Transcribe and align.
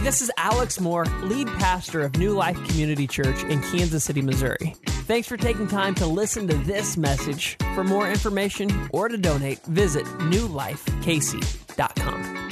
This 0.00 0.22
is 0.22 0.30
Alex 0.36 0.80
Moore, 0.80 1.04
lead 1.22 1.48
pastor 1.48 2.02
of 2.02 2.16
New 2.16 2.32
Life 2.32 2.56
Community 2.68 3.06
Church 3.06 3.42
in 3.44 3.60
Kansas 3.60 4.04
City, 4.04 4.22
Missouri. 4.22 4.76
Thanks 4.86 5.26
for 5.26 5.36
taking 5.36 5.66
time 5.66 5.94
to 5.96 6.06
listen 6.06 6.46
to 6.48 6.54
this 6.58 6.96
message. 6.96 7.56
For 7.74 7.82
more 7.82 8.08
information 8.08 8.88
or 8.92 9.08
to 9.08 9.18
donate, 9.18 9.60
visit 9.64 10.04
newlifekc.com. 10.04 12.48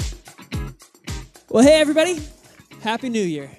Well, 1.49 1.63
hey, 1.63 1.81
everybody. 1.81 2.21
Happy 2.83 3.09
New 3.09 3.23
Year. 3.23 3.51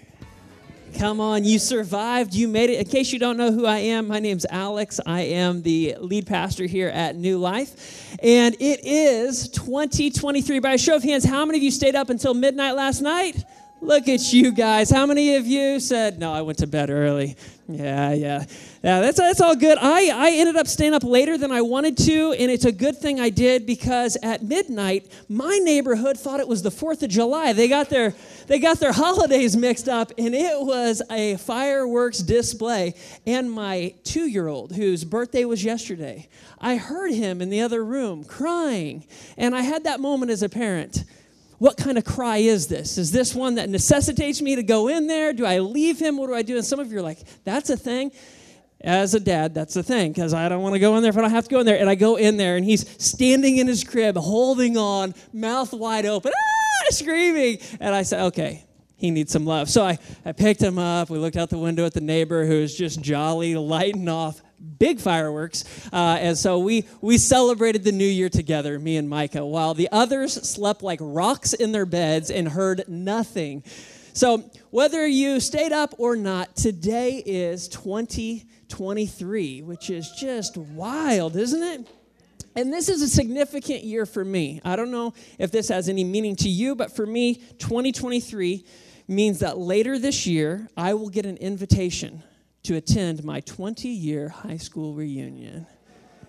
Come 0.98 1.20
on, 1.20 1.44
you 1.44 1.60
survived. 1.60 2.34
You 2.34 2.48
made 2.48 2.70
it. 2.70 2.80
In 2.80 2.86
case 2.86 3.12
you 3.12 3.20
don't 3.20 3.38
know 3.38 3.52
who 3.52 3.66
I 3.66 3.80
am, 3.80 4.08
my 4.08 4.20
name's 4.20 4.46
Alex. 4.50 5.00
I 5.06 5.22
am 5.22 5.62
the 5.62 5.96
lead 6.00 6.28
pastor 6.28 6.66
here 6.66 6.90
at 6.90 7.16
New 7.16 7.38
Life. 7.38 8.18
And 8.24 8.56
it 8.60 8.86
is 8.86 9.50
2023. 9.50 10.60
By 10.60 10.74
a 10.74 10.78
show 10.78 10.96
of 10.96 11.04
hands, 11.04 11.26
how 11.26 11.46
many 11.46 11.60
of 11.60 11.64
you 11.64 11.72
stayed 11.72 11.96
up 11.96 12.10
until 12.10 12.34
midnight 12.34 12.76
last 12.76 13.02
night? 13.02 13.44
Look 13.82 14.08
at 14.08 14.34
you 14.34 14.52
guys. 14.52 14.90
How 14.90 15.06
many 15.06 15.36
of 15.36 15.46
you 15.46 15.80
said, 15.80 16.18
No, 16.18 16.32
I 16.32 16.42
went 16.42 16.60
to 16.60 16.68
bed 16.68 16.90
early? 16.90 17.36
Yeah, 17.68 18.14
yeah. 18.14 18.46
Yeah, 18.84 19.02
that's, 19.02 19.18
that's 19.18 19.42
all 19.42 19.56
good. 19.56 19.78
I, 19.80 20.10
I 20.10 20.32
ended 20.34 20.56
up 20.56 20.68
staying 20.68 20.94
up 20.94 21.04
later 21.04 21.38
than 21.38 21.52
I 21.52 21.62
wanted 21.62 21.98
to, 21.98 22.34
and 22.34 22.52
it's 22.52 22.66
a 22.66 22.72
good 22.72 22.98
thing 22.98 23.20
I 23.20 23.30
did 23.30 23.66
because 23.66 24.18
at 24.22 24.44
midnight, 24.44 25.12
my 25.28 25.58
neighborhood 25.58 26.18
thought 26.18 26.40
it 26.40 26.48
was 26.48 26.62
the 26.62 26.70
4th 26.70 27.02
of 27.02 27.10
July. 27.10 27.54
They 27.54 27.68
got 27.68 27.90
their, 27.90 28.14
they 28.48 28.60
got 28.60 28.80
their 28.80 28.92
holidays 28.94 29.58
mixed 29.58 29.90
up, 29.90 30.12
and 30.18 30.34
it 30.36 30.62
was 30.62 31.02
a 31.12 31.38
fireworks 31.38 32.20
display. 32.20 32.94
And 33.26 33.52
my 33.52 33.96
two 34.04 34.28
year 34.30 34.48
old, 34.48 34.76
whose 34.76 35.04
birthday 35.04 35.46
was 35.46 35.64
yesterday, 35.64 36.28
I 36.60 36.78
heard 36.78 37.12
him 37.12 37.42
in 37.42 37.50
the 37.50 37.62
other 37.62 37.84
room 37.84 38.24
crying. 38.24 39.06
And 39.38 39.56
I 39.56 39.62
had 39.62 39.84
that 39.84 40.00
moment 40.00 40.32
as 40.32 40.44
a 40.44 40.50
parent 40.50 41.04
what 41.66 41.78
kind 41.78 41.98
of 41.98 42.06
cry 42.06 42.38
is 42.38 42.68
this? 42.68 43.00
Is 43.00 43.12
this 43.12 43.34
one 43.34 43.56
that 43.56 43.70
necessitates 43.70 44.40
me 44.40 44.56
to 44.56 44.62
go 44.62 44.88
in 44.88 45.08
there? 45.08 45.34
Do 45.34 45.48
I 45.48 45.58
leave 45.58 45.98
him? 45.98 46.16
What 46.16 46.28
do 46.28 46.36
I 46.36 46.44
do? 46.44 46.58
And 46.58 46.64
some 46.64 46.80
of 46.80 46.92
you 46.92 47.00
are 47.00 47.02
like, 47.02 47.18
that's 47.44 47.72
a 47.72 47.76
thing. 47.76 48.12
As 48.82 49.16
a 49.16 49.20
dad, 49.20 49.56
that's 49.56 49.76
a 49.76 49.82
thing 49.82 50.12
because 50.12 50.32
I 50.32 50.48
don't 50.48 50.62
want 50.62 50.76
to 50.76 50.80
go 50.80 50.96
in 50.96 51.02
there 51.02 51.10
if 51.10 51.18
I 51.18 51.22
don't 51.22 51.32
have 51.32 51.46
to 51.46 51.50
go 51.50 51.60
in 51.60 51.66
there. 51.66 51.80
And 51.80 51.90
I 51.90 51.96
go 51.96 52.18
in 52.18 52.38
there 52.38 52.56
and 52.56 52.64
he's 52.64 52.88
standing 53.04 53.58
in 53.58 53.66
his 53.66 53.84
crib, 53.84 54.16
holding 54.16 54.78
on, 54.78 55.16
mouth 55.34 55.74
wide 55.74 56.06
open, 56.06 56.34
ah, 56.36 56.92
screaming. 56.92 57.58
And 57.80 57.96
I 57.96 58.04
said, 58.04 58.26
okay, 58.26 58.64
he 58.96 59.10
needs 59.10 59.32
some 59.32 59.48
love. 59.48 59.68
So 59.68 59.84
I, 59.84 59.98
I 60.24 60.34
picked 60.34 60.62
him 60.62 60.78
up. 60.78 61.10
We 61.10 61.18
looked 61.18 61.36
out 61.36 61.50
the 61.50 61.58
window 61.58 61.84
at 61.84 61.94
the 61.94 62.02
neighbor 62.02 62.46
who 62.46 62.60
was 62.60 62.78
just 62.78 63.02
jolly, 63.02 63.56
lighting 63.56 64.08
off 64.08 64.40
big 64.78 65.00
fireworks. 65.00 65.64
Uh, 65.92 66.18
and 66.20 66.38
so 66.38 66.60
we, 66.60 66.86
we 67.02 67.18
celebrated 67.18 67.84
the 67.84 67.92
new 67.92 68.06
year 68.06 68.30
together, 68.30 68.78
me 68.80 68.98
and 68.98 69.10
Micah, 69.10 69.46
while 69.46 69.74
the 69.74 69.90
others 69.92 70.34
slept 70.34 70.82
like 70.82 71.00
rocks 71.02 71.54
in 71.54 71.72
their 71.72 71.86
beds 71.86 72.30
and 72.30 72.50
heard 72.50 72.84
nothing. 72.88 73.64
So, 74.14 74.50
whether 74.70 75.06
you 75.06 75.42
stayed 75.42 75.74
up 75.74 75.94
or 75.98 76.16
not, 76.16 76.56
today 76.56 77.22
is 77.26 77.68
2023, 77.68 79.62
which 79.62 79.90
is 79.90 80.10
just 80.12 80.56
wild, 80.56 81.36
isn't 81.36 81.62
it? 81.62 81.88
And 82.56 82.72
this 82.72 82.88
is 82.88 83.02
a 83.02 83.10
significant 83.10 83.84
year 83.84 84.06
for 84.06 84.24
me. 84.24 84.62
I 84.64 84.78
don't 84.78 84.92
know 84.92 85.14
if 85.38 85.52
this 85.52 85.68
has 85.68 85.90
any 85.90 86.06
meaning 86.06 86.38
to 86.38 86.50
you, 86.50 86.76
but 86.76 86.96
for 86.96 87.06
me, 87.06 87.36
2023 87.60 88.66
means 89.10 89.40
that 89.40 89.58
later 89.58 90.00
this 90.00 90.26
year, 90.26 90.70
I 90.78 90.94
will 90.94 91.10
get 91.10 91.26
an 91.26 91.36
invitation 91.38 92.24
to 92.66 92.76
attend 92.76 93.24
my 93.24 93.40
20 93.42 93.88
year 93.88 94.30
high 94.30 94.58
school 94.58 94.94
reunion. 94.94 95.68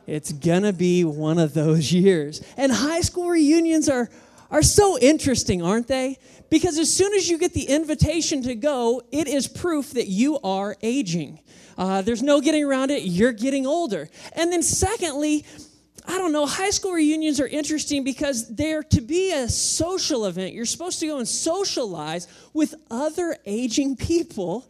It's 0.06 0.32
gonna 0.32 0.72
be 0.72 1.04
one 1.04 1.38
of 1.38 1.54
those 1.54 1.92
years. 1.92 2.42
And 2.56 2.70
high 2.70 3.00
school 3.00 3.28
reunions 3.28 3.88
are, 3.88 4.08
are 4.50 4.62
so 4.62 4.98
interesting, 4.98 5.62
aren't 5.62 5.88
they? 5.88 6.18
Because 6.48 6.78
as 6.78 6.94
soon 6.94 7.12
as 7.14 7.28
you 7.28 7.38
get 7.38 7.54
the 7.54 7.64
invitation 7.64 8.42
to 8.42 8.54
go, 8.54 9.02
it 9.10 9.26
is 9.26 9.48
proof 9.48 9.92
that 9.92 10.06
you 10.06 10.38
are 10.40 10.76
aging. 10.82 11.40
Uh, 11.76 12.02
there's 12.02 12.22
no 12.22 12.40
getting 12.40 12.64
around 12.64 12.90
it, 12.90 13.02
you're 13.02 13.32
getting 13.32 13.66
older. 13.66 14.08
And 14.32 14.52
then, 14.52 14.62
secondly, 14.62 15.44
I 16.08 16.18
don't 16.18 16.32
know, 16.32 16.46
high 16.46 16.70
school 16.70 16.92
reunions 16.92 17.40
are 17.40 17.48
interesting 17.48 18.04
because 18.04 18.54
they're 18.54 18.84
to 18.84 19.00
be 19.00 19.32
a 19.32 19.48
social 19.48 20.26
event. 20.26 20.54
You're 20.54 20.64
supposed 20.64 21.00
to 21.00 21.06
go 21.06 21.18
and 21.18 21.26
socialize 21.26 22.28
with 22.54 22.74
other 22.90 23.36
aging 23.44 23.96
people 23.96 24.66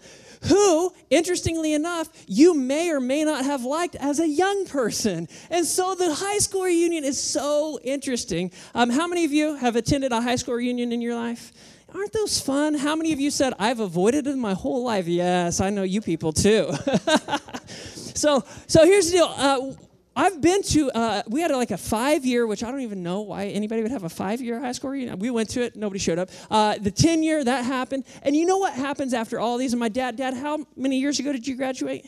who, 0.48 0.92
interestingly 1.10 1.74
enough, 1.74 2.08
you 2.26 2.54
may 2.54 2.90
or 2.90 3.00
may 3.00 3.24
not 3.24 3.44
have 3.44 3.64
liked 3.64 3.96
as 3.96 4.20
a 4.20 4.28
young 4.28 4.66
person. 4.66 5.28
And 5.50 5.66
so 5.66 5.94
the 5.94 6.14
high 6.14 6.38
school 6.38 6.62
reunion 6.62 7.04
is 7.04 7.22
so 7.22 7.78
interesting. 7.82 8.50
Um, 8.74 8.90
how 8.90 9.06
many 9.06 9.24
of 9.24 9.32
you 9.32 9.56
have 9.56 9.76
attended 9.76 10.12
a 10.12 10.20
high 10.20 10.36
school 10.36 10.54
reunion 10.54 10.92
in 10.92 11.00
your 11.00 11.14
life? 11.14 11.52
Aren't 11.94 12.12
those 12.12 12.40
fun? 12.40 12.74
How 12.74 12.96
many 12.96 13.12
of 13.12 13.20
you 13.20 13.30
said, 13.30 13.54
I've 13.58 13.80
avoided 13.80 14.24
them 14.24 14.38
my 14.38 14.54
whole 14.54 14.84
life? 14.84 15.06
Yes, 15.06 15.60
I 15.60 15.70
know 15.70 15.82
you 15.82 16.00
people 16.00 16.32
too. 16.32 16.72
so, 17.94 18.44
so 18.66 18.84
here's 18.84 19.10
the 19.10 19.18
deal. 19.18 19.34
Uh, 19.36 19.72
I've 20.19 20.41
been 20.41 20.62
to, 20.62 20.91
uh, 20.93 21.22
we 21.28 21.43
had 21.43 21.50
like 21.50 21.71
a 21.71 21.77
five 21.77 22.25
year, 22.25 22.47
which 22.47 22.65
I 22.65 22.71
don't 22.71 22.81
even 22.81 23.03
know 23.03 23.21
why 23.21 23.49
anybody 23.49 23.82
would 23.82 23.91
have 23.91 24.04
a 24.04 24.09
five 24.09 24.41
year 24.41 24.59
high 24.59 24.72
school 24.72 24.88
reunion. 24.88 25.19
We 25.19 25.28
went 25.28 25.50
to 25.50 25.62
it, 25.62 25.77
nobody 25.77 25.99
showed 25.99 26.19
up. 26.19 26.31
Uh, 26.50 26.78
the 26.78 26.91
10 26.91 27.22
year, 27.22 27.44
that 27.44 27.66
happened. 27.66 28.04
And 28.22 28.34
you 28.34 28.47
know 28.47 28.56
what 28.56 28.72
happens 28.72 29.12
after 29.12 29.38
all 29.38 29.59
these? 29.59 29.75
And 29.75 29.81
my 29.81 29.91
dad, 29.91 30.16
Dad, 30.16 30.32
how 30.32 30.65
many 30.75 30.99
years 30.99 31.21
ago 31.21 31.32
did 31.32 31.47
you 31.47 31.55
graduate? 31.55 32.06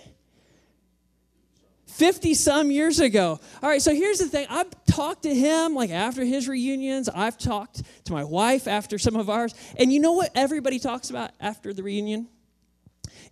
50 1.86 2.32
some 2.32 2.70
years 2.70 2.98
ago. 2.98 3.38
All 3.62 3.68
right, 3.68 3.82
so 3.82 3.94
here's 3.94 4.20
the 4.20 4.28
thing. 4.28 4.46
I've 4.48 4.72
talked 4.86 5.24
to 5.24 5.34
him 5.34 5.74
like 5.74 5.90
after 5.90 6.24
his 6.24 6.48
reunions. 6.48 7.10
I've 7.10 7.36
talked 7.36 7.82
to 8.04 8.12
my 8.14 8.24
wife 8.24 8.66
after 8.66 8.98
some 8.98 9.16
of 9.16 9.28
ours. 9.28 9.54
And 9.78 9.92
you 9.92 10.00
know 10.00 10.12
what 10.12 10.30
everybody 10.34 10.78
talks 10.78 11.10
about 11.10 11.32
after 11.40 11.74
the 11.74 11.82
reunion? 11.82 12.28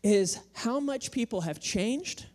Is 0.03 0.39
how 0.53 0.81
much 0.81 1.13
people 1.13 1.41
have 1.43 1.61
changed 1.61 2.27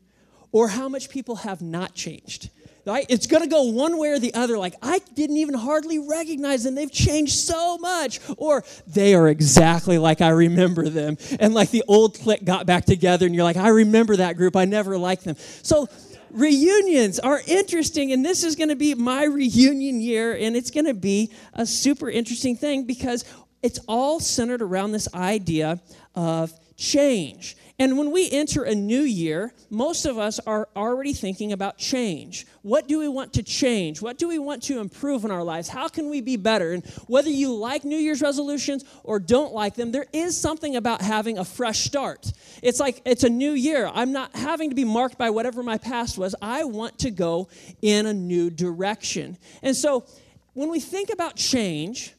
or 0.52 0.68
how 0.70 0.90
much 0.90 1.10
people 1.10 1.38
have 1.38 1.62
not 1.62 1.94
changed. 1.94 2.50
Right? 2.84 3.06
It's 3.10 3.28
going 3.28 3.44
to 3.44 3.50
go 3.50 3.66
one 3.66 4.00
way 4.00 4.10
or 4.10 4.18
the 4.18 4.34
other. 4.34 4.58
Like, 4.58 4.74
I 4.82 5.02
didn't 5.14 5.38
even 5.38 5.54
hardly 5.54 6.00
recognize 6.00 6.64
them. 6.64 6.74
They've 6.74 6.92
changed 6.92 7.34
so 7.34 7.78
much. 7.78 8.20
Or 8.38 8.64
they 8.88 9.14
are 9.14 9.28
exactly 9.28 10.00
like 10.00 10.20
I 10.20 10.30
remember 10.30 10.90
them. 10.90 11.18
And 11.40 11.54
like 11.54 11.70
the 11.70 11.84
old 11.88 12.18
clique 12.18 12.44
got 12.44 12.66
back 12.66 12.86
together, 12.86 13.28
and 13.28 13.36
you're 13.36 13.44
like, 13.44 13.56
I 13.56 13.68
remember 13.68 14.16
that 14.16 14.36
group. 14.36 14.56
I 14.56 14.66
never 14.66 14.98
liked 14.98 15.26
them. 15.26 15.36
So, 15.62 15.90
reunions 16.32 17.20
are 17.20 17.40
interesting. 17.46 18.14
And 18.14 18.26
this 18.26 18.44
is 18.44 18.56
going 18.56 18.70
to 18.70 18.76
be 18.76 18.96
my 18.96 19.26
reunion 19.26 20.02
year. 20.02 20.36
And 20.36 20.56
it's 20.56 20.72
going 20.72 20.88
to 20.88 20.96
be 20.96 21.32
a 21.54 21.68
super 21.68 22.10
interesting 22.10 22.56
thing 22.56 22.86
because 22.86 23.26
it's 23.62 23.80
all 23.88 24.20
centered 24.20 24.64
around 24.64 24.92
this 24.92 25.08
idea 25.14 25.80
of 26.16 26.52
change. 26.78 27.58
And 27.82 27.98
when 27.98 28.12
we 28.12 28.30
enter 28.30 28.62
a 28.62 28.76
new 28.76 29.02
year, 29.02 29.56
most 29.72 30.06
of 30.06 30.20
us 30.20 30.40
are 30.46 30.70
already 30.76 31.14
thinking 31.14 31.52
about 31.52 31.80
change. 31.80 32.46
What 32.62 32.88
do 32.88 33.00
we 33.00 33.08
want 33.08 33.34
to 33.34 33.42
change? 33.42 34.04
What 34.04 34.20
do 34.20 34.28
we 34.28 34.38
want 34.38 34.62
to 34.64 34.80
improve 34.80 35.26
in 35.26 35.32
our 35.32 35.44
lives? 35.44 35.68
How 35.68 35.88
can 35.88 36.08
we 36.08 36.22
be 36.22 36.38
better? 36.38 36.74
And 36.74 36.86
whether 37.08 37.32
you 37.32 37.52
like 37.52 37.84
New 37.84 37.98
Year's 37.98 38.22
resolutions 38.22 38.86
or 39.04 39.18
don't 39.18 39.52
like 39.52 39.74
them, 39.74 39.92
there 39.92 40.06
is 40.14 40.40
something 40.40 40.76
about 40.76 41.02
having 41.02 41.40
a 41.40 41.44
fresh 41.44 41.80
start. 41.80 42.32
It's 42.62 42.80
like 42.80 43.02
it's 43.04 43.24
a 43.24 43.30
new 43.32 43.54
year. 43.54 43.90
I'm 43.92 44.12
not 44.12 44.36
having 44.36 44.70
to 44.70 44.76
be 44.76 44.86
marked 44.86 45.18
by 45.18 45.32
whatever 45.32 45.64
my 45.64 45.80
past 45.80 46.20
was. 46.20 46.36
I 46.40 46.66
want 46.66 47.00
to 47.00 47.10
go 47.10 47.50
in 47.82 48.06
a 48.06 48.14
new 48.14 48.52
direction. 48.52 49.40
And 49.64 49.76
so 49.76 50.06
when 50.54 50.70
we 50.70 50.80
think 50.80 51.10
about 51.12 51.36
change, 51.36 52.14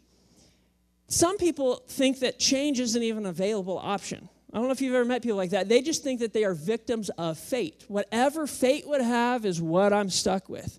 some 1.06 1.39
people 1.39 1.84
think 1.87 2.19
that 2.19 2.41
change 2.41 2.81
isn't 2.81 3.03
even 3.05 3.27
an 3.27 3.31
available 3.31 3.79
option. 3.79 4.29
I 4.52 4.58
don't 4.58 4.66
know 4.66 4.72
if 4.72 4.82
you've 4.82 4.94
ever 4.94 5.04
met 5.04 5.22
people 5.22 5.38
like 5.38 5.50
that. 5.50 5.68
They 5.68 5.80
just 5.80 6.02
think 6.02 6.20
that 6.20 6.34
they 6.34 6.44
are 6.44 6.52
victims 6.52 7.08
of 7.10 7.38
fate. 7.38 7.84
Whatever 7.88 8.46
fate 8.46 8.86
would 8.86 9.00
have 9.00 9.46
is 9.46 9.62
what 9.62 9.92
I'm 9.92 10.10
stuck 10.10 10.48
with. 10.48 10.78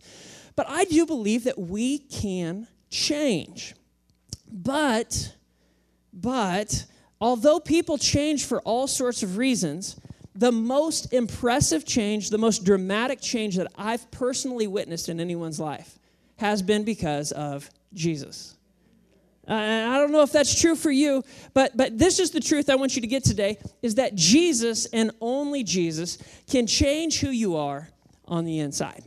But 0.56 0.68
I 0.70 0.86
do 0.86 1.06
believe 1.08 1.46
that 1.46 1.58
we 1.58 1.98
can 1.98 2.68
change. 2.92 3.74
But, 4.52 5.36
but, 6.14 6.86
although 7.20 7.60
people 7.60 7.98
change 7.98 8.46
for 8.46 8.62
all 8.62 8.88
sorts 8.88 9.24
of 9.24 9.38
reasons, 9.38 10.00
the 10.36 10.52
most 10.52 11.12
impressive 11.12 11.86
change, 11.86 12.30
the 12.30 12.38
most 12.38 12.64
dramatic 12.64 13.22
change 13.22 13.56
that 13.56 13.72
I've 13.76 14.10
personally 14.12 14.68
witnessed 14.68 15.10
in 15.10 15.20
anyone's 15.20 15.60
life 15.60 15.98
has 16.38 16.62
been 16.62 16.84
because 16.84 17.32
of 17.32 17.70
Jesus. 17.94 18.56
Uh, 19.48 19.54
I 19.54 19.98
don't 19.98 20.12
know 20.12 20.22
if 20.22 20.32
that's 20.32 20.60
true 20.60 20.76
for 20.76 20.92
you, 20.92 21.24
but, 21.54 21.76
but 21.76 21.98
this 21.98 22.20
is 22.20 22.32
the 22.32 22.40
truth 22.40 22.70
I 22.70 22.76
want 22.76 22.96
you 22.96 23.02
to 23.02 23.08
get 23.08 23.24
today 23.24 23.58
is 23.82 23.96
that 23.96 24.16
Jesus 24.16 24.86
and 24.88 25.12
only 25.20 25.64
Jesus 25.64 26.18
can 26.50 26.66
change 26.66 27.20
who 27.20 27.30
you 27.30 27.58
are 27.58 27.90
on 28.26 28.46
the 28.46 28.60
inside. 28.60 29.04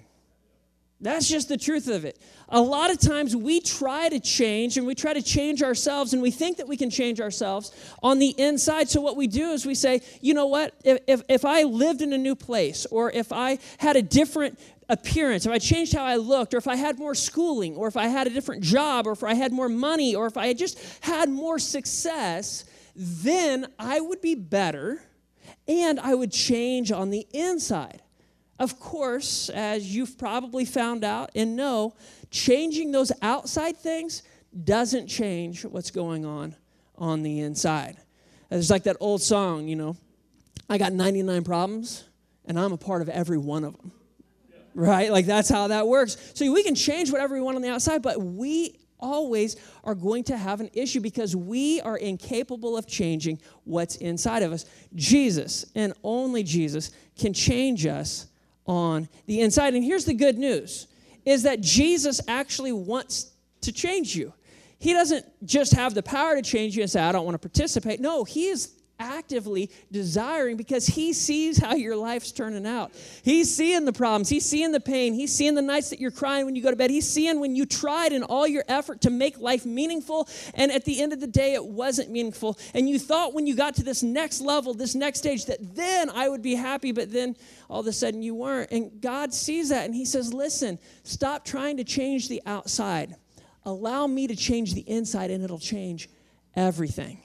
That's 0.98 1.28
just 1.28 1.48
the 1.48 1.58
truth 1.58 1.88
of 1.88 2.06
it. 2.06 2.19
A 2.48 2.60
lot 2.60 2.90
of 2.90 2.98
times 2.98 3.37
we 3.37 3.60
try 3.60 4.08
to 4.08 4.19
change 4.19 4.78
and 4.78 4.87
we 4.87 4.94
try 4.94 5.12
to 5.12 5.20
change 5.20 5.62
ourselves 5.62 6.14
and 6.14 6.22
we 6.22 6.31
think 6.31 6.56
that 6.56 6.69
we 6.69 6.76
can 6.78 6.88
change 6.88 7.20
ourselves 7.20 7.70
on 8.02 8.19
the 8.19 8.34
inside. 8.38 8.88
So, 8.88 9.02
what 9.02 9.14
we 9.14 9.26
do 9.26 9.50
is 9.50 9.66
we 9.66 9.75
say, 9.75 10.00
you 10.22 10.32
know 10.32 10.46
what, 10.46 10.72
if, 10.84 11.00
if, 11.06 11.22
if 11.28 11.44
I 11.44 11.64
lived 11.64 12.00
in 12.00 12.14
a 12.14 12.19
new 12.19 12.34
place 12.34 12.87
or 12.87 13.10
if 13.10 13.31
I 13.31 13.58
had 13.76 13.96
a 13.96 14.02
different 14.02 14.58
appearance, 14.88 15.44
if 15.44 15.52
I 15.52 15.58
changed 15.58 15.93
how 15.93 16.04
I 16.04 16.16
looked, 16.16 16.54
or 16.54 16.58
if 16.58 16.69
I 16.69 16.76
had 16.76 16.98
more 16.98 17.14
schooling, 17.14 17.76
or 17.76 17.88
if 17.88 17.96
I 17.96 18.06
had 18.06 18.26
a 18.26 18.31
different 18.31 18.62
job, 18.62 19.06
or 19.06 19.12
if 19.12 19.25
I 19.25 19.34
had 19.34 19.52
more 19.52 19.69
money, 19.69 20.14
or 20.14 20.26
if 20.26 20.37
I 20.37 20.46
had 20.46 20.56
just 20.56 20.78
had 21.00 21.28
more 21.28 21.58
success, 21.58 22.64
then 22.94 23.66
I 23.78 24.00
would 24.00 24.20
be 24.20 24.34
better 24.34 25.02
and 25.69 26.00
I 26.00 26.14
would 26.14 26.32
change 26.32 26.93
on 26.93 27.10
the 27.10 27.26
inside. 27.32 28.02
Of 28.58 28.81
course, 28.81 29.50
as 29.50 29.94
you've 29.94 30.17
probably 30.17 30.64
found 30.64 31.05
out 31.05 31.31
and 31.35 31.56
know, 31.56 31.94
changing 32.31 32.91
those 32.91 33.12
outside 33.20 33.76
things 33.76 34.23
doesn't 34.64 35.08
change 35.08 35.64
what's 35.64 35.91
going 35.91 36.25
on 36.25 36.56
on 36.97 37.23
the 37.23 37.41
inside. 37.41 37.99
It's 38.50 38.70
like 38.70 38.85
that 38.85 38.97
old 39.00 39.20
song, 39.20 39.69
you 39.69 39.76
know, 39.76 39.97
I 40.70 40.79
got 40.79 40.93
99 40.93 41.44
problems 41.44 42.05
and 42.47 42.58
I'm 42.58 42.73
a 42.73 42.79
part 42.79 43.03
of 43.03 43.08
every 43.08 43.38
one 43.38 43.64
of 43.64 43.76
them. 43.76 43.93
Right? 44.75 45.11
Like 45.11 45.26
that's 45.26 45.49
how 45.49 45.69
that 45.69 45.87
works. 45.87 46.17
So 46.35 46.50
we 46.53 46.62
can 46.62 46.75
change 46.75 47.11
whatever 47.11 47.35
we 47.35 47.41
want 47.41 47.56
on 47.56 47.62
the 47.62 47.70
outside, 47.70 48.03
but 48.03 48.20
we 48.23 48.79
always 48.99 49.56
are 49.85 49.94
going 49.94 50.25
to 50.25 50.37
have 50.37 50.61
an 50.61 50.70
issue 50.73 51.00
because 51.00 51.37
we 51.37 51.81
are 51.82 51.97
incapable 51.97 52.76
of 52.76 52.87
changing 52.87 53.38
what's 53.64 53.97
inside 53.97 54.43
of 54.43 54.53
us. 54.53 54.64
Jesus 54.94 55.67
and 55.75 55.93
only 56.03 56.43
Jesus 56.43 56.91
can 57.19 57.32
change 57.32 57.87
us 57.87 58.26
on 58.66 59.08
the 59.26 59.40
inside. 59.40 59.74
And 59.74 59.84
here's 59.84 60.04
the 60.04 60.14
good 60.14 60.38
news 60.38 60.86
is 61.24 61.42
that 61.42 61.60
Jesus 61.60 62.20
actually 62.28 62.72
wants 62.72 63.32
to 63.62 63.72
change 63.72 64.14
you. 64.14 64.32
He 64.78 64.92
doesn't 64.92 65.26
just 65.44 65.72
have 65.72 65.94
the 65.94 66.02
power 66.02 66.36
to 66.36 66.42
change 66.42 66.76
you 66.76 66.82
and 66.82 66.90
say, 66.90 67.00
I 67.00 67.10
don't 67.12 67.24
want 67.24 67.34
to 67.34 67.48
participate. 67.48 68.00
No, 68.00 68.24
He 68.24 68.46
is 68.46 68.72
actively 68.98 69.70
desiring 69.93 70.56
because 70.56 70.87
he 70.87 71.12
sees 71.12 71.58
how 71.58 71.75
your 71.75 71.96
life's 71.96 72.32
turning 72.32 72.66
out. 72.66 72.93
He's 73.22 73.54
seeing 73.54 73.84
the 73.84 73.93
problems, 73.93 74.28
he's 74.28 74.46
seeing 74.46 74.72
the 74.72 74.81
pain, 74.81 75.14
he's 75.14 75.34
seeing 75.34 75.54
the 75.54 75.62
nights 75.62 75.90
that 75.90 76.00
you're 76.00 76.10
crying 76.10 76.44
when 76.46 76.56
you 76.56 76.62
go 76.62 76.70
to 76.70 76.76
bed. 76.76 76.90
He's 76.90 77.08
seeing 77.08 77.40
when 77.40 77.54
you 77.54 77.66
tried 77.66 78.12
in 78.12 78.22
all 78.22 78.46
your 78.46 78.64
effort 78.69 79.02
to 79.02 79.10
make 79.10 79.38
life 79.38 79.66
meaningful 79.66 80.28
and 80.54 80.72
at 80.72 80.84
the 80.84 81.00
end 81.00 81.12
of 81.12 81.20
the 81.20 81.26
day 81.26 81.54
it 81.54 81.64
wasn't 81.64 82.10
meaningful. 82.10 82.58
And 82.75 82.88
you 82.88 82.98
thought 82.98 83.34
when 83.34 83.46
you 83.46 83.54
got 83.54 83.75
to 83.76 83.82
this 83.82 84.02
next 84.02 84.40
level, 84.40 84.75
this 84.75 84.94
next 84.94 85.19
stage 85.19 85.46
that 85.46 85.75
then 85.75 86.10
I 86.10 86.28
would 86.28 86.43
be 86.43 86.54
happy, 86.54 86.93
but 86.93 87.12
then 87.12 87.37
all 87.69 87.81
of 87.81 87.87
a 87.87 87.93
sudden 87.93 88.22
you 88.22 88.34
weren't. 88.34 88.70
And 88.70 89.00
God 89.00 89.34
sees 89.34 89.69
that 89.70 89.84
and 89.87 89.94
he 89.94 90.04
says, 90.04 90.32
"Listen, 90.32 90.78
stop 91.02 91.44
trying 91.44 91.76
to 91.78 91.84
change 91.84 92.28
the 92.28 92.43
outside. 92.46 93.16
Allow 93.64 94.06
me 94.06 94.26
to 94.28 94.37
change 94.37 94.75
the 94.75 94.88
inside 94.88 95.31
and 95.31 95.43
it'll 95.43 95.58
change 95.58 96.08
everything." 96.54 97.20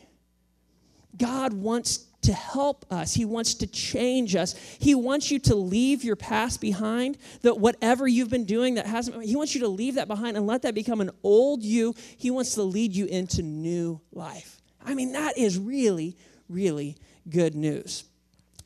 God 1.18 1.54
wants 1.54 2.06
to 2.24 2.34
help 2.34 2.86
us. 2.92 3.14
He 3.14 3.26
wants 3.26 3.56
to 3.56 3.68
change 3.68 4.36
us. 4.36 4.54
He 4.80 4.94
wants 4.94 5.32
you 5.32 5.40
to 5.40 5.56
leave 5.56 6.04
your 6.04 6.16
past 6.16 6.62
behind, 6.62 7.18
that 7.42 7.58
whatever 7.58 8.08
you've 8.08 8.30
been 8.30 8.46
doing 8.46 8.76
that 8.76 8.86
hasn't, 8.86 9.24
He 9.24 9.36
wants 9.36 9.56
you 9.56 9.62
to 9.62 9.68
leave 9.68 9.96
that 9.96 10.08
behind 10.08 10.38
and 10.38 10.46
let 10.46 10.62
that 10.62 10.76
become 10.76 11.02
an 11.02 11.12
old 11.24 11.64
you. 11.64 11.96
He 12.18 12.30
wants 12.32 12.56
to 12.56 12.64
lead 12.64 12.96
you 12.96 13.06
into 13.06 13.42
new 13.42 14.02
life. 14.12 14.62
I 14.86 14.94
mean, 14.94 15.14
that 15.14 15.38
is 15.38 15.58
really, 15.58 16.16
really 16.48 16.98
good 17.30 17.56
news. 17.56 18.04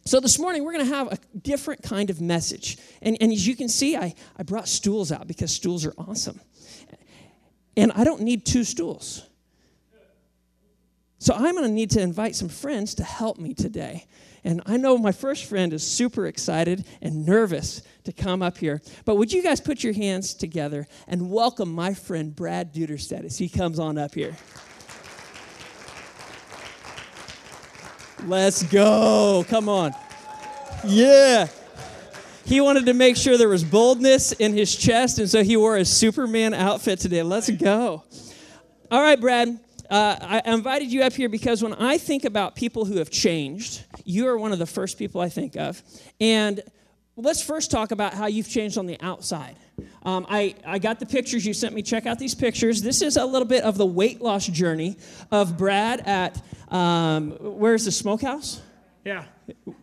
So 0.06 0.20
this 0.20 0.38
morning 0.38 0.64
we're 0.64 0.74
going 0.74 0.86
to 0.86 0.96
have 0.96 1.08
a 1.08 1.18
different 1.38 1.82
kind 1.82 2.10
of 2.10 2.22
message. 2.22 2.78
And, 3.02 3.18
and 3.20 3.32
as 3.32 3.48
you 3.48 3.56
can 3.56 3.68
see, 3.68 3.98
I, 3.98 4.14
I 4.38 4.44
brought 4.44 4.68
stools 4.68 5.12
out 5.12 5.28
because 5.28 5.52
stools 5.52 5.86
are 5.86 5.94
awesome. 5.98 6.40
And 7.76 7.92
I 7.94 8.04
don't 8.04 8.22
need 8.22 8.46
two 8.46 8.64
stools. 8.64 9.24
So 11.26 11.34
I'm 11.34 11.56
going 11.56 11.64
to 11.64 11.72
need 11.74 11.90
to 11.90 12.02
invite 12.02 12.36
some 12.36 12.50
friends 12.50 12.94
to 12.96 13.04
help 13.04 13.40
me 13.40 13.56
today. 13.56 14.06
And 14.44 14.62
I 14.68 14.78
know 14.78 14.96
my 14.96 15.12
first 15.12 15.46
friend 15.46 15.74
is 15.74 15.82
super 15.82 16.28
excited 16.28 16.86
and 17.02 17.26
nervous 17.26 17.82
to 18.04 18.14
come 18.14 18.44
up 18.44 18.60
here. 18.60 18.80
But 19.06 19.16
would 19.16 19.34
you 19.34 19.42
guys 19.42 19.60
put 19.60 19.84
your 19.84 19.94
hands 19.94 20.36
together 20.36 20.86
and 21.08 21.32
welcome 21.32 21.74
my 21.74 21.96
friend 21.96 22.36
Brad 22.36 22.76
Duderstedt 22.76 23.26
as 23.26 23.40
he 23.40 23.50
comes 23.50 23.80
on 23.80 23.98
up 23.98 24.14
here? 24.14 24.38
Let's 28.28 28.62
go. 28.62 29.44
Come 29.50 29.68
on. 29.68 29.96
Yeah. 30.86 31.48
He 32.46 32.62
wanted 32.62 32.86
to 32.86 32.94
make 32.94 33.18
sure 33.18 33.36
there 33.36 33.50
was 33.50 33.64
boldness 33.64 34.32
in 34.34 34.54
his 34.54 34.76
chest, 34.76 35.18
and 35.18 35.28
so 35.28 35.44
he 35.44 35.58
wore 35.58 35.78
a 35.78 35.86
Superman 35.86 36.54
outfit 36.54 37.00
today. 37.00 37.24
Let's 37.24 37.50
go. 37.50 38.04
All 38.92 39.02
right, 39.02 39.20
Brad 39.20 39.60
uh, 39.90 40.18
I 40.22 40.42
invited 40.52 40.92
you 40.92 41.04
up 41.04 41.14
here 41.14 41.30
because 41.30 41.62
when 41.62 41.74
I 41.74 41.98
think 41.98 42.26
about 42.26 42.56
people 42.56 42.86
who 42.86 42.98
have 42.98 43.10
changed, 43.10 43.84
you 44.04 44.28
are 44.28 44.38
one 44.38 44.52
of 44.52 44.60
the 44.60 44.66
first 44.66 44.98
people 44.98 45.22
I 45.22 45.30
think 45.30 45.56
of. 45.56 45.82
And 46.20 46.62
let's 47.16 47.42
first 47.42 47.72
talk 47.72 47.92
about 47.92 48.14
how 48.14 48.28
you've 48.28 48.50
changed 48.50 48.78
on 48.78 48.86
the 48.86 48.98
outside. 49.02 49.56
Um, 50.04 50.26
I, 50.30 50.56
I 50.66 50.80
got 50.80 51.00
the 51.00 51.06
pictures 51.06 51.46
you 51.46 51.54
sent 51.54 51.74
me. 51.74 51.82
Check 51.82 52.06
out 52.06 52.20
these 52.20 52.36
pictures. 52.36 52.82
This 52.82 53.02
is 53.02 53.18
a 53.18 53.26
little 53.26 53.48
bit 53.48 53.64
of 53.64 53.78
the 53.78 53.86
weight 53.86 54.22
loss 54.22 54.48
journey 54.48 54.98
of 55.32 55.58
Brad 55.58 56.02
at, 56.02 56.42
um, 56.70 57.32
where's 57.40 57.86
the 57.86 57.92
smokehouse? 57.92 58.62
Yeah. 59.04 59.26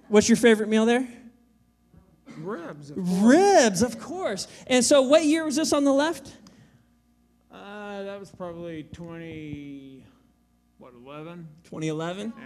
What's 0.08 0.28
your 0.28 0.37
favorite 0.37 0.69
meal 0.69 0.87
there? 0.87 1.08
Ribs. 2.38 2.90
Of 2.90 3.22
Ribs, 3.22 3.82
of 3.82 3.98
course. 4.00 4.48
And 4.66 4.84
so, 4.84 5.02
what 5.02 5.25
year 5.25 5.44
was 5.44 5.56
this 5.56 5.72
on 5.72 5.84
the 5.84 5.93
left? 5.93 6.32
Uh, 8.02 8.06
that 8.06 8.19
was 8.19 8.31
probably 8.31 8.82
20, 8.93 10.04
what, 10.78 10.93
11? 10.93 11.46
2011? 11.62 12.32
Yeah. 12.37 12.44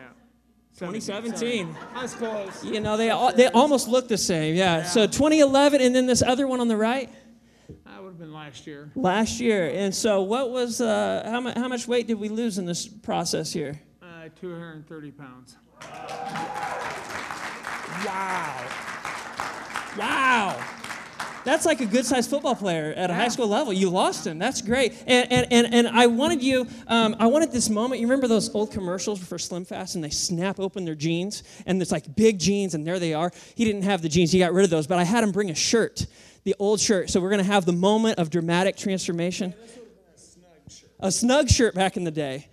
2017. 0.79 1.75
That's 1.95 2.15
close. 2.15 2.63
You 2.63 2.81
know, 2.81 2.99
they, 2.99 3.09
all, 3.09 3.33
they 3.33 3.47
almost 3.47 3.89
look 3.89 4.07
the 4.07 4.19
same, 4.19 4.55
yeah. 4.55 4.79
Yeah. 4.79 4.83
So 4.85 5.07
2011, 5.07 5.81
and 5.81 5.95
then 5.97 6.05
this 6.05 6.21
other 6.21 6.47
one 6.47 6.61
on 6.61 6.69
the 6.69 6.77
right? 6.77 7.11
That 7.87 8.03
would 8.03 8.11
have 8.11 8.19
been 8.19 8.35
last 8.35 8.67
year. 8.67 8.91
Last 8.95 9.41
year. 9.41 9.71
And 9.71 9.95
so, 9.95 10.21
what 10.21 10.51
was, 10.51 10.83
uh, 10.83 11.23
how, 11.25 11.41
mu- 11.41 11.55
how 11.57 11.69
much 11.69 11.89
weight 11.89 12.07
did 12.07 12.21
we 12.21 12.29
lose 12.29 12.59
in 12.59 12.67
this 12.67 12.87
process 12.87 13.51
here? 13.51 13.81
Uh, 14.03 14.29
230 14.39 15.11
pounds. 15.13 15.57
Wow. 18.05 18.67
Wow. 19.97 20.76
That's 21.47 21.65
like 21.65 21.81
a 21.81 21.87
good 21.87 22.05
sized 22.05 22.29
football 22.29 22.57
player 22.57 22.93
at 22.97 23.09
a 23.09 23.15
high 23.15 23.29
school 23.29 23.47
level. 23.47 23.73
You 23.73 23.89
lost 23.89 24.27
him. 24.27 24.37
That's 24.37 24.61
great. 24.61 24.95
And, 25.07 25.31
and, 25.31 25.47
and, 25.53 25.75
and 25.75 25.87
I 25.87 26.09
wanted 26.09 26.43
you, 26.43 26.67
um, 26.89 27.15
I 27.21 27.29
wanted 27.29 27.53
this 27.53 27.71
moment. 27.71 28.01
You 28.01 28.09
remember 28.09 28.27
those 28.27 28.53
old 28.53 28.73
commercials 28.73 29.25
for 29.25 29.39
Slim 29.39 29.65
Fast 29.65 29.95
and 29.95 30.03
they 30.03 30.11
snap 30.11 30.59
open 30.59 30.85
their 30.85 30.97
jeans 30.97 31.45
and 31.65 31.81
it's 31.81 31.93
like 31.93 32.17
big 32.17 32.41
jeans 32.41 32.75
and 32.75 32.85
there 32.85 32.99
they 32.99 33.15
are. 33.15 33.31
He 33.55 33.65
didn't 33.65 33.83
have 33.83 34.03
the 34.03 34.09
jeans, 34.09 34.33
he 34.33 34.41
got 34.41 34.53
rid 34.53 34.65
of 34.65 34.71
those, 34.71 34.89
but 34.89 34.99
I 34.99 35.05
had 35.05 35.23
him 35.23 35.31
bring 35.31 35.51
a 35.51 35.55
shirt, 35.55 36.09
the 36.43 36.57
old 36.59 36.81
shirt. 36.81 37.11
So 37.11 37.21
we're 37.21 37.31
going 37.31 37.45
to 37.45 37.53
have 37.53 37.65
the 37.65 37.73
moment 37.73 38.19
of 38.19 38.29
dramatic 38.29 38.77
transformation. 38.77 39.55
A 40.99 41.13
snug 41.13 41.49
shirt 41.49 41.77
back 41.77 41.97
in 41.97 42.03
the 42.03 42.11
day. 42.11 42.49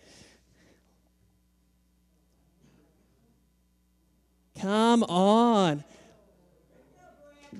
Come 4.61 5.01
on. 5.05 5.83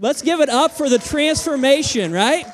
Let's 0.04 0.22
give 0.22 0.42
it 0.42 0.50
up 0.50 0.74
for 0.74 0.90
the 0.90 1.00
transformation, 1.00 2.12
right? 2.12 2.46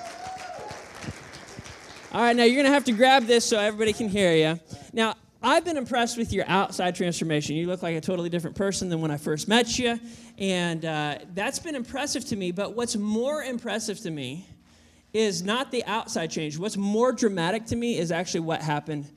All 2.12 2.22
right, 2.22 2.36
now 2.36 2.44
you're 2.44 2.54
going 2.54 2.68
to 2.68 2.72
have 2.72 2.84
to 2.84 2.92
grab 2.92 3.26
this 3.26 3.44
so 3.44 3.58
everybody 3.58 3.92
can 3.92 4.08
hear 4.08 4.36
you. 4.36 4.60
Now, 4.94 5.16
I've 5.42 5.66
been 5.66 5.76
impressed 5.76 6.16
with 6.16 6.32
your 6.32 6.46
outside 6.48 6.96
transformation. 6.96 7.56
You 7.56 7.66
look 7.66 7.82
like 7.82 7.96
a 7.96 8.02
totally 8.02 8.30
different 8.30 8.56
person 8.56 8.88
than 8.88 9.02
when 9.02 9.10
I 9.10 9.18
first 9.18 9.48
met 9.48 9.80
you, 9.80 10.00
and 10.38 10.86
uh, 10.86 11.18
that's 11.34 11.58
been 11.58 11.74
impressive 11.74 12.24
to 12.26 12.36
me. 12.36 12.52
But 12.52 12.76
what's 12.76 12.96
more 12.96 13.42
impressive 13.42 14.00
to 14.02 14.12
me 14.12 14.46
is 15.12 15.42
not 15.42 15.72
the 15.72 15.84
outside 15.86 16.30
change. 16.30 16.56
What's 16.60 16.78
more 16.78 17.12
dramatic 17.12 17.66
to 17.66 17.76
me 17.76 17.98
is 17.98 18.12
actually 18.12 18.42
what 18.42 18.62
happened 18.62 19.08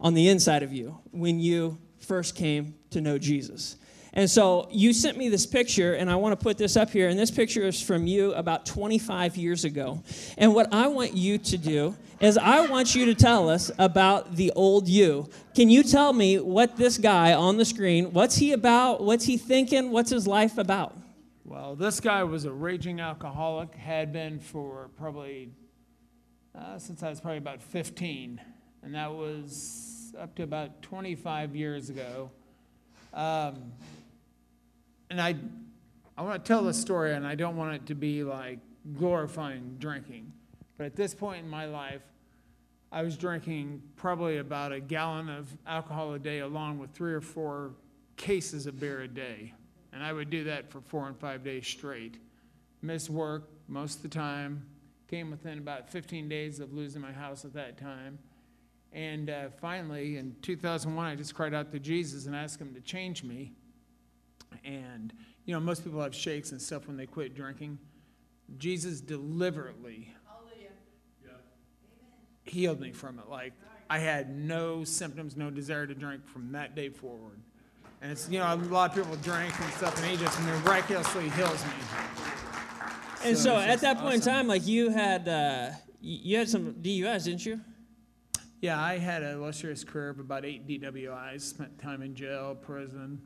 on 0.00 0.14
the 0.14 0.30
inside 0.30 0.62
of 0.62 0.72
you 0.72 0.98
when 1.10 1.40
you 1.40 1.76
first 1.98 2.36
came 2.36 2.74
to 2.88 3.02
know 3.02 3.18
Jesus. 3.18 3.76
And 4.14 4.28
so 4.28 4.68
you 4.70 4.92
sent 4.92 5.16
me 5.16 5.30
this 5.30 5.46
picture, 5.46 5.94
and 5.94 6.10
I 6.10 6.16
want 6.16 6.38
to 6.38 6.42
put 6.42 6.58
this 6.58 6.76
up 6.76 6.90
here. 6.90 7.08
And 7.08 7.18
this 7.18 7.30
picture 7.30 7.62
is 7.62 7.80
from 7.80 8.06
you 8.06 8.34
about 8.34 8.66
25 8.66 9.36
years 9.36 9.64
ago. 9.64 10.02
And 10.36 10.54
what 10.54 10.72
I 10.72 10.88
want 10.88 11.14
you 11.14 11.38
to 11.38 11.56
do 11.56 11.96
is 12.20 12.36
I 12.36 12.66
want 12.66 12.94
you 12.94 13.06
to 13.06 13.14
tell 13.14 13.48
us 13.48 13.70
about 13.78 14.36
the 14.36 14.52
old 14.54 14.86
you. 14.86 15.28
Can 15.54 15.70
you 15.70 15.82
tell 15.82 16.12
me 16.12 16.38
what 16.38 16.76
this 16.76 16.98
guy 16.98 17.32
on 17.32 17.56
the 17.56 17.64
screen, 17.64 18.12
what's 18.12 18.36
he 18.36 18.52
about? 18.52 19.02
What's 19.02 19.24
he 19.24 19.38
thinking? 19.38 19.90
What's 19.90 20.10
his 20.10 20.26
life 20.26 20.58
about? 20.58 20.96
Well, 21.44 21.74
this 21.74 21.98
guy 21.98 22.22
was 22.22 22.44
a 22.44 22.52
raging 22.52 23.00
alcoholic, 23.00 23.74
had 23.74 24.12
been 24.12 24.38
for 24.38 24.90
probably, 24.96 25.50
uh, 26.56 26.78
since 26.78 27.02
I 27.02 27.08
was 27.08 27.20
probably 27.20 27.38
about 27.38 27.62
15. 27.62 28.40
And 28.82 28.94
that 28.94 29.12
was 29.12 30.14
up 30.18 30.34
to 30.36 30.42
about 30.42 30.82
25 30.82 31.56
years 31.56 31.88
ago. 31.88 32.30
Um, 33.14 33.72
and 35.12 35.20
I, 35.20 35.34
I 36.16 36.22
want 36.22 36.42
to 36.42 36.48
tell 36.48 36.64
this 36.64 36.80
story, 36.80 37.12
and 37.12 37.26
I 37.26 37.34
don't 37.34 37.54
want 37.54 37.74
it 37.74 37.86
to 37.88 37.94
be 37.94 38.24
like 38.24 38.60
glorifying 38.96 39.76
drinking. 39.78 40.32
But 40.78 40.86
at 40.86 40.96
this 40.96 41.14
point 41.14 41.44
in 41.44 41.50
my 41.50 41.66
life, 41.66 42.00
I 42.90 43.02
was 43.02 43.18
drinking 43.18 43.82
probably 43.96 44.38
about 44.38 44.72
a 44.72 44.80
gallon 44.80 45.28
of 45.28 45.54
alcohol 45.66 46.14
a 46.14 46.18
day, 46.18 46.38
along 46.38 46.78
with 46.78 46.92
three 46.92 47.12
or 47.12 47.20
four 47.20 47.72
cases 48.16 48.66
of 48.66 48.80
beer 48.80 49.02
a 49.02 49.08
day. 49.08 49.52
And 49.92 50.02
I 50.02 50.14
would 50.14 50.30
do 50.30 50.44
that 50.44 50.70
for 50.70 50.80
four 50.80 51.06
and 51.08 51.18
five 51.18 51.44
days 51.44 51.66
straight. 51.66 52.16
Miss 52.80 53.10
work 53.10 53.50
most 53.68 53.96
of 53.96 54.02
the 54.04 54.08
time. 54.08 54.64
Came 55.08 55.30
within 55.30 55.58
about 55.58 55.90
15 55.90 56.26
days 56.26 56.58
of 56.58 56.72
losing 56.72 57.02
my 57.02 57.12
house 57.12 57.44
at 57.44 57.52
that 57.52 57.76
time. 57.76 58.18
And 58.94 59.28
uh, 59.28 59.50
finally, 59.60 60.16
in 60.16 60.36
2001, 60.40 61.06
I 61.06 61.14
just 61.16 61.34
cried 61.34 61.52
out 61.52 61.70
to 61.72 61.78
Jesus 61.78 62.24
and 62.24 62.34
asked 62.34 62.58
him 62.58 62.72
to 62.72 62.80
change 62.80 63.22
me. 63.22 63.52
And, 64.64 65.12
you 65.44 65.54
know, 65.54 65.60
most 65.60 65.84
people 65.84 66.00
have 66.00 66.14
shakes 66.14 66.52
and 66.52 66.60
stuff 66.60 66.86
when 66.86 66.96
they 66.96 67.06
quit 67.06 67.34
drinking. 67.34 67.78
Jesus 68.58 69.00
deliberately 69.00 70.14
healed 72.44 72.80
me 72.80 72.92
from 72.92 73.18
it. 73.18 73.28
Like, 73.28 73.52
I 73.88 73.98
had 73.98 74.36
no 74.36 74.84
symptoms, 74.84 75.36
no 75.36 75.50
desire 75.50 75.86
to 75.86 75.94
drink 75.94 76.26
from 76.26 76.52
that 76.52 76.74
day 76.74 76.88
forward. 76.88 77.40
And 78.00 78.10
it's, 78.10 78.28
you 78.28 78.38
know, 78.38 78.54
a 78.54 78.56
lot 78.56 78.90
of 78.90 78.96
people 78.96 79.16
drink 79.22 79.58
and 79.60 79.72
stuff, 79.74 79.96
and 79.96 80.06
he 80.06 80.16
just 80.16 80.40
miraculously 80.42 81.28
heals 81.30 81.64
me. 81.64 81.72
And 83.24 83.36
So 83.36 83.44
so, 83.44 83.56
at 83.56 83.80
that 83.82 83.98
point 83.98 84.16
in 84.16 84.20
time, 84.20 84.48
like 84.48 84.66
you 84.66 84.90
had 84.90 85.28
uh, 85.28 85.70
you 86.00 86.36
had 86.36 86.48
some 86.48 86.74
DUIs, 86.74 87.24
didn't 87.24 87.46
you? 87.46 87.60
Yeah, 88.60 88.82
I 88.82 88.98
had 88.98 89.22
a 89.22 89.32
illustrious 89.32 89.84
career 89.84 90.10
of 90.10 90.18
about 90.18 90.44
eight 90.44 90.66
DWIs, 90.66 91.42
spent 91.42 91.78
time 91.78 92.02
in 92.02 92.14
jail, 92.14 92.56
prison. 92.56 93.20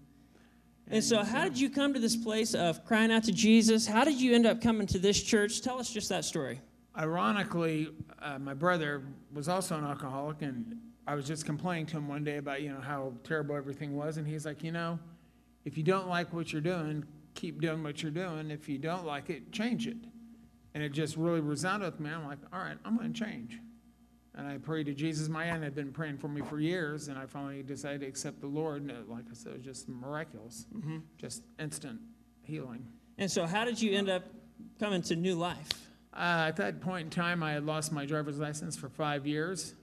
And 0.88 1.02
so, 1.02 1.24
how 1.24 1.44
did 1.44 1.58
you 1.58 1.68
come 1.68 1.94
to 1.94 2.00
this 2.00 2.16
place 2.16 2.54
of 2.54 2.84
crying 2.84 3.10
out 3.10 3.24
to 3.24 3.32
Jesus? 3.32 3.86
How 3.86 4.04
did 4.04 4.20
you 4.20 4.34
end 4.34 4.46
up 4.46 4.60
coming 4.60 4.86
to 4.88 4.98
this 4.98 5.20
church? 5.20 5.60
Tell 5.60 5.78
us 5.80 5.90
just 5.90 6.08
that 6.10 6.24
story. 6.24 6.60
Ironically, 6.96 7.88
uh, 8.22 8.38
my 8.38 8.54
brother 8.54 9.02
was 9.32 9.48
also 9.48 9.76
an 9.76 9.84
alcoholic, 9.84 10.42
and 10.42 10.76
I 11.06 11.14
was 11.14 11.26
just 11.26 11.44
complaining 11.44 11.86
to 11.86 11.96
him 11.96 12.08
one 12.08 12.22
day 12.22 12.36
about 12.36 12.62
you 12.62 12.70
know 12.70 12.80
how 12.80 13.14
terrible 13.24 13.56
everything 13.56 13.96
was, 13.96 14.16
and 14.16 14.26
he's 14.26 14.46
like, 14.46 14.62
you 14.62 14.70
know, 14.70 14.98
if 15.64 15.76
you 15.76 15.82
don't 15.82 16.08
like 16.08 16.32
what 16.32 16.52
you're 16.52 16.62
doing, 16.62 17.04
keep 17.34 17.60
doing 17.60 17.82
what 17.82 18.02
you're 18.02 18.12
doing. 18.12 18.52
If 18.52 18.68
you 18.68 18.78
don't 18.78 19.04
like 19.04 19.28
it, 19.28 19.50
change 19.52 19.88
it. 19.88 19.98
And 20.74 20.82
it 20.84 20.90
just 20.90 21.16
really 21.16 21.40
resounded 21.40 21.90
with 21.90 22.00
me. 22.00 22.10
I'm 22.10 22.26
like, 22.26 22.38
all 22.52 22.60
right, 22.60 22.76
I'm 22.84 22.96
going 22.96 23.12
to 23.12 23.24
change. 23.24 23.58
And 24.36 24.46
I 24.46 24.58
prayed 24.58 24.86
to 24.86 24.94
Jesus. 24.94 25.28
My 25.28 25.44
aunt 25.44 25.62
had 25.62 25.74
been 25.74 25.92
praying 25.92 26.18
for 26.18 26.28
me 26.28 26.42
for 26.42 26.60
years, 26.60 27.08
and 27.08 27.18
I 27.18 27.24
finally 27.24 27.62
decided 27.62 28.02
to 28.02 28.06
accept 28.06 28.40
the 28.40 28.46
Lord. 28.46 28.82
And 28.82 28.90
it, 28.90 29.08
like 29.08 29.24
I 29.30 29.34
said, 29.34 29.52
it 29.52 29.56
was 29.56 29.64
just 29.64 29.88
miraculous, 29.88 30.66
just 31.16 31.42
instant 31.58 32.00
healing. 32.42 32.86
And 33.16 33.30
so, 33.30 33.46
how 33.46 33.64
did 33.64 33.80
you 33.80 33.96
end 33.96 34.10
up 34.10 34.24
coming 34.78 35.00
to 35.02 35.16
new 35.16 35.34
life? 35.34 35.68
Uh, 36.12 36.46
at 36.48 36.56
that 36.56 36.80
point 36.80 37.04
in 37.04 37.10
time, 37.10 37.42
I 37.42 37.52
had 37.52 37.64
lost 37.64 37.92
my 37.92 38.04
driver's 38.04 38.38
license 38.38 38.76
for 38.76 38.88
five 38.90 39.26
years. 39.26 39.74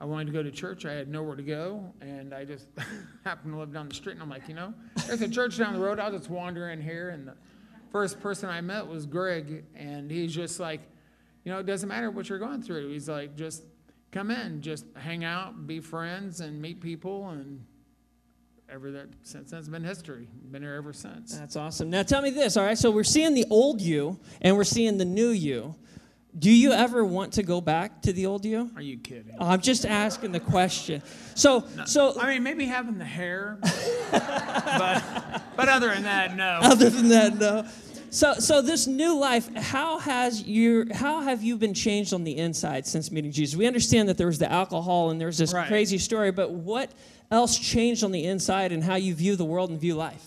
I 0.00 0.06
wanted 0.06 0.26
to 0.26 0.32
go 0.32 0.42
to 0.42 0.50
church. 0.50 0.86
I 0.86 0.92
had 0.92 1.08
nowhere 1.08 1.36
to 1.36 1.42
go, 1.42 1.92
and 2.00 2.32
I 2.32 2.44
just 2.44 2.66
happened 3.24 3.52
to 3.52 3.58
live 3.58 3.72
down 3.72 3.88
the 3.88 3.94
street. 3.94 4.14
And 4.14 4.22
I'm 4.22 4.30
like, 4.30 4.48
you 4.48 4.54
know, 4.54 4.72
there's 5.06 5.20
a 5.20 5.28
church 5.28 5.58
down 5.58 5.74
the 5.74 5.80
road. 5.80 6.00
I'll 6.00 6.10
just 6.10 6.30
wander 6.30 6.70
in 6.70 6.80
here. 6.80 7.10
And 7.10 7.28
the 7.28 7.34
first 7.92 8.20
person 8.20 8.48
I 8.48 8.60
met 8.60 8.86
was 8.86 9.06
Greg, 9.06 9.64
and 9.76 10.10
he's 10.10 10.34
just 10.34 10.58
like, 10.58 10.80
you 11.44 11.52
know, 11.52 11.58
it 11.58 11.66
doesn't 11.66 11.88
matter 11.88 12.10
what 12.10 12.28
you're 12.28 12.38
going 12.38 12.62
through. 12.62 12.90
He's 12.90 13.08
like, 13.08 13.36
just 13.36 13.62
come 14.12 14.30
in, 14.30 14.60
just 14.62 14.84
hang 14.96 15.24
out, 15.24 15.66
be 15.66 15.80
friends, 15.80 16.40
and 16.40 16.60
meet 16.60 16.80
people. 16.80 17.30
And 17.30 17.64
ever 18.68 18.90
that 18.92 19.08
since 19.22 19.50
then, 19.50 19.60
it's 19.60 19.68
been 19.68 19.84
history. 19.84 20.28
Been 20.50 20.62
here 20.62 20.74
ever 20.74 20.92
since. 20.92 21.36
That's 21.36 21.56
awesome. 21.56 21.90
Now, 21.90 22.02
tell 22.02 22.22
me 22.22 22.30
this. 22.30 22.56
All 22.56 22.64
right, 22.64 22.78
so 22.78 22.90
we're 22.90 23.04
seeing 23.04 23.34
the 23.34 23.46
old 23.50 23.80
you 23.80 24.18
and 24.40 24.56
we're 24.56 24.64
seeing 24.64 24.98
the 24.98 25.04
new 25.04 25.30
you. 25.30 25.74
Do 26.38 26.50
you 26.50 26.70
ever 26.70 27.04
want 27.04 27.32
to 27.34 27.42
go 27.42 27.60
back 27.60 28.02
to 28.02 28.12
the 28.12 28.26
old 28.26 28.44
you? 28.44 28.70
Are 28.76 28.82
you 28.82 28.98
kidding? 28.98 29.34
Oh, 29.40 29.48
I'm 29.48 29.60
just 29.60 29.84
asking 29.84 30.30
the 30.30 30.38
question. 30.38 31.02
So, 31.34 31.64
so 31.86 32.20
I 32.20 32.28
mean, 32.28 32.44
maybe 32.44 32.66
having 32.66 32.98
the 32.98 33.04
hair, 33.04 33.58
but 34.12 35.42
but 35.56 35.68
other 35.68 35.88
than 35.88 36.04
that, 36.04 36.36
no. 36.36 36.60
other 36.62 36.88
than 36.88 37.08
that, 37.08 37.36
no. 37.36 37.66
So, 38.10 38.34
so 38.34 38.60
this 38.60 38.88
new 38.88 39.16
life, 39.16 39.54
how 39.54 40.00
has 40.00 40.42
your, 40.42 40.92
how 40.92 41.20
have 41.20 41.44
you 41.44 41.56
been 41.56 41.74
changed 41.74 42.12
on 42.12 42.24
the 42.24 42.36
inside 42.36 42.84
since 42.84 43.12
meeting 43.12 43.30
Jesus? 43.30 43.54
We 43.54 43.68
understand 43.68 44.08
that 44.08 44.18
there 44.18 44.26
was 44.26 44.38
the 44.38 44.50
alcohol 44.50 45.10
and 45.10 45.20
there's 45.20 45.38
this 45.38 45.54
Right. 45.54 45.68
crazy 45.68 45.96
story, 45.96 46.32
but 46.32 46.50
what 46.50 46.90
else 47.30 47.56
changed 47.56 48.02
on 48.02 48.10
the 48.10 48.24
inside 48.24 48.72
and 48.72 48.82
how 48.82 48.96
you 48.96 49.14
view 49.14 49.36
the 49.36 49.44
world 49.44 49.70
and 49.70 49.80
view 49.80 49.94
life? 49.94 50.26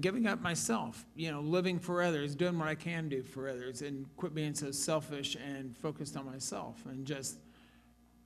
Giving 0.00 0.26
up 0.28 0.40
myself, 0.40 1.04
you 1.16 1.32
know, 1.32 1.40
living 1.40 1.80
for 1.80 2.00
others, 2.00 2.36
doing 2.36 2.56
what 2.58 2.68
I 2.68 2.76
can 2.76 3.08
do 3.08 3.22
for 3.22 3.48
others, 3.48 3.82
and 3.82 4.06
quit 4.16 4.32
being 4.32 4.54
so 4.54 4.70
selfish 4.70 5.36
and 5.36 5.76
focused 5.76 6.16
on 6.16 6.26
myself, 6.26 6.84
and 6.86 7.04
just, 7.04 7.38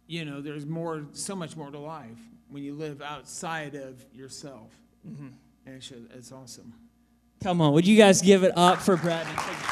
you 0.06 0.26
know, 0.26 0.42
there's 0.42 0.66
more, 0.66 1.06
so 1.12 1.34
much 1.34 1.56
more 1.56 1.70
to 1.70 1.78
life 1.78 2.18
when 2.50 2.62
you 2.62 2.74
live 2.74 3.00
outside 3.00 3.74
of 3.74 4.02
yourself, 4.14 4.72
mm-hmm. 5.06 5.28
and 5.66 5.74
it's, 5.74 5.88
just, 5.88 6.02
it's 6.14 6.32
awesome. 6.32 6.72
Come 7.42 7.60
on, 7.60 7.72
would 7.72 7.86
you 7.86 7.96
guys 7.96 8.20
give 8.20 8.42
it 8.42 8.52
up 8.56 8.78
for 8.80 8.96
Brad? 8.96 9.26
Thank 9.26 9.48
you 9.50 9.68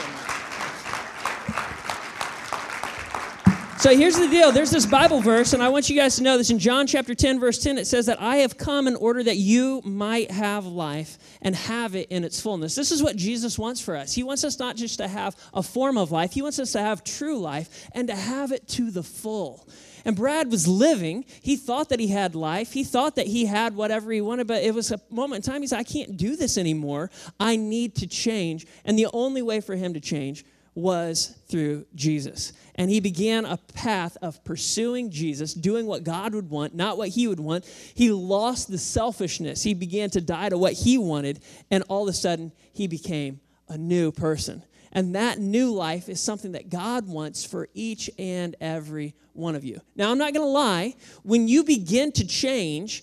so 3.87 3.97
here's 3.97 4.19
the 4.19 4.26
deal. 4.26 4.50
There's 4.50 4.73
this 4.73 4.85
Bible 4.85 5.21
verse, 5.21 5.52
and 5.52 5.62
I 5.62 5.69
want 5.69 5.88
you 5.88 5.95
guys 5.95 6.16
to 6.16 6.25
know 6.25 6.37
this. 6.37 6.50
In 6.50 6.59
John 6.59 6.88
chapter 6.88 7.14
10, 7.14 7.38
verse 7.38 7.62
10, 7.62 7.78
it 7.78 7.87
says 7.87 8.07
that 8.07 8.21
I 8.21 8.38
have 8.38 8.59
come 8.59 8.88
in 8.88 8.97
order 8.97 9.23
that 9.23 9.37
you 9.37 9.81
might 9.85 10.28
have 10.33 10.66
life 10.66 11.19
and 11.40 11.55
have 11.55 11.95
it 11.95 12.09
in 12.11 12.25
its 12.25 12.40
fullness. 12.40 12.75
This 12.75 12.90
is 12.90 13.00
what 13.00 13.14
Jesus 13.14 13.61
wants 13.61 13.81
for 13.81 13.95
us. 13.95 14.12
He 14.12 14.25
wants 14.25 14.43
us 14.43 14.59
not 14.59 14.75
just 14.75 14.99
to 14.99 15.07
have 15.07 15.37
a 15.55 15.62
form 15.62 15.99
of 15.99 16.11
life, 16.11 16.33
He 16.33 16.43
wants 16.43 16.59
us 16.59 16.73
to 16.73 16.81
have 16.81 17.05
true 17.05 17.38
life 17.38 17.88
and 17.93 18.09
to 18.09 18.16
have 18.16 18.50
it 18.50 18.66
to 18.71 18.90
the 18.90 19.05
full. 19.05 19.69
And 20.05 20.16
Brad 20.16 20.50
was 20.50 20.66
living. 20.66 21.25
He 21.40 21.55
thought 21.57 21.90
that 21.90 22.00
he 22.00 22.09
had 22.09 22.35
life. 22.35 22.73
He 22.73 22.83
thought 22.83 23.14
that 23.16 23.28
he 23.28 23.47
had 23.47 23.76
whatever 23.76 24.11
he 24.11 24.21
wanted, 24.21 24.49
but 24.49 24.64
it 24.64 24.75
was 24.75 24.90
a 24.90 25.00
moment 25.11 25.47
in 25.47 25.52
time. 25.52 25.62
He 25.62 25.69
said, 25.69 25.78
I 25.78 25.85
can't 25.85 26.16
do 26.16 26.35
this 26.35 26.59
anymore. 26.59 27.11
I 27.38 27.55
need 27.55 27.95
to 27.97 28.09
change. 28.09 28.66
And 28.85 28.99
the 28.99 29.09
only 29.12 29.43
way 29.43 29.61
for 29.61 29.76
him 29.76 29.95
to 29.95 30.00
change 30.00 30.45
was 30.76 31.38
through 31.49 31.87
Jesus. 31.95 32.52
And 32.75 32.90
he 32.90 33.00
began 33.00 33.47
a 33.47 33.56
path 33.56 34.18
of 34.21 34.45
pursuing 34.45 35.11
Jesus, 35.11 35.54
doing 35.54 35.87
what 35.87 36.04
God 36.04 36.35
would 36.35 36.50
want, 36.50 36.75
not 36.75 36.99
what 36.99 37.09
he 37.09 37.26
would 37.26 37.40
want. 37.40 37.64
He 37.64 38.12
lost 38.12 38.71
the 38.71 38.76
selfishness. 38.76 39.62
He 39.62 39.73
began 39.73 40.11
to 40.11 40.21
die 40.21 40.50
to 40.50 40.59
what 40.59 40.75
he 40.75 40.99
wanted, 40.99 41.40
and 41.71 41.83
all 41.88 42.02
of 42.02 42.09
a 42.11 42.12
sudden, 42.12 42.52
he 42.75 42.87
became 42.87 43.40
a 43.68 43.78
new 43.78 44.12
person. 44.12 44.62
And 44.92 45.14
that 45.14 45.38
new 45.38 45.73
life 45.73 46.09
is 46.09 46.21
something 46.21 46.52
that 46.52 46.68
God 46.68 47.09
wants 47.09 47.45
for 47.45 47.68
each 47.75 48.11
and 48.18 48.54
every 48.61 49.14
one 49.33 49.54
of 49.54 49.64
you. 49.64 49.80
Now, 49.97 50.11
I'm 50.11 50.18
not 50.18 50.35
going 50.35 50.47
to 50.47 50.50
lie, 50.50 50.95
when 51.23 51.49
you 51.49 51.64
begin 51.64 52.12
to 52.12 52.26
change, 52.26 53.02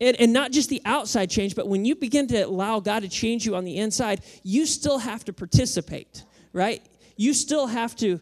and, 0.00 0.18
and 0.18 0.32
not 0.32 0.50
just 0.50 0.70
the 0.70 0.80
outside 0.86 1.28
change, 1.30 1.54
but 1.54 1.68
when 1.68 1.84
you 1.84 1.94
begin 1.94 2.26
to 2.28 2.40
allow 2.40 2.80
God 2.80 3.00
to 3.00 3.08
change 3.08 3.44
you 3.44 3.54
on 3.54 3.64
the 3.64 3.76
inside, 3.76 4.22
you 4.42 4.64
still 4.66 4.98
have 4.98 5.24
to 5.26 5.32
participate, 5.32 6.24
right? 6.52 6.82
You 7.22 7.34
still 7.34 7.68
have 7.68 7.94
to 7.96 8.20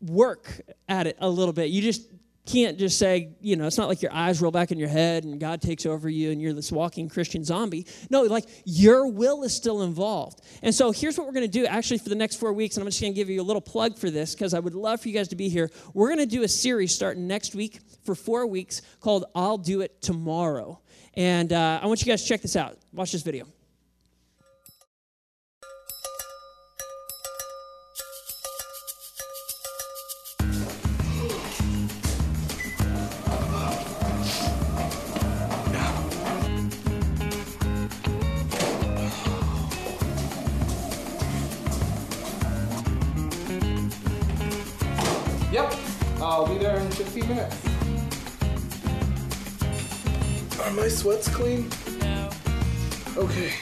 work 0.00 0.60
at 0.88 1.08
it 1.08 1.16
a 1.20 1.28
little 1.28 1.52
bit. 1.52 1.70
You 1.70 1.82
just 1.82 2.02
can't 2.46 2.78
just 2.78 2.96
say, 2.96 3.34
you 3.40 3.56
know, 3.56 3.66
it's 3.66 3.76
not 3.76 3.88
like 3.88 4.02
your 4.02 4.12
eyes 4.12 4.40
roll 4.40 4.52
back 4.52 4.70
in 4.70 4.78
your 4.78 4.88
head 4.88 5.24
and 5.24 5.40
God 5.40 5.60
takes 5.60 5.84
over 5.84 6.08
you 6.08 6.30
and 6.30 6.40
you're 6.40 6.52
this 6.52 6.70
walking 6.70 7.08
Christian 7.08 7.42
zombie. 7.42 7.86
No, 8.08 8.22
like 8.22 8.44
your 8.64 9.08
will 9.08 9.42
is 9.42 9.52
still 9.52 9.82
involved. 9.82 10.42
And 10.62 10.72
so 10.72 10.92
here's 10.92 11.18
what 11.18 11.26
we're 11.26 11.32
going 11.32 11.50
to 11.50 11.58
do 11.58 11.66
actually 11.66 11.98
for 11.98 12.08
the 12.08 12.14
next 12.14 12.36
four 12.36 12.52
weeks. 12.52 12.76
And 12.76 12.84
I'm 12.84 12.88
just 12.88 13.00
going 13.00 13.12
to 13.12 13.16
give 13.16 13.28
you 13.28 13.42
a 13.42 13.42
little 13.42 13.60
plug 13.60 13.98
for 13.98 14.10
this 14.10 14.32
because 14.34 14.54
I 14.54 14.60
would 14.60 14.76
love 14.76 15.00
for 15.00 15.08
you 15.08 15.14
guys 15.14 15.28
to 15.28 15.36
be 15.36 15.48
here. 15.48 15.68
We're 15.92 16.08
going 16.08 16.20
to 16.20 16.26
do 16.26 16.44
a 16.44 16.48
series 16.48 16.94
starting 16.94 17.26
next 17.26 17.56
week 17.56 17.80
for 18.04 18.14
four 18.14 18.46
weeks 18.46 18.80
called 19.00 19.24
I'll 19.34 19.58
Do 19.58 19.80
It 19.80 20.00
Tomorrow. 20.00 20.80
And 21.14 21.52
uh, 21.52 21.80
I 21.82 21.86
want 21.86 22.00
you 22.00 22.06
guys 22.06 22.22
to 22.22 22.28
check 22.28 22.42
this 22.42 22.54
out. 22.54 22.78
Watch 22.92 23.10
this 23.10 23.22
video. 23.22 23.55
I'll 46.36 46.46
be 46.46 46.58
there 46.58 46.76
in 46.78 46.90
15 46.90 47.28
minutes. 47.28 47.56
Are 50.60 50.70
my 50.72 50.86
sweats 50.86 51.28
clean? 51.34 51.70
No. 51.98 52.30
Okay. 53.16 53.54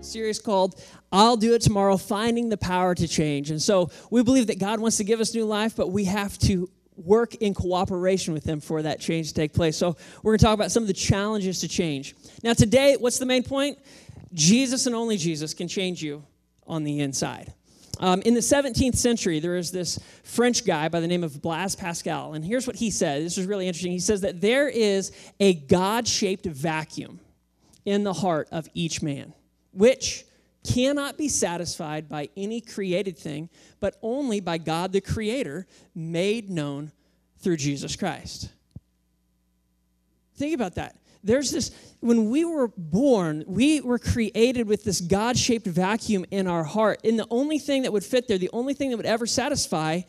series 0.00 0.38
called 0.40 0.80
I'll 1.10 1.36
Do 1.36 1.54
It 1.54 1.62
Tomorrow 1.62 1.96
Finding 1.96 2.50
the 2.50 2.56
Power 2.56 2.94
to 2.94 3.08
Change. 3.08 3.50
And 3.50 3.60
so 3.60 3.90
we 4.10 4.22
believe 4.22 4.46
that 4.46 4.60
God 4.60 4.78
wants 4.78 4.96
to 4.98 5.04
give 5.04 5.20
us 5.20 5.34
new 5.34 5.44
life, 5.44 5.74
but 5.74 5.90
we 5.90 6.04
have 6.04 6.38
to 6.38 6.68
work 6.96 7.34
in 7.36 7.54
cooperation 7.54 8.34
with 8.34 8.44
them 8.44 8.60
for 8.60 8.82
that 8.82 9.00
change 9.00 9.28
to 9.28 9.34
take 9.34 9.52
place. 9.52 9.76
So 9.76 9.96
we're 10.22 10.32
going 10.32 10.38
to 10.38 10.44
talk 10.44 10.54
about 10.54 10.70
some 10.70 10.82
of 10.82 10.86
the 10.86 10.92
challenges 10.94 11.60
to 11.60 11.68
change. 11.68 12.14
Now, 12.42 12.52
today, 12.52 12.96
what's 12.98 13.18
the 13.18 13.26
main 13.26 13.42
point? 13.42 13.78
Jesus 14.32 14.86
and 14.86 14.94
only 14.94 15.16
Jesus 15.16 15.54
can 15.54 15.68
change 15.68 16.02
you 16.02 16.24
on 16.66 16.84
the 16.84 17.00
inside. 17.00 17.52
Um, 17.98 18.22
in 18.22 18.32
the 18.32 18.40
17th 18.40 18.96
century, 18.96 19.40
there 19.40 19.56
is 19.56 19.70
this 19.70 19.98
French 20.24 20.64
guy 20.64 20.88
by 20.88 21.00
the 21.00 21.06
name 21.06 21.22
of 21.22 21.42
Blaise 21.42 21.76
Pascal, 21.76 22.32
and 22.32 22.42
here's 22.42 22.66
what 22.66 22.76
he 22.76 22.90
said. 22.90 23.22
This 23.22 23.36
is 23.36 23.46
really 23.46 23.66
interesting. 23.66 23.92
He 23.92 23.98
says 23.98 24.22
that 24.22 24.40
there 24.40 24.68
is 24.68 25.12
a 25.38 25.54
God 25.54 26.08
shaped 26.08 26.46
vacuum 26.46 27.20
in 27.84 28.04
the 28.04 28.14
heart 28.14 28.48
of 28.52 28.68
each 28.72 29.02
man, 29.02 29.34
which 29.72 30.24
cannot 30.64 31.16
be 31.16 31.28
satisfied 31.28 32.08
by 32.08 32.28
any 32.36 32.60
created 32.60 33.16
thing, 33.16 33.48
but 33.80 33.96
only 34.02 34.40
by 34.40 34.58
God 34.58 34.92
the 34.92 35.00
Creator, 35.00 35.66
made 35.94 36.50
known 36.50 36.92
through 37.38 37.56
Jesus 37.56 37.96
Christ. 37.96 38.50
Think 40.36 40.54
about 40.54 40.74
that. 40.76 40.96
There's 41.22 41.50
this, 41.50 41.70
when 42.00 42.30
we 42.30 42.46
were 42.46 42.68
born, 42.68 43.44
we 43.46 43.82
were 43.82 43.98
created 43.98 44.66
with 44.66 44.84
this 44.84 45.02
God 45.02 45.36
shaped 45.36 45.66
vacuum 45.66 46.24
in 46.30 46.46
our 46.46 46.64
heart. 46.64 47.00
And 47.04 47.18
the 47.18 47.26
only 47.30 47.58
thing 47.58 47.82
that 47.82 47.92
would 47.92 48.04
fit 48.04 48.26
there, 48.26 48.38
the 48.38 48.48
only 48.54 48.72
thing 48.72 48.90
that 48.90 48.96
would 48.96 49.04
ever 49.04 49.26
satisfy, 49.26 50.00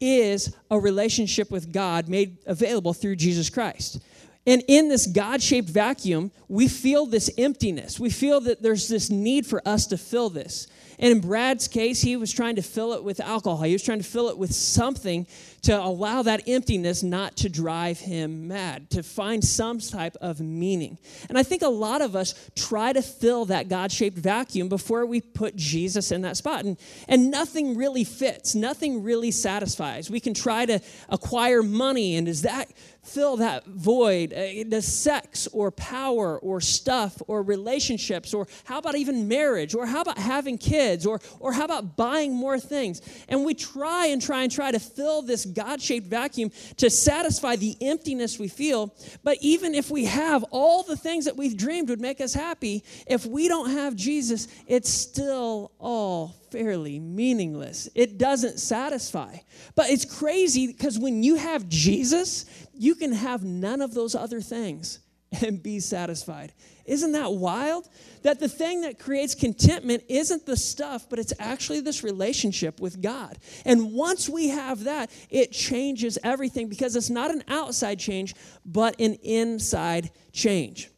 is 0.00 0.56
a 0.70 0.78
relationship 0.78 1.52
with 1.52 1.72
God 1.72 2.08
made 2.08 2.38
available 2.46 2.92
through 2.92 3.16
Jesus 3.16 3.48
Christ. 3.48 4.00
And 4.46 4.62
in 4.68 4.88
this 4.88 5.06
God 5.06 5.42
shaped 5.42 5.68
vacuum, 5.68 6.30
we 6.48 6.68
feel 6.68 7.06
this 7.06 7.30
emptiness. 7.36 7.98
We 7.98 8.10
feel 8.10 8.40
that 8.42 8.62
there's 8.62 8.88
this 8.88 9.10
need 9.10 9.44
for 9.44 9.60
us 9.66 9.86
to 9.88 9.98
fill 9.98 10.30
this. 10.30 10.68
And 10.98 11.12
in 11.12 11.20
Brad's 11.20 11.68
case, 11.68 12.00
he 12.00 12.16
was 12.16 12.32
trying 12.32 12.56
to 12.56 12.62
fill 12.62 12.92
it 12.92 13.04
with 13.04 13.20
alcohol. 13.20 13.62
He 13.62 13.72
was 13.72 13.82
trying 13.82 13.98
to 13.98 14.04
fill 14.04 14.28
it 14.28 14.38
with 14.38 14.54
something 14.54 15.26
to 15.62 15.80
allow 15.80 16.22
that 16.22 16.48
emptiness 16.48 17.02
not 17.02 17.36
to 17.36 17.48
drive 17.48 17.98
him 17.98 18.48
mad, 18.48 18.90
to 18.90 19.02
find 19.02 19.44
some 19.44 19.78
type 19.78 20.16
of 20.20 20.40
meaning. 20.40 20.98
And 21.28 21.38
I 21.38 21.42
think 21.42 21.62
a 21.62 21.68
lot 21.68 22.02
of 22.02 22.14
us 22.14 22.50
try 22.54 22.92
to 22.92 23.02
fill 23.02 23.46
that 23.46 23.68
God 23.68 23.90
shaped 23.90 24.18
vacuum 24.18 24.68
before 24.68 25.06
we 25.06 25.20
put 25.20 25.56
Jesus 25.56 26.12
in 26.12 26.22
that 26.22 26.36
spot. 26.36 26.64
And, 26.64 26.76
and 27.08 27.30
nothing 27.30 27.76
really 27.76 28.04
fits, 28.04 28.54
nothing 28.54 29.02
really 29.02 29.30
satisfies. 29.30 30.10
We 30.10 30.20
can 30.20 30.34
try 30.34 30.66
to 30.66 30.80
acquire 31.08 31.62
money, 31.62 32.16
and 32.16 32.26
does 32.26 32.42
that 32.42 32.70
fill 33.02 33.36
that 33.36 33.64
void? 33.66 34.32
Uh, 34.32 34.64
does 34.64 34.86
sex 34.86 35.46
or 35.52 35.70
power 35.70 36.38
or 36.38 36.60
stuff 36.60 37.22
or 37.28 37.42
relationships, 37.42 38.34
or 38.34 38.48
how 38.64 38.78
about 38.78 38.96
even 38.96 39.28
marriage, 39.28 39.74
or 39.74 39.86
how 39.86 40.00
about 40.00 40.18
having 40.18 40.58
kids, 40.58 41.06
or, 41.06 41.20
or 41.38 41.52
how 41.52 41.64
about 41.64 41.96
buying 41.96 42.34
more 42.34 42.58
things? 42.58 43.00
And 43.28 43.44
we 43.44 43.54
try 43.54 44.06
and 44.06 44.20
try 44.20 44.42
and 44.42 44.52
try 44.52 44.70
to 44.70 44.80
fill 44.80 45.22
this 45.22 45.45
God 45.54 45.80
shaped 45.80 46.06
vacuum 46.06 46.50
to 46.78 46.90
satisfy 46.90 47.56
the 47.56 47.76
emptiness 47.80 48.38
we 48.38 48.48
feel. 48.48 48.94
But 49.22 49.38
even 49.40 49.74
if 49.74 49.90
we 49.90 50.04
have 50.06 50.44
all 50.50 50.82
the 50.82 50.96
things 50.96 51.24
that 51.24 51.36
we've 51.36 51.56
dreamed 51.56 51.88
would 51.88 52.00
make 52.00 52.20
us 52.20 52.34
happy, 52.34 52.84
if 53.06 53.26
we 53.26 53.48
don't 53.48 53.70
have 53.70 53.96
Jesus, 53.96 54.48
it's 54.66 54.90
still 54.90 55.72
all 55.78 56.36
fairly 56.50 56.98
meaningless. 56.98 57.88
It 57.94 58.18
doesn't 58.18 58.58
satisfy. 58.58 59.36
But 59.74 59.90
it's 59.90 60.04
crazy 60.04 60.66
because 60.66 60.98
when 60.98 61.22
you 61.22 61.36
have 61.36 61.68
Jesus, 61.68 62.46
you 62.74 62.94
can 62.94 63.12
have 63.12 63.44
none 63.44 63.80
of 63.80 63.94
those 63.94 64.14
other 64.14 64.40
things 64.40 65.00
and 65.44 65.62
be 65.62 65.80
satisfied. 65.80 66.52
Isn't 66.84 67.12
that 67.12 67.32
wild? 67.32 67.88
That 68.22 68.38
the 68.38 68.48
thing 68.48 68.82
that 68.82 68.98
creates 68.98 69.34
contentment 69.34 70.04
isn't 70.08 70.46
the 70.46 70.56
stuff, 70.56 71.08
but 71.08 71.18
it's 71.18 71.32
actually 71.38 71.80
this 71.80 72.04
relationship 72.04 72.80
with 72.80 73.02
God. 73.02 73.38
And 73.64 73.92
once 73.92 74.28
we 74.28 74.48
have 74.48 74.84
that, 74.84 75.10
it 75.30 75.52
changes 75.52 76.18
everything 76.22 76.68
because 76.68 76.94
it's 76.94 77.10
not 77.10 77.30
an 77.30 77.42
outside 77.48 77.98
change, 77.98 78.34
but 78.64 79.00
an 79.00 79.14
inside 79.14 80.10
change. 80.32 80.90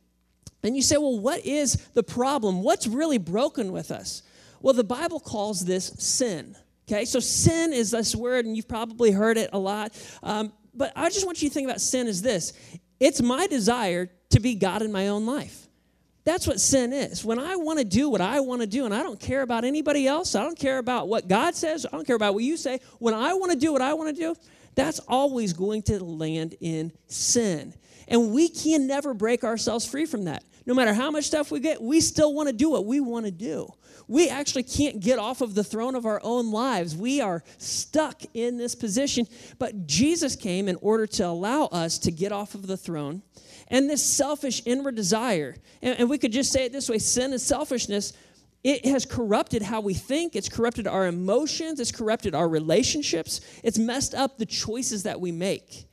And 0.63 0.77
you 0.77 0.83
say, 0.83 0.97
well, 0.97 1.19
what 1.19 1.45
is 1.47 1.75
the 1.95 2.03
problem? 2.03 2.63
What's 2.63 2.87
really 2.87 3.19
broken 3.19 3.73
with 3.73 3.91
us? 3.91 4.23
Well, 4.61 4.75
the 4.75 4.85
Bible 4.85 5.21
calls 5.21 5.65
this 5.65 5.87
sin. 5.99 6.57
Okay, 6.89 7.05
so 7.05 7.21
sin 7.21 7.73
is 7.73 7.91
this 7.91 8.17
word, 8.17 8.47
and 8.47 8.57
you've 8.57 8.69
probably 8.69 9.11
heard 9.11 9.37
it 9.39 9.51
a 9.53 9.59
lot. 9.59 9.93
Um, 10.23 10.53
but 10.75 10.93
I 10.97 11.11
just 11.11 11.27
want 11.27 11.43
you 11.43 11.49
to 11.49 11.55
think 11.55 11.67
about 11.67 11.81
sin 11.81 12.07
as 12.07 12.23
this 12.23 12.53
it's 13.01 13.23
my 13.23 13.47
desire 13.47 14.11
to 14.31 14.41
be 14.41 14.55
God 14.55 14.83
in 14.83 14.93
my 14.93 15.09
own 15.09 15.27
life. 15.27 15.69
That's 16.25 16.47
what 16.47 16.61
sin 16.61 16.93
is. 16.93 17.25
When 17.25 17.39
I 17.39 17.57
want 17.57 17.79
to 17.79 17.85
do 17.87 18.11
what 18.11 18.21
I 18.21 18.41
want 18.41 18.61
to 18.61 18.67
do, 18.67 18.85
and 18.85 18.95
I 18.95 19.03
don't 19.03 19.19
care 19.19 19.41
about 19.41 19.65
anybody 19.65 20.07
else, 20.07 20.35
I 20.35 20.43
don't 20.43 20.59
care 20.59 20.77
about 20.77 21.09
what 21.09 21.27
God 21.27 21.55
says, 21.55 21.87
I 21.87 21.91
don't 21.91 22.07
care 22.07 22.17
about 22.17 22.35
what 22.35 22.45
you 22.45 22.59
say. 22.59 22.81
When 22.99 23.14
I 23.14 23.33
want 23.33 23.53
to 23.53 23.57
do 23.57 23.73
what 23.73 23.81
I 23.81 23.95
want 23.95 24.14
to 24.14 24.21
do, 24.21 24.37
that's 24.75 24.99
always 25.09 25.55
going 25.55 25.83
to 25.85 26.05
land 26.05 26.55
in 26.61 26.93
sin. 27.07 27.73
And 28.09 28.33
we 28.33 28.49
can 28.49 28.87
never 28.87 29.14
break 29.14 29.43
ourselves 29.43 29.87
free 29.87 30.05
from 30.05 30.25
that. 30.25 30.45
No 30.67 30.75
matter 30.75 30.93
how 30.93 31.11
much 31.11 31.25
stuff 31.25 31.51
we 31.51 31.61
get, 31.61 31.81
we 31.81 32.01
still 32.03 32.35
want 32.35 32.49
to 32.49 32.53
do 32.53 32.69
what 32.69 32.85
we 32.85 33.01
want 33.01 33.25
to 33.25 33.33
do. 33.33 33.73
We 34.09 34.29
actually 34.31 34.62
can't 34.62 35.01
get 35.01 35.18
off 35.18 35.42
of 35.42 35.55
the 35.55 35.62
throne 35.62 35.94
of 35.94 36.07
our 36.07 36.21
own 36.25 36.51
lives. 36.51 36.97
We 36.97 37.21
are 37.21 37.44
stuck 37.59 38.23
in 38.35 38.57
this 38.57 38.75
position. 38.75 39.27
But 39.59 39.87
Jesus 39.87 40.35
came 40.35 40.66
in 40.66 40.77
order 40.81 41.07
to 41.07 41.27
allow 41.27 41.66
us 41.66 41.99
to 42.01 42.11
get 42.11 42.33
off 42.33 42.55
of 42.55 42.66
the 42.66 42.77
throne 42.77 43.23
and 43.68 43.88
this 43.88 44.05
selfish 44.05 44.62
inward 44.64 44.94
desire. 44.94 45.57
And, 45.83 46.01
and 46.01 46.11
we 46.11 46.18
could 46.18 46.33
just 46.33 46.51
say 46.53 46.64
it 46.64 46.73
this 46.73 46.88
way 46.88 46.99
sin 46.99 47.33
is 47.33 47.44
selfishness. 47.44 48.14
It 48.64 48.85
has 48.87 49.07
corrupted 49.07 49.62
how 49.62 49.81
we 49.81 49.94
think. 49.94 50.35
It's 50.35 50.49
corrupted 50.49 50.87
our 50.87 51.07
emotions. 51.07 51.79
It's 51.79 51.92
corrupted 51.92 52.35
our 52.35 52.49
relationships. 52.49 53.40
It's 53.62 53.79
messed 53.79 54.14
up 54.14 54.38
the 54.38 54.47
choices 54.47 55.05
that 55.05 55.21
we 55.21 55.31
make. 55.31 55.88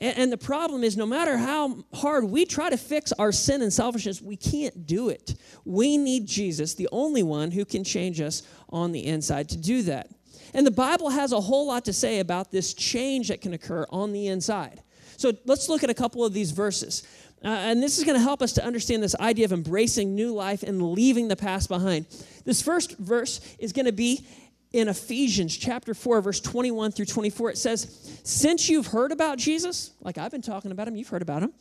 And, 0.00 0.32
the 0.32 0.38
problem 0.38 0.82
is, 0.82 0.96
no 0.96 1.04
matter 1.04 1.36
how 1.36 1.84
hard 1.92 2.24
we 2.24 2.46
try 2.46 2.70
to 2.70 2.78
fix 2.78 3.12
our 3.12 3.32
sin 3.32 3.60
and 3.60 3.70
selfishness, 3.70 4.22
we 4.22 4.34
can't 4.34 4.86
do 4.86 5.10
it. 5.10 5.34
We 5.66 5.98
need 5.98 6.26
Jesus, 6.26 6.74
the 6.74 6.88
only 6.90 7.22
one 7.22 7.50
who 7.50 7.66
can 7.66 7.84
change 7.84 8.18
us 8.18 8.42
on 8.70 8.92
the 8.92 9.04
inside, 9.04 9.50
to 9.50 9.58
do 9.58 9.82
that. 9.82 10.08
And 10.54 10.66
the 10.66 10.70
Bible 10.70 11.10
has 11.10 11.32
a 11.32 11.40
whole 11.40 11.66
lot 11.66 11.84
to 11.84 11.92
say 11.92 12.20
about 12.20 12.50
this 12.50 12.72
change 12.72 13.28
that 13.28 13.42
can 13.42 13.52
occur 13.52 13.86
on 13.90 14.12
the 14.12 14.28
inside. 14.28 14.82
So 15.18 15.32
let's 15.44 15.68
look 15.68 15.84
at 15.84 15.90
a 15.90 15.94
couple 15.94 16.24
of 16.24 16.32
these 16.32 16.50
verses. 16.50 17.02
Uh, 17.44 17.48
and 17.48 17.82
this 17.82 17.98
is 17.98 18.04
going 18.04 18.16
to 18.16 18.22
help 18.22 18.40
us 18.42 18.52
to 18.54 18.64
understand 18.64 19.02
this 19.02 19.14
idea 19.16 19.44
of 19.44 19.52
embracing 19.52 20.14
new 20.14 20.32
life 20.32 20.62
and 20.62 20.92
leaving 20.92 21.28
the 21.28 21.36
past 21.36 21.68
behind. 21.68 22.06
This 22.44 22.62
first 22.62 22.96
verse 22.98 23.40
is 23.58 23.72
going 23.72 23.86
to 23.86 23.92
be 23.92 24.26
in 24.72 24.88
Ephesians 24.88 25.56
chapter 25.56 25.94
4, 25.94 26.20
verse 26.20 26.40
21 26.40 26.92
through 26.92 27.06
24. 27.06 27.50
It 27.50 27.58
says, 27.58 28.20
Since 28.24 28.68
you've 28.68 28.86
heard 28.86 29.12
about 29.12 29.38
Jesus, 29.38 29.92
like 30.00 30.18
I've 30.18 30.30
been 30.30 30.42
talking 30.42 30.70
about 30.70 30.88
him, 30.88 30.96
you've 30.96 31.08
heard 31.08 31.22
about 31.22 31.42
him, 31.42 31.52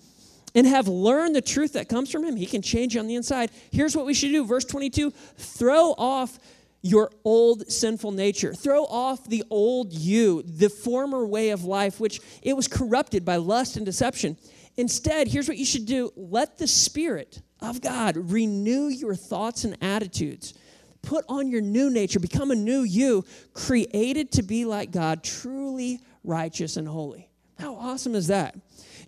and 0.55 0.67
have 0.67 0.87
learned 0.87 1.35
the 1.35 1.41
truth 1.41 1.73
that 1.73 1.89
comes 1.89 2.11
from 2.11 2.23
him, 2.23 2.35
he 2.35 2.45
can 2.45 2.61
change 2.61 2.95
you 2.95 2.99
on 2.99 3.07
the 3.07 3.15
inside. 3.15 3.51
Here's 3.71 3.95
what 3.95 4.05
we 4.05 4.13
should 4.13 4.31
do. 4.31 4.45
Verse 4.45 4.65
22 4.65 5.11
throw 5.11 5.93
off 5.97 6.39
your 6.81 7.11
old 7.23 7.69
sinful 7.71 8.11
nature. 8.11 8.53
Throw 8.53 8.85
off 8.85 9.27
the 9.27 9.43
old 9.49 9.91
you, 9.91 10.43
the 10.43 10.69
former 10.69 11.25
way 11.25 11.49
of 11.49 11.65
life, 11.65 11.99
which 11.99 12.21
it 12.41 12.55
was 12.55 12.67
corrupted 12.67 13.25
by 13.25 13.35
lust 13.35 13.75
and 13.75 13.85
deception. 13.85 14.37
Instead, 14.77 15.27
here's 15.27 15.47
what 15.47 15.57
you 15.57 15.65
should 15.65 15.85
do 15.85 16.11
let 16.15 16.57
the 16.57 16.67
Spirit 16.67 17.41
of 17.59 17.81
God 17.81 18.15
renew 18.15 18.87
your 18.87 19.15
thoughts 19.15 19.65
and 19.65 19.77
attitudes. 19.81 20.53
Put 21.01 21.25
on 21.29 21.47
your 21.47 21.61
new 21.61 21.89
nature, 21.89 22.19
become 22.19 22.51
a 22.51 22.55
new 22.55 22.81
you, 22.81 23.25
created 23.53 24.31
to 24.33 24.43
be 24.43 24.65
like 24.65 24.91
God, 24.91 25.23
truly 25.23 25.99
righteous 26.23 26.77
and 26.77 26.87
holy. 26.87 27.29
How 27.59 27.75
awesome 27.75 28.15
is 28.15 28.27
that? 28.27 28.55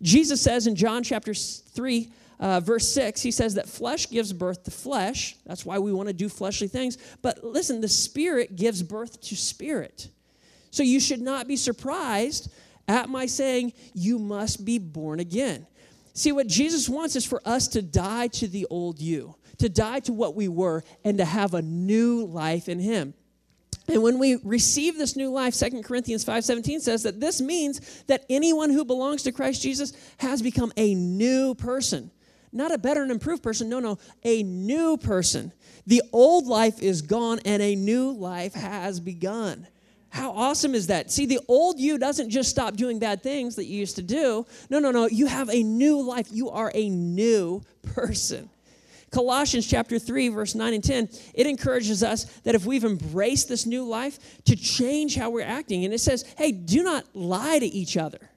Jesus 0.01 0.41
says 0.41 0.67
in 0.67 0.75
John 0.75 1.03
chapter 1.03 1.33
3, 1.33 2.11
uh, 2.39 2.59
verse 2.59 2.91
6, 2.93 3.21
he 3.21 3.31
says 3.31 3.53
that 3.53 3.69
flesh 3.69 4.09
gives 4.09 4.33
birth 4.33 4.63
to 4.63 4.71
flesh. 4.71 5.35
That's 5.45 5.65
why 5.65 5.77
we 5.79 5.93
want 5.93 6.07
to 6.07 6.13
do 6.13 6.27
fleshly 6.27 6.67
things. 6.67 6.97
But 7.21 7.43
listen, 7.43 7.81
the 7.81 7.87
spirit 7.87 8.55
gives 8.55 8.81
birth 8.81 9.21
to 9.21 9.35
spirit. 9.35 10.09
So 10.71 10.83
you 10.83 10.99
should 10.99 11.21
not 11.21 11.47
be 11.47 11.55
surprised 11.55 12.51
at 12.87 13.09
my 13.09 13.25
saying, 13.27 13.73
You 13.93 14.17
must 14.17 14.65
be 14.65 14.79
born 14.79 15.19
again. 15.19 15.67
See, 16.13 16.31
what 16.31 16.47
Jesus 16.47 16.89
wants 16.89 17.15
is 17.15 17.25
for 17.25 17.41
us 17.45 17.67
to 17.69 17.81
die 17.81 18.27
to 18.27 18.47
the 18.47 18.67
old 18.69 18.99
you, 18.99 19.35
to 19.61 19.69
die 19.69 19.99
to 20.01 20.13
what 20.13 20.35
we 20.35 20.47
were, 20.47 20.83
and 21.03 21.17
to 21.17 21.25
have 21.25 21.53
a 21.53 21.61
new 21.61 22.25
life 22.25 22.69
in 22.69 22.79
Him. 22.79 23.13
And 23.87 24.03
when 24.03 24.19
we 24.19 24.37
receive 24.43 24.97
this 24.97 25.15
new 25.15 25.29
life, 25.31 25.55
2 25.55 25.83
Corinthians 25.83 26.23
5:17 26.23 26.81
says 26.81 27.03
that 27.03 27.19
this 27.19 27.41
means 27.41 28.03
that 28.07 28.25
anyone 28.29 28.69
who 28.69 28.85
belongs 28.85 29.23
to 29.23 29.31
Christ 29.31 29.61
Jesus 29.61 29.93
has 30.17 30.41
become 30.41 30.71
a 30.77 30.93
new 30.93 31.55
person. 31.55 32.11
Not 32.53 32.73
a 32.73 32.77
better 32.77 33.01
and 33.01 33.11
improved 33.11 33.43
person. 33.43 33.69
No, 33.69 33.79
no, 33.79 33.97
a 34.23 34.43
new 34.43 34.97
person. 34.97 35.53
The 35.87 36.03
old 36.11 36.47
life 36.47 36.81
is 36.81 37.01
gone 37.01 37.39
and 37.45 37.61
a 37.61 37.75
new 37.75 38.11
life 38.11 38.53
has 38.53 38.99
begun. 38.99 39.67
How 40.09 40.31
awesome 40.31 40.75
is 40.75 40.87
that? 40.87 41.09
See, 41.09 41.25
the 41.25 41.39
old 41.47 41.79
you 41.79 41.97
doesn't 41.97 42.29
just 42.29 42.49
stop 42.49 42.75
doing 42.75 42.99
bad 42.99 43.23
things 43.23 43.55
that 43.55 43.65
you 43.65 43.79
used 43.79 43.95
to 43.95 44.01
do. 44.01 44.45
No, 44.69 44.79
no, 44.79 44.91
no. 44.91 45.07
You 45.07 45.25
have 45.27 45.49
a 45.49 45.63
new 45.63 46.01
life. 46.01 46.27
You 46.29 46.49
are 46.49 46.69
a 46.75 46.89
new 46.89 47.63
person. 47.81 48.49
Colossians 49.11 49.67
chapter 49.67 49.99
3, 49.99 50.29
verse 50.29 50.55
9 50.55 50.73
and 50.73 50.83
10, 50.83 51.09
it 51.33 51.45
encourages 51.45 52.01
us 52.01 52.25
that 52.43 52.55
if 52.55 52.65
we've 52.65 52.85
embraced 52.85 53.49
this 53.49 53.65
new 53.65 53.83
life, 53.83 54.43
to 54.45 54.55
change 54.55 55.15
how 55.15 55.29
we're 55.29 55.45
acting. 55.45 55.83
And 55.83 55.93
it 55.93 55.99
says, 55.99 56.23
hey, 56.37 56.51
do 56.53 56.81
not 56.81 57.05
lie 57.13 57.59
to 57.59 57.65
each 57.65 57.97
other. 57.97 58.29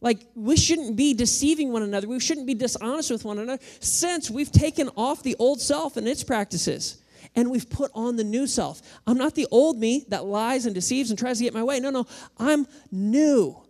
Like, 0.00 0.20
we 0.36 0.56
shouldn't 0.56 0.94
be 0.94 1.12
deceiving 1.14 1.72
one 1.72 1.82
another. 1.82 2.06
We 2.06 2.20
shouldn't 2.20 2.46
be 2.46 2.54
dishonest 2.54 3.10
with 3.10 3.24
one 3.24 3.38
another 3.38 3.60
since 3.80 4.30
we've 4.30 4.52
taken 4.52 4.90
off 4.96 5.24
the 5.24 5.34
old 5.38 5.60
self 5.60 5.96
and 5.96 6.06
its 6.06 6.22
practices. 6.22 7.02
and 7.34 7.50
we've 7.50 7.68
put 7.68 7.90
on 7.94 8.16
the 8.16 8.24
new 8.24 8.46
self. 8.46 8.80
I'm 9.06 9.18
not 9.18 9.34
the 9.34 9.46
old 9.50 9.78
me 9.78 10.06
that 10.08 10.24
lies 10.24 10.66
and 10.66 10.74
deceives 10.74 11.10
and 11.10 11.18
tries 11.18 11.38
to 11.38 11.44
get 11.44 11.54
my 11.54 11.62
way. 11.62 11.80
No, 11.80 11.90
no, 11.90 12.06
I'm 12.38 12.66
new. 12.90 13.62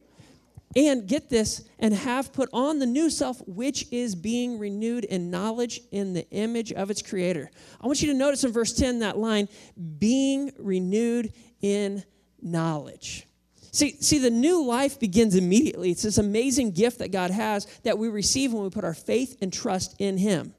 And 0.76 1.08
get 1.08 1.30
this, 1.30 1.66
and 1.78 1.94
have 1.94 2.34
put 2.34 2.50
on 2.52 2.78
the 2.78 2.86
new 2.86 3.08
self, 3.08 3.40
which 3.46 3.90
is 3.90 4.14
being 4.14 4.58
renewed 4.58 5.04
in 5.04 5.30
knowledge 5.30 5.80
in 5.90 6.12
the 6.12 6.28
image 6.30 6.70
of 6.70 6.90
its 6.90 7.00
creator. 7.00 7.50
I 7.80 7.86
want 7.86 8.02
you 8.02 8.12
to 8.12 8.18
notice 8.18 8.44
in 8.44 8.52
verse 8.52 8.74
10 8.74 8.98
that 8.98 9.16
line, 9.16 9.48
being 9.98 10.52
renewed 10.58 11.32
in 11.62 12.04
knowledge. 12.42 13.26
See, 13.72 13.96
see, 14.00 14.18
the 14.18 14.30
new 14.30 14.64
life 14.64 15.00
begins 15.00 15.34
immediately. 15.34 15.90
It's 15.90 16.02
this 16.02 16.18
amazing 16.18 16.72
gift 16.72 16.98
that 16.98 17.10
God 17.10 17.30
has 17.30 17.66
that 17.82 17.98
we 17.98 18.08
receive 18.08 18.52
when 18.52 18.62
we 18.62 18.70
put 18.70 18.84
our 18.84 18.94
faith 18.94 19.38
and 19.40 19.50
trust 19.50 19.96
in 19.98 20.18
Him. 20.18 20.54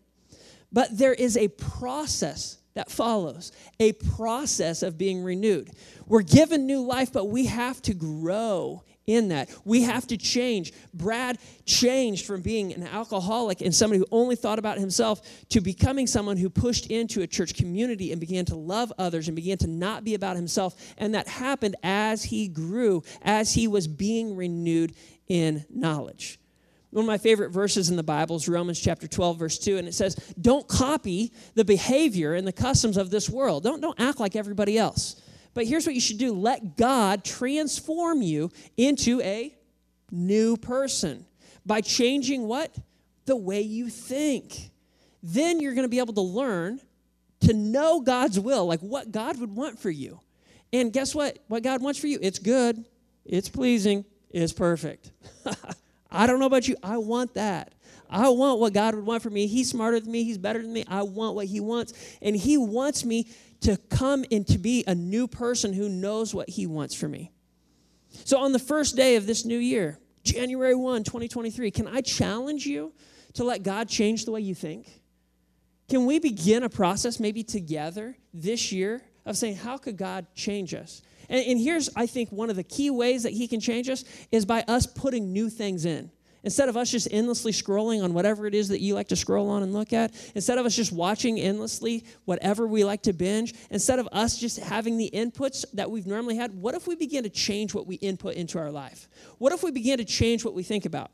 But 0.71 0.97
there 0.97 1.13
is 1.13 1.37
a 1.37 1.47
process 1.47 2.57
that 2.73 2.91
follows, 2.91 3.51
a 3.79 3.93
process 3.93 4.83
of 4.83 4.97
being 4.97 5.23
renewed. 5.23 5.71
We're 6.05 6.21
given 6.21 6.67
new 6.67 6.81
life, 6.81 7.11
but 7.11 7.25
we 7.25 7.47
have 7.47 7.81
to 7.83 7.93
grow 7.93 8.83
in 9.07 9.29
that. 9.29 9.49
We 9.65 9.83
have 9.83 10.05
to 10.07 10.17
change. 10.17 10.73
Brad 10.93 11.39
changed 11.65 12.25
from 12.25 12.41
being 12.41 12.73
an 12.73 12.83
alcoholic 12.83 13.61
and 13.61 13.73
somebody 13.73 13.99
who 13.99 14.05
only 14.11 14.35
thought 14.35 14.59
about 14.59 14.77
himself 14.77 15.21
to 15.49 15.61
becoming 15.61 16.05
someone 16.05 16.37
who 16.37 16.49
pushed 16.49 16.87
into 16.87 17.21
a 17.21 17.27
church 17.27 17.55
community 17.55 18.11
and 18.11 18.19
began 18.19 18.45
to 18.45 18.55
love 18.55 18.91
others 18.99 19.27
and 19.27 19.35
began 19.35 19.57
to 19.59 19.67
not 19.67 20.03
be 20.03 20.13
about 20.13 20.35
himself. 20.35 20.93
And 20.97 21.15
that 21.15 21.27
happened 21.27 21.77
as 21.81 22.25
he 22.25 22.49
grew, 22.49 23.01
as 23.21 23.53
he 23.53 23.67
was 23.67 23.87
being 23.87 24.35
renewed 24.35 24.93
in 25.27 25.65
knowledge. 25.69 26.39
One 26.91 27.03
of 27.03 27.07
my 27.07 27.17
favorite 27.17 27.51
verses 27.51 27.89
in 27.89 27.95
the 27.95 28.03
Bible 28.03 28.37
is 28.37 28.47
Romans 28.47 28.79
chapter 28.79 29.07
12, 29.07 29.37
verse 29.37 29.57
2, 29.57 29.77
and 29.77 29.87
it 29.87 29.93
says, 29.93 30.15
Don't 30.39 30.67
copy 30.67 31.33
the 31.53 31.65
behavior 31.65 32.33
and 32.33 32.47
the 32.47 32.53
customs 32.53 32.97
of 32.97 33.09
this 33.09 33.29
world. 33.29 33.63
Don't, 33.63 33.81
don't 33.81 33.99
act 33.99 34.19
like 34.19 34.35
everybody 34.35 34.77
else. 34.77 35.21
But 35.57 35.65
here's 35.65 35.87
what 35.87 35.95
you 35.95 36.01
should 36.01 36.19
do 36.19 36.33
let 36.33 36.77
God 36.77 37.23
transform 37.23 38.21
you 38.21 38.51
into 38.77 39.19
a 39.21 39.55
new 40.11 40.55
person 40.55 41.25
by 41.65 41.81
changing 41.81 42.43
what? 42.43 42.77
The 43.25 43.35
way 43.35 43.61
you 43.61 43.89
think. 43.89 44.69
Then 45.23 45.59
you're 45.59 45.73
going 45.73 45.85
to 45.85 45.89
be 45.89 45.97
able 45.97 46.13
to 46.13 46.21
learn 46.21 46.79
to 47.39 47.55
know 47.55 48.01
God's 48.01 48.39
will, 48.39 48.67
like 48.67 48.81
what 48.81 49.11
God 49.11 49.39
would 49.39 49.55
want 49.55 49.79
for 49.79 49.89
you. 49.89 50.19
And 50.71 50.93
guess 50.93 51.15
what? 51.15 51.39
What 51.47 51.63
God 51.63 51.81
wants 51.81 51.97
for 51.99 52.05
you, 52.05 52.19
it's 52.21 52.37
good, 52.37 52.85
it's 53.25 53.49
pleasing, 53.49 54.05
it's 54.29 54.53
perfect. 54.53 55.09
I 56.11 56.27
don't 56.27 56.39
know 56.39 56.45
about 56.45 56.67
you, 56.67 56.75
I 56.83 56.97
want 56.97 57.33
that. 57.33 57.73
I 58.11 58.29
want 58.29 58.59
what 58.59 58.73
God 58.73 58.93
would 58.93 59.05
want 59.05 59.23
for 59.23 59.29
me. 59.31 59.47
He's 59.47 59.69
smarter 59.69 59.99
than 59.99 60.11
me, 60.11 60.23
He's 60.23 60.37
better 60.37 60.61
than 60.61 60.71
me. 60.71 60.85
I 60.87 61.01
want 61.01 61.35
what 61.35 61.47
He 61.47 61.59
wants. 61.59 61.93
And 62.21 62.35
He 62.35 62.57
wants 62.57 63.03
me 63.03 63.27
to 63.61 63.77
come 63.89 64.25
and 64.31 64.45
to 64.47 64.57
be 64.57 64.83
a 64.87 64.95
new 64.95 65.27
person 65.27 65.73
who 65.73 65.89
knows 65.89 66.33
what 66.33 66.49
He 66.49 66.67
wants 66.67 66.93
for 66.95 67.07
me. 67.07 67.31
So, 68.09 68.39
on 68.39 68.51
the 68.51 68.59
first 68.59 68.95
day 68.95 69.15
of 69.15 69.25
this 69.25 69.45
new 69.45 69.57
year, 69.57 69.99
January 70.23 70.75
1, 70.75 71.03
2023, 71.03 71.71
can 71.71 71.87
I 71.87 72.01
challenge 72.01 72.65
you 72.65 72.93
to 73.33 73.43
let 73.43 73.63
God 73.63 73.87
change 73.87 74.25
the 74.25 74.31
way 74.31 74.41
you 74.41 74.55
think? 74.55 75.01
Can 75.89 76.05
we 76.05 76.19
begin 76.19 76.63
a 76.63 76.69
process 76.69 77.19
maybe 77.19 77.43
together 77.43 78.17
this 78.33 78.71
year 78.71 79.01
of 79.25 79.37
saying, 79.37 79.57
How 79.57 79.77
could 79.77 79.97
God 79.97 80.27
change 80.35 80.73
us? 80.73 81.01
And, 81.29 81.45
and 81.45 81.59
here's, 81.59 81.89
I 81.95 82.07
think, 82.07 82.31
one 82.31 82.49
of 82.49 82.55
the 82.55 82.63
key 82.63 82.89
ways 82.89 83.23
that 83.23 83.33
He 83.33 83.47
can 83.47 83.59
change 83.59 83.89
us 83.89 84.03
is 84.31 84.45
by 84.45 84.63
us 84.67 84.85
putting 84.85 85.31
new 85.31 85.49
things 85.49 85.85
in. 85.85 86.11
Instead 86.43 86.69
of 86.69 86.77
us 86.77 86.91
just 86.91 87.07
endlessly 87.11 87.51
scrolling 87.51 88.03
on 88.03 88.13
whatever 88.13 88.45
it 88.45 88.53
is 88.53 88.69
that 88.69 88.79
you 88.79 88.93
like 88.93 89.07
to 89.07 89.15
scroll 89.15 89.49
on 89.49 89.63
and 89.63 89.73
look 89.73 89.91
at, 89.93 90.13
instead 90.35 90.57
of 90.57 90.65
us 90.65 90.75
just 90.75 90.91
watching 90.91 91.39
endlessly 91.39 92.05
whatever 92.25 92.67
we 92.67 92.83
like 92.83 93.01
to 93.01 93.13
binge, 93.13 93.53
instead 93.69 93.99
of 93.99 94.07
us 94.11 94.37
just 94.37 94.59
having 94.59 94.97
the 94.97 95.09
inputs 95.13 95.65
that 95.73 95.89
we've 95.89 96.07
normally 96.07 96.35
had, 96.35 96.53
what 96.53 96.75
if 96.75 96.87
we 96.87 96.95
begin 96.95 97.23
to 97.23 97.29
change 97.29 97.73
what 97.73 97.87
we 97.87 97.95
input 97.95 98.35
into 98.35 98.59
our 98.59 98.71
life? 98.71 99.09
What 99.39 99.51
if 99.53 99.63
we 99.63 99.71
begin 99.71 99.97
to 99.97 100.05
change 100.05 100.45
what 100.45 100.53
we 100.53 100.63
think 100.63 100.85
about? 100.85 101.11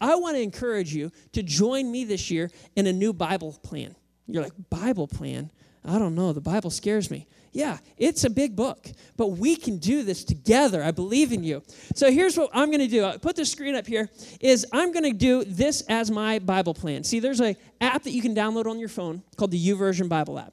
I 0.00 0.14
want 0.14 0.36
to 0.36 0.42
encourage 0.42 0.94
you 0.94 1.10
to 1.32 1.42
join 1.42 1.90
me 1.90 2.04
this 2.04 2.30
year 2.30 2.50
in 2.76 2.86
a 2.86 2.92
new 2.92 3.12
Bible 3.12 3.58
plan. 3.62 3.96
You're 4.26 4.42
like, 4.42 4.52
Bible 4.70 5.08
plan? 5.08 5.50
I 5.84 5.98
don't 5.98 6.14
know. 6.14 6.32
The 6.32 6.40
Bible 6.40 6.70
scares 6.70 7.10
me. 7.10 7.26
Yeah, 7.52 7.78
it's 7.96 8.24
a 8.24 8.30
big 8.30 8.54
book, 8.54 8.86
but 9.16 9.28
we 9.28 9.56
can 9.56 9.78
do 9.78 10.02
this 10.02 10.24
together. 10.24 10.82
I 10.82 10.90
believe 10.90 11.32
in 11.32 11.42
you. 11.42 11.62
So 11.94 12.10
here's 12.10 12.36
what 12.36 12.50
I'm 12.52 12.68
going 12.68 12.80
to 12.80 12.88
do. 12.88 13.04
I'll 13.04 13.18
put 13.18 13.36
the 13.36 13.44
screen 13.44 13.74
up 13.74 13.86
here 13.86 14.08
is 14.40 14.66
I'm 14.72 14.92
going 14.92 15.04
to 15.04 15.12
do 15.12 15.44
this 15.44 15.82
as 15.88 16.10
my 16.10 16.38
Bible 16.38 16.74
plan. 16.74 17.04
See, 17.04 17.20
there's 17.20 17.40
a 17.40 17.56
app 17.80 18.02
that 18.04 18.10
you 18.10 18.22
can 18.22 18.34
download 18.34 18.66
on 18.66 18.78
your 18.78 18.88
phone 18.88 19.22
called 19.36 19.50
the 19.50 19.68
YouVersion 19.68 20.08
Bible 20.08 20.38
app. 20.38 20.52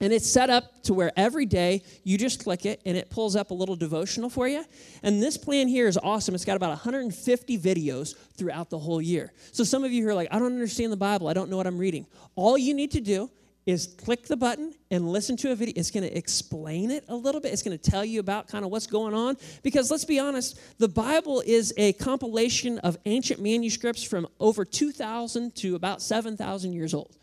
And 0.00 0.12
it's 0.12 0.28
set 0.28 0.50
up 0.50 0.82
to 0.82 0.94
where 0.94 1.10
every 1.16 1.46
day 1.46 1.82
you 2.04 2.18
just 2.18 2.44
click 2.44 2.66
it 2.66 2.82
and 2.84 2.96
it 2.96 3.08
pulls 3.08 3.34
up 3.34 3.50
a 3.50 3.54
little 3.54 3.76
devotional 3.76 4.28
for 4.28 4.46
you. 4.46 4.62
And 5.02 5.22
this 5.22 5.38
plan 5.38 5.68
here 5.68 5.86
is 5.88 5.98
awesome. 6.02 6.34
It's 6.34 6.44
got 6.44 6.56
about 6.56 6.68
150 6.70 7.58
videos 7.58 8.14
throughout 8.36 8.68
the 8.68 8.78
whole 8.78 9.00
year. 9.00 9.32
So 9.52 9.64
some 9.64 9.84
of 9.84 9.92
you 9.92 10.02
who 10.02 10.10
are 10.10 10.14
like, 10.14 10.28
I 10.30 10.38
don't 10.38 10.52
understand 10.52 10.92
the 10.92 10.98
Bible, 10.98 11.28
I 11.28 11.32
don't 11.32 11.48
know 11.48 11.56
what 11.56 11.66
I'm 11.66 11.78
reading. 11.78 12.06
All 12.34 12.58
you 12.58 12.74
need 12.74 12.90
to 12.90 13.00
do 13.00 13.30
is 13.66 13.88
click 13.98 14.26
the 14.26 14.36
button 14.36 14.72
and 14.92 15.08
listen 15.08 15.36
to 15.36 15.50
a 15.50 15.56
video. 15.56 15.74
It's 15.76 15.90
going 15.90 16.08
to 16.08 16.16
explain 16.16 16.92
it 16.92 17.04
a 17.08 17.16
little 17.16 17.40
bit. 17.40 17.52
It's 17.52 17.62
going 17.62 17.76
to 17.76 17.90
tell 17.90 18.04
you 18.04 18.20
about 18.20 18.46
kind 18.46 18.64
of 18.64 18.70
what's 18.70 18.86
going 18.86 19.12
on. 19.12 19.36
Because 19.62 19.90
let's 19.90 20.04
be 20.04 20.20
honest, 20.20 20.58
the 20.78 20.88
Bible 20.88 21.42
is 21.44 21.74
a 21.76 21.92
compilation 21.94 22.78
of 22.78 22.96
ancient 23.06 23.40
manuscripts 23.40 24.04
from 24.04 24.28
over 24.38 24.64
2,000 24.64 25.54
to 25.56 25.74
about 25.74 26.00
7,000 26.00 26.72
years 26.72 26.94
old. 26.94 27.16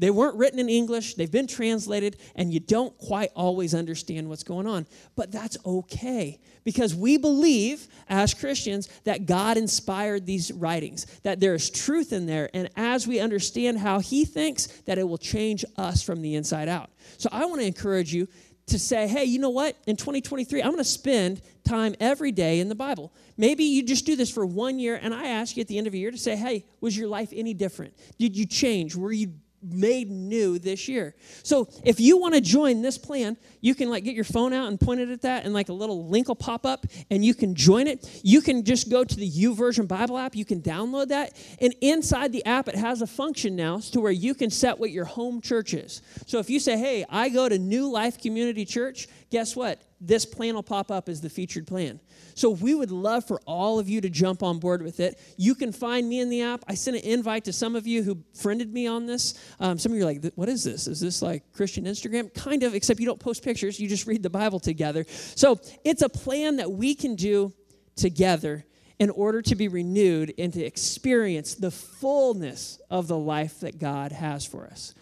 They 0.00 0.10
weren't 0.10 0.36
written 0.36 0.58
in 0.58 0.70
English, 0.70 1.14
they've 1.14 1.30
been 1.30 1.46
translated, 1.46 2.16
and 2.34 2.52
you 2.52 2.58
don't 2.58 2.96
quite 2.96 3.30
always 3.36 3.74
understand 3.74 4.30
what's 4.30 4.42
going 4.42 4.66
on. 4.66 4.86
But 5.14 5.30
that's 5.30 5.58
okay 5.64 6.40
because 6.64 6.94
we 6.94 7.18
believe 7.18 7.86
as 8.08 8.32
Christians 8.32 8.88
that 9.04 9.26
God 9.26 9.58
inspired 9.58 10.24
these 10.24 10.52
writings, 10.52 11.04
that 11.22 11.38
there 11.38 11.54
is 11.54 11.68
truth 11.68 12.14
in 12.14 12.24
there, 12.24 12.48
and 12.54 12.70
as 12.76 13.06
we 13.06 13.20
understand 13.20 13.78
how 13.78 14.00
He 14.00 14.24
thinks, 14.24 14.68
that 14.86 14.96
it 14.96 15.06
will 15.06 15.18
change 15.18 15.66
us 15.76 16.02
from 16.02 16.22
the 16.22 16.34
inside 16.34 16.68
out. 16.68 16.90
So 17.18 17.28
I 17.30 17.44
want 17.44 17.60
to 17.60 17.66
encourage 17.66 18.14
you 18.14 18.26
to 18.68 18.78
say, 18.78 19.06
hey, 19.06 19.24
you 19.24 19.38
know 19.38 19.50
what? 19.50 19.76
In 19.86 19.96
2023, 19.96 20.62
I'm 20.62 20.68
going 20.68 20.78
to 20.78 20.84
spend 20.84 21.42
time 21.64 21.94
every 22.00 22.32
day 22.32 22.60
in 22.60 22.70
the 22.70 22.74
Bible. 22.74 23.12
Maybe 23.36 23.64
you 23.64 23.82
just 23.82 24.06
do 24.06 24.16
this 24.16 24.30
for 24.30 24.46
one 24.46 24.78
year, 24.78 24.98
and 25.00 25.12
I 25.12 25.28
ask 25.28 25.56
you 25.56 25.60
at 25.60 25.68
the 25.68 25.76
end 25.76 25.86
of 25.86 25.92
a 25.92 25.98
year 25.98 26.10
to 26.10 26.18
say, 26.18 26.36
hey, 26.36 26.64
was 26.80 26.96
your 26.96 27.08
life 27.08 27.30
any 27.34 27.52
different? 27.52 27.94
Did 28.18 28.34
you 28.34 28.46
change? 28.46 28.96
Were 28.96 29.12
you 29.12 29.34
made 29.62 30.10
new 30.10 30.58
this 30.58 30.88
year. 30.88 31.14
So 31.42 31.68
if 31.84 32.00
you 32.00 32.18
want 32.18 32.34
to 32.34 32.40
join 32.40 32.82
this 32.82 32.96
plan, 32.98 33.36
you 33.60 33.74
can 33.74 33.90
like 33.90 34.04
get 34.04 34.14
your 34.14 34.24
phone 34.24 34.52
out 34.52 34.68
and 34.68 34.80
point 34.80 35.00
it 35.00 35.10
at 35.10 35.22
that 35.22 35.44
and 35.44 35.52
like 35.52 35.68
a 35.68 35.72
little 35.72 36.08
link 36.08 36.28
will 36.28 36.34
pop 36.34 36.64
up 36.64 36.86
and 37.10 37.24
you 37.24 37.34
can 37.34 37.54
join 37.54 37.86
it. 37.86 38.20
You 38.22 38.40
can 38.40 38.64
just 38.64 38.90
go 38.90 39.04
to 39.04 39.16
the 39.16 39.30
YouVersion 39.30 39.86
Bible 39.86 40.18
app, 40.18 40.34
you 40.34 40.44
can 40.44 40.62
download 40.62 41.08
that 41.08 41.36
and 41.60 41.74
inside 41.80 42.32
the 42.32 42.44
app 42.46 42.68
it 42.68 42.76
has 42.76 43.02
a 43.02 43.06
function 43.06 43.56
now 43.56 43.78
to 43.78 44.00
where 44.00 44.12
you 44.12 44.34
can 44.34 44.50
set 44.50 44.78
what 44.78 44.90
your 44.90 45.04
home 45.04 45.40
church 45.40 45.74
is. 45.74 46.02
So 46.26 46.38
if 46.38 46.48
you 46.48 46.60
say, 46.60 46.78
"Hey, 46.78 47.04
I 47.08 47.28
go 47.28 47.48
to 47.48 47.58
New 47.58 47.90
Life 47.90 48.18
Community 48.18 48.64
Church," 48.64 49.08
guess 49.30 49.54
what? 49.54 49.80
This 50.00 50.24
plan 50.24 50.54
will 50.54 50.62
pop 50.62 50.90
up 50.90 51.10
as 51.10 51.20
the 51.20 51.28
featured 51.28 51.66
plan. 51.66 52.00
So 52.34 52.48
we 52.50 52.74
would 52.74 52.90
love 52.90 53.26
for 53.26 53.38
all 53.46 53.78
of 53.78 53.88
you 53.88 54.00
to 54.00 54.08
jump 54.08 54.42
on 54.42 54.58
board 54.58 54.82
with 54.82 54.98
it. 54.98 55.20
You 55.36 55.54
can 55.54 55.72
find 55.72 56.08
me 56.08 56.20
in 56.20 56.30
the 56.30 56.40
app. 56.40 56.64
I 56.66 56.74
sent 56.74 56.96
an 56.96 57.02
invite 57.02 57.44
to 57.44 57.52
some 57.52 57.76
of 57.76 57.86
you 57.86 58.02
who 58.02 58.22
friended 58.34 58.72
me 58.72 58.86
on 58.86 59.04
this. 59.04 59.34
Um, 59.60 59.78
some 59.78 59.92
of 59.92 59.98
you 59.98 60.04
are 60.04 60.06
like, 60.06 60.32
what 60.36 60.48
is 60.48 60.64
this? 60.64 60.86
Is 60.86 61.00
this 61.00 61.20
like 61.20 61.52
Christian 61.52 61.84
Instagram? 61.84 62.32
Kind 62.32 62.62
of, 62.62 62.74
except 62.74 62.98
you 62.98 63.06
don't 63.06 63.20
post 63.20 63.44
pictures, 63.44 63.78
you 63.78 63.88
just 63.88 64.06
read 64.06 64.22
the 64.22 64.30
Bible 64.30 64.58
together. 64.58 65.04
So 65.08 65.60
it's 65.84 66.00
a 66.00 66.08
plan 66.08 66.56
that 66.56 66.72
we 66.72 66.94
can 66.94 67.14
do 67.14 67.52
together 67.94 68.64
in 68.98 69.10
order 69.10 69.42
to 69.42 69.54
be 69.54 69.68
renewed 69.68 70.32
and 70.38 70.52
to 70.52 70.62
experience 70.62 71.54
the 71.54 71.70
fullness 71.70 72.80
of 72.90 73.06
the 73.06 73.18
life 73.18 73.60
that 73.60 73.78
God 73.78 74.12
has 74.12 74.46
for 74.46 74.66
us. 74.66 74.94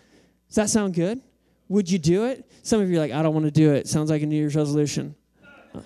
Does 0.49 0.57
that 0.57 0.71
sound 0.71 0.95
good? 0.95 1.21
Would 1.69 1.91
you 1.91 1.99
do 1.99 2.25
it? 2.25 2.51
Some 2.63 2.81
of 2.81 2.91
you 2.91 2.97
are 2.97 3.01
like, 3.01 3.13
I 3.13 3.23
don't 3.23 3.35
want 3.35 3.47
to 3.47 3.51
do 3.51 3.73
it. 3.73 3.89
Sounds 3.89 4.11
like 4.11 4.23
a 4.23 4.27
New 4.27 4.37
Year's 4.37 4.57
resolution. 4.57 5.15
Uh, 5.75 5.81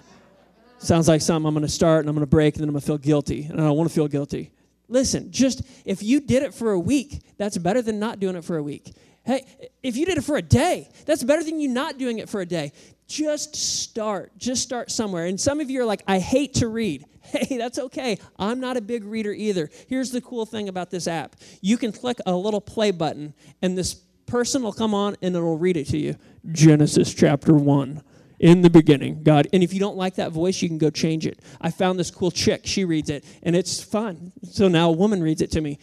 sounds 0.79 1.09
like 1.09 1.21
something 1.21 1.47
I'm 1.47 1.55
going 1.55 1.67
to 1.67 1.73
start 1.73 2.01
and 2.01 2.09
I'm 2.09 2.15
going 2.15 2.27
to 2.27 2.31
break 2.31 2.55
and 2.55 2.63
then 2.63 2.69
I'm 2.69 2.75
going 2.75 2.81
to 2.81 2.87
feel 2.87 2.99
guilty. 2.99 3.45
And 3.45 3.61
I 3.61 3.65
don't 3.65 3.77
want 3.77 3.91
to 3.91 3.95
feel 3.95 4.09
guilty. 4.09 4.53
Listen, 4.89 5.31
just 5.33 5.63
if 5.85 6.03
you 6.03 6.21
did 6.21 6.43
it 6.43 6.55
for 6.55 6.73
a 6.73 6.79
week, 6.79 7.23
that's 7.39 7.57
better 7.59 7.83
than 7.83 7.99
not 7.99 8.21
doing 8.21 8.37
it 8.37 8.45
for 8.45 8.57
a 8.57 8.63
week. 8.63 8.93
Hey, 9.25 9.47
if 9.83 9.97
you 9.97 10.05
did 10.05 10.19
it 10.19 10.25
for 10.25 10.37
a 10.37 10.43
day, 10.43 10.89
that's 11.07 11.23
better 11.23 11.45
than 11.45 11.61
you 11.61 11.69
not 11.69 11.97
doing 11.97 12.19
it 12.19 12.29
for 12.29 12.41
a 12.41 12.47
day. 12.47 12.73
Just 13.07 13.55
start. 13.55 14.33
Just 14.37 14.63
start 14.63 14.91
somewhere. 14.91 15.27
And 15.27 15.41
some 15.41 15.61
of 15.61 15.71
you 15.71 15.81
are 15.83 15.85
like, 15.85 16.03
I 16.07 16.19
hate 16.19 16.55
to 16.55 16.69
read. 16.69 17.07
Hey, 17.25 17.57
that's 17.57 17.79
okay. 17.79 18.19
I'm 18.37 18.61
not 18.61 18.77
a 18.77 18.83
big 18.83 19.05
reader 19.05 19.33
either. 19.33 19.71
Here's 19.89 20.11
the 20.11 20.21
cool 20.21 20.45
thing 20.45 20.69
about 20.69 20.91
this 20.91 21.07
app 21.07 21.37
you 21.63 21.79
can 21.79 21.91
click 21.91 22.19
a 22.27 22.35
little 22.35 22.61
play 22.61 22.91
button, 22.91 23.33
and 23.63 23.79
this 23.79 23.95
person 24.33 24.63
will 24.63 24.73
come 24.73 24.95
on 24.95 25.15
and 25.21 25.37
it'll 25.37 25.59
read 25.59 25.77
it 25.77 25.87
to 25.87 25.99
you 25.99 26.17
Genesis 26.51 27.13
chapter 27.13 27.53
1 27.53 28.03
in 28.41 28.63
the 28.63 28.71
beginning, 28.71 29.23
God. 29.23 29.47
And 29.53 29.63
if 29.63 29.75
you 29.75 29.79
don't 29.79 29.99
like 29.99 30.15
that 30.15 30.33
voice, 30.33 30.63
you 30.63 30.69
can 30.69 30.79
go 30.79 30.89
change 30.89 31.27
it. 31.27 31.39
I 31.61 31.71
found 31.71 31.99
this 31.99 32.11
cool 32.11 32.31
chick. 32.31 32.63
She 32.65 32.87
reads 32.87 33.11
it, 33.11 33.27
and 33.43 33.55
it's 33.55 33.83
fun. 33.83 34.33
So 34.43 34.69
now 34.69 34.89
a 34.89 34.93
woman 34.93 35.23
reads 35.23 35.43
it 35.43 35.51
to 35.51 35.61
me. 35.61 35.79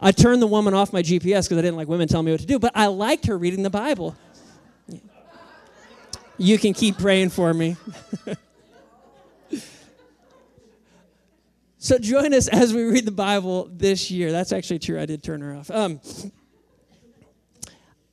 I 0.00 0.12
turned 0.12 0.40
the 0.40 0.46
woman 0.46 0.74
off 0.74 0.92
my 0.92 1.02
GPS 1.02 1.48
because 1.48 1.58
I 1.58 1.62
didn't 1.62 1.74
like 1.74 1.88
women 1.88 2.06
telling 2.06 2.26
me 2.26 2.32
what 2.32 2.40
to 2.40 2.46
do, 2.46 2.60
but 2.60 2.70
I 2.76 2.86
liked 2.86 3.26
her 3.26 3.36
reading 3.36 3.64
the 3.64 3.70
Bible. 3.70 4.14
You 6.38 6.58
can 6.58 6.72
keep 6.72 6.98
praying 6.98 7.30
for 7.30 7.52
me. 7.52 7.76
so 11.78 11.98
join 11.98 12.32
us 12.32 12.46
as 12.46 12.72
we 12.72 12.84
read 12.84 13.06
the 13.06 13.10
Bible 13.10 13.68
this 13.72 14.08
year. 14.08 14.30
That's 14.30 14.52
actually 14.52 14.78
true. 14.78 15.00
I 15.00 15.06
did 15.06 15.24
turn 15.24 15.40
her 15.40 15.56
off. 15.56 15.68
Um, 15.72 16.00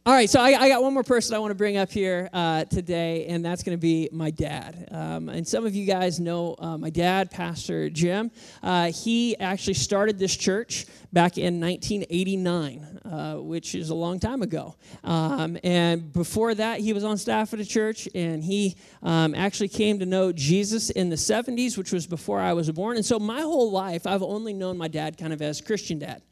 all 0.06 0.14
right, 0.14 0.30
so 0.30 0.42
I, 0.42 0.50
I, 0.60 0.68
got 0.68 0.84
one 0.84 0.94
more 0.94 1.04
person 1.04 1.34
I 1.34 1.40
want 1.40 1.52
to 1.52 1.56
bring 1.56 1.78
up 1.78 1.90
here 1.90 2.30
uh, 2.34 2.66
today, 2.66 3.26
and 3.28 3.46
that's 3.46 3.64
going 3.64 3.78
to 3.78 3.82
be 3.82 4.10
my 4.12 4.32
dad. 4.32 4.90
Um, 4.92 5.30
and 5.30 5.48
some 5.48 5.66
of 5.66 5.74
you 5.76 5.86
guys 5.86 6.20
know 6.20 6.58
uh, 6.60 6.78
my 6.78 6.90
dad, 6.90 7.32
Pastor 7.32 7.90
Jim. 7.90 8.30
Uh, 8.62 8.92
he 8.92 9.38
actually 9.40 9.76
started 9.76 10.20
this 10.20 10.36
church 10.36 10.88
back 11.14 11.38
in 11.38 11.62
1989, 11.62 13.00
uh, 13.06 13.36
which 13.36 13.76
is 13.76 13.92
a 13.92 13.96
long 13.96 14.20
time 14.20 14.42
ago. 14.42 14.76
Um, 15.06 15.58
and 15.64 16.12
before 16.12 16.54
that, 16.54 16.82
he 16.82 16.92
was 16.92 17.06
on 17.06 17.18
staff 17.18 17.54
at 17.54 17.62
a 17.62 17.66
church, 17.66 18.10
and 18.14 18.44
he 18.44 18.76
um, 19.04 19.34
actually 19.34 19.70
came 19.70 20.00
to 20.00 20.06
know 20.06 20.34
Jesus 20.34 20.90
in 20.90 21.08
the 21.08 21.16
70s, 21.16 21.78
which 21.78 21.94
was 21.94 22.08
before 22.08 22.42
I 22.42 22.52
was 22.52 22.70
born. 22.72 22.98
And 22.98 23.06
so 23.06 23.20
my 23.20 23.40
whole 23.40 23.72
life, 23.72 24.06
I've 24.06 24.22
only 24.22 24.54
known 24.54 24.78
my 24.78 24.90
dad 24.90 25.18
kind 25.18 25.32
of 25.32 25.42
as 25.42 25.62
Christian 25.62 26.00
dad. 26.00 26.24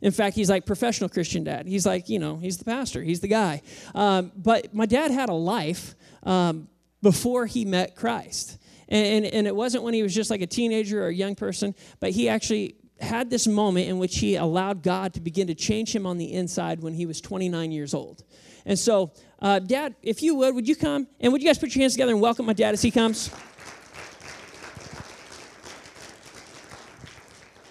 In 0.00 0.12
fact, 0.12 0.36
he's 0.36 0.48
like 0.48 0.66
professional 0.66 1.08
Christian 1.08 1.44
dad. 1.44 1.66
He's 1.66 1.86
like, 1.86 2.08
you 2.08 2.18
know, 2.18 2.36
he's 2.36 2.56
the 2.56 2.64
pastor, 2.64 3.02
he's 3.02 3.20
the 3.20 3.28
guy. 3.28 3.62
Um, 3.94 4.32
but 4.36 4.74
my 4.74 4.86
dad 4.86 5.10
had 5.10 5.28
a 5.28 5.34
life 5.34 5.94
um, 6.22 6.68
before 7.02 7.46
he 7.46 7.64
met 7.64 7.96
Christ. 7.96 8.58
And, 8.88 9.24
and, 9.24 9.34
and 9.34 9.46
it 9.46 9.54
wasn't 9.54 9.84
when 9.84 9.94
he 9.94 10.02
was 10.02 10.14
just 10.14 10.30
like 10.30 10.40
a 10.40 10.46
teenager 10.46 11.04
or 11.04 11.08
a 11.08 11.14
young 11.14 11.34
person, 11.34 11.74
but 12.00 12.10
he 12.10 12.28
actually 12.28 12.76
had 13.00 13.30
this 13.30 13.46
moment 13.46 13.88
in 13.88 13.98
which 13.98 14.18
he 14.18 14.36
allowed 14.36 14.82
God 14.82 15.14
to 15.14 15.20
begin 15.20 15.46
to 15.48 15.54
change 15.54 15.94
him 15.94 16.06
on 16.06 16.18
the 16.18 16.32
inside 16.32 16.80
when 16.80 16.94
he 16.94 17.06
was 17.06 17.20
29 17.20 17.70
years 17.70 17.94
old. 17.94 18.24
And 18.66 18.78
so, 18.78 19.12
uh, 19.40 19.60
Dad, 19.60 19.94
if 20.02 20.22
you 20.22 20.34
would, 20.36 20.54
would 20.54 20.68
you 20.68 20.76
come? 20.76 21.06
And 21.20 21.32
would 21.32 21.42
you 21.42 21.48
guys 21.48 21.58
put 21.58 21.74
your 21.74 21.82
hands 21.82 21.94
together 21.94 22.12
and 22.12 22.20
welcome 22.20 22.46
my 22.46 22.52
dad 22.52 22.74
as 22.74 22.82
he 22.82 22.90
comes? 22.90 23.30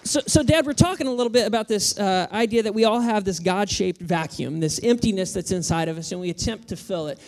So, 0.08 0.22
so, 0.26 0.42
Dad, 0.42 0.64
we're 0.64 0.72
talking 0.72 1.06
a 1.06 1.12
little 1.12 1.28
bit 1.28 1.46
about 1.46 1.68
this 1.68 1.98
uh, 1.98 2.28
idea 2.32 2.62
that 2.62 2.72
we 2.72 2.86
all 2.86 2.98
have 2.98 3.24
this 3.24 3.38
God 3.38 3.68
shaped 3.68 4.00
vacuum, 4.00 4.58
this 4.58 4.80
emptiness 4.82 5.34
that's 5.34 5.50
inside 5.50 5.90
of 5.90 5.98
us, 5.98 6.12
and 6.12 6.20
we 6.22 6.30
attempt 6.30 6.68
to 6.68 6.76
fill 6.76 7.08
it. 7.08 7.18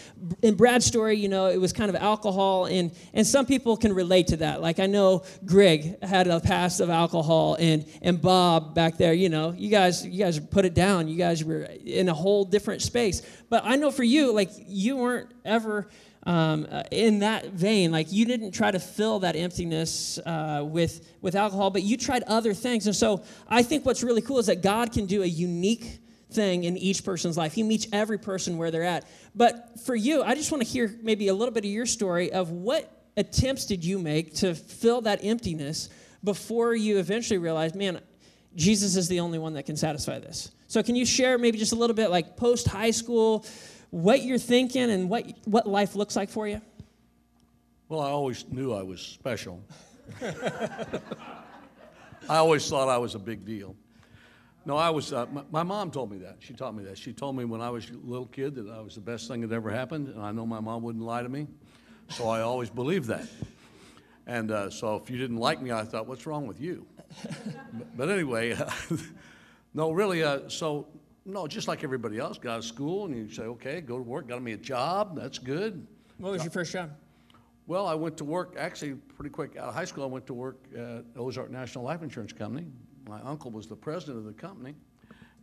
In 0.40 0.54
Brad's 0.54 0.86
story, 0.86 1.18
you 1.18 1.28
know, 1.28 1.48
it 1.48 1.58
was 1.58 1.74
kind 1.74 1.90
of 1.90 1.96
alcohol, 1.96 2.64
and, 2.64 2.90
and 3.12 3.26
some 3.26 3.44
people 3.44 3.76
can 3.76 3.92
relate 3.92 4.28
to 4.28 4.38
that. 4.38 4.62
Like, 4.62 4.80
I 4.80 4.86
know 4.86 5.24
Greg 5.44 6.02
had 6.02 6.26
a 6.26 6.40
past 6.40 6.80
of 6.80 6.88
alcohol, 6.88 7.56
and, 7.60 7.84
and 8.00 8.18
Bob 8.18 8.74
back 8.74 8.96
there, 8.96 9.12
you 9.12 9.28
know, 9.28 9.52
you 9.54 9.68
guys, 9.68 10.06
you 10.06 10.24
guys 10.24 10.40
put 10.40 10.64
it 10.64 10.72
down. 10.72 11.06
You 11.06 11.18
guys 11.18 11.44
were 11.44 11.64
in 11.84 12.08
a 12.08 12.14
whole 12.14 12.46
different 12.46 12.80
space. 12.80 13.20
But 13.50 13.62
I 13.66 13.76
know 13.76 13.90
for 13.90 14.04
you, 14.04 14.32
like, 14.32 14.52
you 14.66 14.96
weren't 14.96 15.30
ever 15.44 15.86
um, 16.24 16.66
uh, 16.70 16.83
in 16.90 17.20
that 17.20 17.46
vein, 17.46 17.90
like 17.90 18.12
you 18.12 18.24
didn't 18.24 18.52
try 18.52 18.70
to 18.70 18.78
fill 18.78 19.20
that 19.20 19.37
emptiness 19.37 20.18
uh, 20.26 20.62
with, 20.64 21.09
with 21.20 21.35
alcohol, 21.35 21.70
but 21.70 21.83
you 21.83 21.96
tried 21.96 22.22
other 22.24 22.52
things. 22.52 22.87
And 22.87 22.94
so 22.94 23.24
I 23.48 23.62
think 23.62 23.87
what's 23.87 24.02
really 24.02 24.20
cool 24.20 24.38
is 24.38 24.46
that 24.46 24.62
God 24.62 24.92
can 24.92 25.06
do 25.06 25.22
a 25.22 25.26
unique 25.26 26.00
thing 26.30 26.64
in 26.64 26.76
each 26.76 27.04
person's 27.04 27.37
life. 27.37 27.54
He 27.54 27.62
meets 27.62 27.87
every 27.92 28.18
person 28.18 28.59
where 28.59 28.70
they're 28.70 28.85
at. 28.85 29.09
But 29.35 29.80
for 29.85 29.94
you, 29.94 30.22
I 30.22 30.35
just 30.35 30.52
want 30.52 30.62
to 30.62 30.68
hear 30.68 30.94
maybe 31.02 31.28
a 31.28 31.35
little 31.35 31.52
bit 31.54 31.64
of 31.64 31.70
your 31.70 31.87
story 31.87 32.33
of 32.33 32.50
what 32.50 32.90
attempts 33.16 33.66
did 33.66 33.85
you 33.85 33.98
make 33.98 34.35
to 34.37 34.54
fill 34.54 35.00
that 35.02 35.24
emptiness 35.24 35.88
before 36.22 36.74
you 36.74 36.98
eventually 36.98 37.38
realized, 37.38 37.74
man, 37.74 38.00
Jesus 38.54 38.96
is 38.96 39.09
the 39.09 39.20
only 39.20 39.38
one 39.38 39.54
that 39.54 39.66
can 39.66 39.76
satisfy 39.76 40.18
this. 40.18 40.50
So 40.66 40.83
can 40.83 40.94
you 40.96 41.06
share 41.06 41.38
maybe 41.38 41.59
just 41.59 41.72
a 41.72 41.76
little 41.76 41.96
bit 41.96 42.11
like 42.11 42.37
post 42.37 42.68
high 42.68 42.90
school? 42.90 43.44
What 43.90 44.22
you're 44.22 44.38
thinking 44.38 44.90
and 44.90 45.11
what, 45.11 45.26
what 45.44 45.66
life 45.66 45.94
looks 45.94 46.16
like 46.16 46.31
for 46.31 46.48
you? 46.48 46.61
Well, 47.88 48.00
I 48.00 48.11
always 48.11 48.46
knew 48.48 48.72
I 48.72 48.83
was 48.83 49.00
special. 49.00 49.62
I 50.22 52.37
always 52.37 52.68
thought 52.68 52.88
I 52.88 52.98
was 52.98 53.14
a 53.14 53.18
big 53.18 53.44
deal. 53.44 53.74
No, 54.64 54.76
I 54.76 54.90
was. 54.90 55.12
Uh, 55.12 55.26
my, 55.33 55.42
my, 55.50 55.62
mom 55.62 55.90
told 55.90 56.11
me 56.11 56.18
that. 56.18 56.37
She 56.40 56.53
taught 56.53 56.74
me 56.74 56.85
that. 56.85 56.98
She 56.98 57.12
told 57.12 57.35
me 57.35 57.44
when 57.44 57.61
I 57.61 57.70
was 57.70 57.88
a 57.90 57.94
little 57.94 58.26
kid 58.26 58.55
that 58.57 58.68
I 58.68 58.81
was 58.81 58.94
the 58.94 59.00
best 59.00 59.26
thing 59.26 59.40
that 59.40 59.53
ever 59.53 59.70
happened, 59.70 60.09
and 60.09 60.20
I 60.20 60.33
know 60.33 60.46
my 60.46 60.61
mom 60.61 60.83
wouldn't 60.83 61.05
lie 61.05 61.22
to 61.22 61.29
me, 61.29 61.46
so 62.09 62.29
I 62.29 62.42
always 62.42 62.70
believed 62.70 63.09
that. 63.09 63.26
And 64.26 64.50
uh, 64.50 64.70
so 64.70 64.96
if 64.96 65.11
you 65.11 65.16
didn't 65.16 65.38
like 65.38 65.62
me, 65.62 65.72
I 65.72 65.85
thought, 65.85 66.07
what's 66.07 66.26
wrong 66.26 66.46
with 66.46 66.61
you? 66.61 66.87
but, 67.24 67.96
but, 67.96 68.09
anyway, 68.11 68.57
no, 69.74 69.90
really. 69.90 70.22
Uh, 70.22 70.48
so 70.48 70.87
no, 71.24 71.46
just 71.46 71.68
like 71.68 71.85
everybody 71.85 72.18
else, 72.18 72.38
got 72.38 72.52
out 72.52 72.59
of 72.59 72.64
school 72.64 73.06
and 73.06 73.14
you 73.14 73.30
say, 73.33 73.42
okay, 73.42 73.80
go 73.80 73.96
to 73.96 74.02
work, 74.02 74.28
got 74.28 74.42
me 74.42 74.52
a 74.52 74.56
job, 74.56 75.16
that's 75.16 75.38
good. 75.38 75.87
What 76.18 76.33
was 76.33 76.42
your 76.42 76.50
first 76.50 76.72
job? 76.72 76.90
Well, 77.66 77.87
I 77.87 77.94
went 77.94 78.16
to 78.18 78.24
work, 78.24 78.56
actually, 78.59 78.94
pretty 78.94 79.30
quick 79.30 79.56
out 79.56 79.68
of 79.68 79.74
high 79.74 79.85
school, 79.85 80.04
I 80.04 80.09
went 80.09 80.26
to 80.26 80.35
work 80.35 80.59
at 80.74 81.04
Ozark 81.16 81.50
National 81.50 81.85
Life 81.85 82.02
Insurance 82.02 82.33
Company. 82.33 82.66
My 83.09 83.20
uncle 83.22 83.50
was 83.50 83.66
the 83.66 83.76
president 83.76 84.18
of 84.18 84.24
the 84.24 84.33
company. 84.33 84.74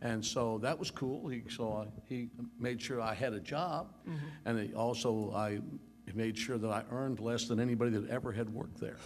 And 0.00 0.24
so 0.24 0.58
that 0.58 0.78
was 0.78 0.90
cool. 0.90 1.28
He, 1.28 1.42
so 1.48 1.72
I, 1.72 1.86
he 2.08 2.28
made 2.58 2.80
sure 2.80 3.00
I 3.00 3.14
had 3.14 3.32
a 3.32 3.40
job. 3.40 3.92
Mm-hmm. 4.08 4.26
And 4.44 4.68
he 4.68 4.74
also, 4.74 5.32
I 5.34 5.60
made 6.14 6.36
sure 6.36 6.58
that 6.58 6.68
I 6.68 6.84
earned 6.90 7.20
less 7.20 7.46
than 7.46 7.60
anybody 7.60 7.90
that 7.92 8.08
ever 8.08 8.32
had 8.32 8.48
worked 8.50 8.80
there, 8.80 8.96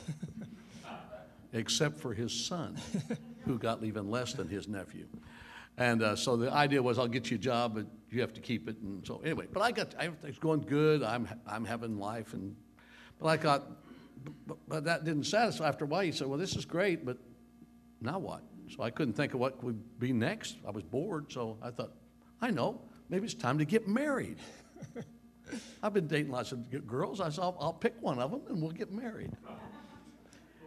except 1.52 1.98
for 1.98 2.12
his 2.12 2.32
son, 2.32 2.76
who 3.44 3.58
got 3.58 3.82
even 3.84 4.10
less 4.10 4.32
than 4.32 4.48
his 4.48 4.68
nephew. 4.68 5.06
And 5.78 6.02
uh, 6.02 6.16
so 6.16 6.36
the 6.36 6.52
idea 6.52 6.82
was, 6.82 6.98
I'll 6.98 7.08
get 7.08 7.30
you 7.30 7.36
a 7.36 7.40
job, 7.40 7.74
but 7.74 7.86
you 8.10 8.20
have 8.20 8.34
to 8.34 8.40
keep 8.40 8.68
it. 8.68 8.76
And 8.78 9.06
so 9.06 9.20
anyway, 9.24 9.46
but 9.50 9.62
I 9.62 9.72
got 9.72 9.94
everything's 9.98 10.38
going 10.38 10.60
good. 10.60 11.02
I'm 11.02 11.28
I'm 11.46 11.64
having 11.64 11.98
life, 11.98 12.34
and 12.34 12.54
but 13.18 13.28
I 13.28 13.36
thought, 13.36 13.62
but, 14.46 14.58
but 14.68 14.84
that 14.84 15.04
didn't 15.04 15.24
satisfy. 15.24 15.68
After 15.68 15.84
a 15.84 15.88
while, 15.88 16.02
he 16.02 16.12
said, 16.12 16.26
well, 16.28 16.38
this 16.38 16.56
is 16.56 16.64
great, 16.64 17.06
but 17.06 17.16
now 18.00 18.18
what? 18.18 18.42
So 18.68 18.82
I 18.82 18.90
couldn't 18.90 19.14
think 19.14 19.34
of 19.34 19.40
what 19.40 19.62
would 19.62 19.98
be 19.98 20.12
next. 20.12 20.56
I 20.66 20.70
was 20.70 20.82
bored, 20.82 21.32
so 21.32 21.58
I 21.62 21.70
thought, 21.70 21.92
I 22.40 22.50
know, 22.50 22.80
maybe 23.08 23.24
it's 23.24 23.34
time 23.34 23.58
to 23.58 23.64
get 23.64 23.88
married. 23.88 24.38
I've 25.82 25.92
been 25.92 26.06
dating 26.06 26.32
lots 26.32 26.52
of 26.52 26.86
girls. 26.86 27.20
I 27.20 27.28
said, 27.28 27.42
I'll, 27.42 27.56
I'll, 27.60 27.72
pick 27.72 27.94
one 28.00 28.18
of 28.18 28.30
them 28.30 28.42
and 28.48 28.62
we'll 28.62 28.70
get 28.70 28.90
married. 28.90 29.32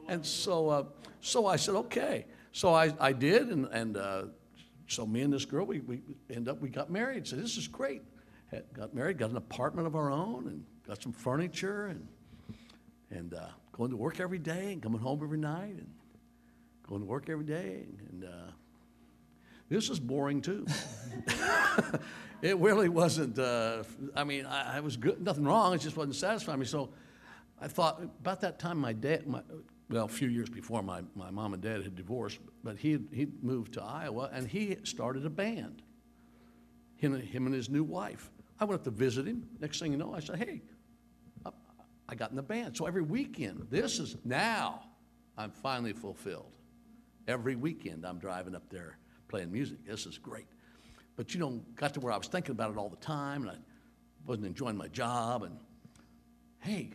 And 0.08 0.24
so, 0.26 0.70
uh, 0.70 0.84
so 1.22 1.48
I 1.48 1.56
said, 1.56 1.76
okay. 1.76 2.26
So 2.52 2.74
I, 2.74 2.94
I 3.00 3.12
did, 3.12 3.50
and, 3.50 3.66
and 3.66 3.98
uh, 3.98 4.24
so 4.88 5.06
me 5.06 5.22
and 5.22 5.34
this 5.34 5.46
girl, 5.46 5.66
we, 5.66 5.80
we 5.80 6.02
end 6.30 6.48
up, 6.48 6.62
we 6.62 6.70
got 6.70 6.90
married. 6.90 7.28
So 7.28 7.36
this 7.36 7.58
is 7.58 7.68
great. 7.68 8.04
Had, 8.48 8.66
got 8.74 8.94
married, 8.94 9.18
got 9.18 9.32
an 9.32 9.38
apartment 9.38 9.88
of 9.88 9.96
our 9.96 10.12
own, 10.12 10.48
and 10.48 10.64
got 10.88 11.02
some 11.02 11.12
furniture, 11.12 11.88
and 11.88 12.08
and 13.12 13.34
uh, 13.34 13.48
going 13.72 13.92
to 13.92 13.98
work 13.98 14.20
every 14.20 14.40
day, 14.40 14.74
and 14.74 14.82
coming 14.82 15.00
home 15.00 15.22
every 15.24 15.38
night, 15.38 15.76
and 15.78 15.90
going 16.88 17.02
to 17.02 17.08
work 17.08 17.30
every 17.30 17.46
day, 17.46 17.86
and 18.12 18.26
uh, 18.26 18.52
this 19.70 19.90
is 19.90 20.00
boring 20.00 20.42
too. 20.42 20.66
it 22.42 22.58
really 22.58 22.90
wasn't. 22.90 23.40
Uh, 23.40 23.84
I 24.16 24.24
mean, 24.24 24.46
I, 24.46 24.78
I, 24.78 24.80
was 24.82 24.96
good, 24.96 25.22
nothing 25.24 25.44
wrong. 25.44 25.74
It 25.74 25.82
just 25.82 25.98
wasn't 25.98 26.16
satisfying 26.16 26.60
me. 26.60 26.66
So 26.66 26.92
I 27.60 27.68
thought 27.68 28.02
about 28.02 28.42
that 28.42 28.60
time, 28.60 28.78
my 28.78 28.94
dad, 28.94 29.26
my, 29.26 29.42
well, 29.90 30.06
a 30.06 30.10
few 30.10 30.28
years 30.28 30.50
before 30.50 30.82
my, 30.82 31.02
my 31.16 31.30
mom 31.30 31.54
and 31.54 31.62
dad 31.62 31.84
had 31.84 31.96
divorced, 31.96 32.40
but 32.64 32.78
he 32.78 33.00
he 33.14 33.28
moved 33.42 33.74
to 33.74 33.84
Iowa 33.84 34.30
and 34.34 34.48
he 34.48 34.78
started 34.84 35.26
a 35.26 35.30
band. 35.30 35.84
Him, 36.98 37.20
him 37.20 37.46
and 37.46 37.54
his 37.54 37.70
new 37.70 37.84
wife. 37.84 38.32
I 38.60 38.66
went 38.66 38.80
up 38.80 38.84
to 38.86 38.92
visit 38.92 39.28
him. 39.28 39.48
Next 39.60 39.80
thing 39.80 39.92
you 39.92 39.98
know, 39.98 40.16
I 40.16 40.22
said, 40.22 40.38
"Hey, 40.38 40.62
I, 41.46 41.52
I 42.10 42.16
got 42.16 42.32
in 42.32 42.36
the 42.36 42.44
band." 42.44 42.76
So 42.76 42.86
every 42.86 43.04
weekend, 43.04 43.68
this 43.70 44.00
is 44.00 44.16
now, 44.24 44.86
I'm 45.38 45.52
finally 45.52 45.94
fulfilled. 45.94 46.56
Every 47.28 47.56
weekend, 47.56 48.06
I'm 48.06 48.18
driving 48.18 48.56
up 48.56 48.70
there 48.70 48.98
playing 49.28 49.52
music. 49.52 49.86
This 49.86 50.06
is 50.06 50.18
great. 50.18 50.48
But 51.16 51.34
you 51.34 51.40
know, 51.40 51.62
got 51.76 51.94
to 51.94 52.00
where 52.00 52.14
I 52.14 52.18
was 52.18 52.28
thinking 52.28 52.52
about 52.52 52.72
it 52.72 52.78
all 52.78 52.90
the 52.90 52.96
time, 52.98 53.44
and 53.44 53.52
I 53.52 53.58
wasn't 54.26 54.48
enjoying 54.48 54.78
my 54.78 54.88
job. 54.88 55.44
And 55.44 55.58
hey, 56.60 56.92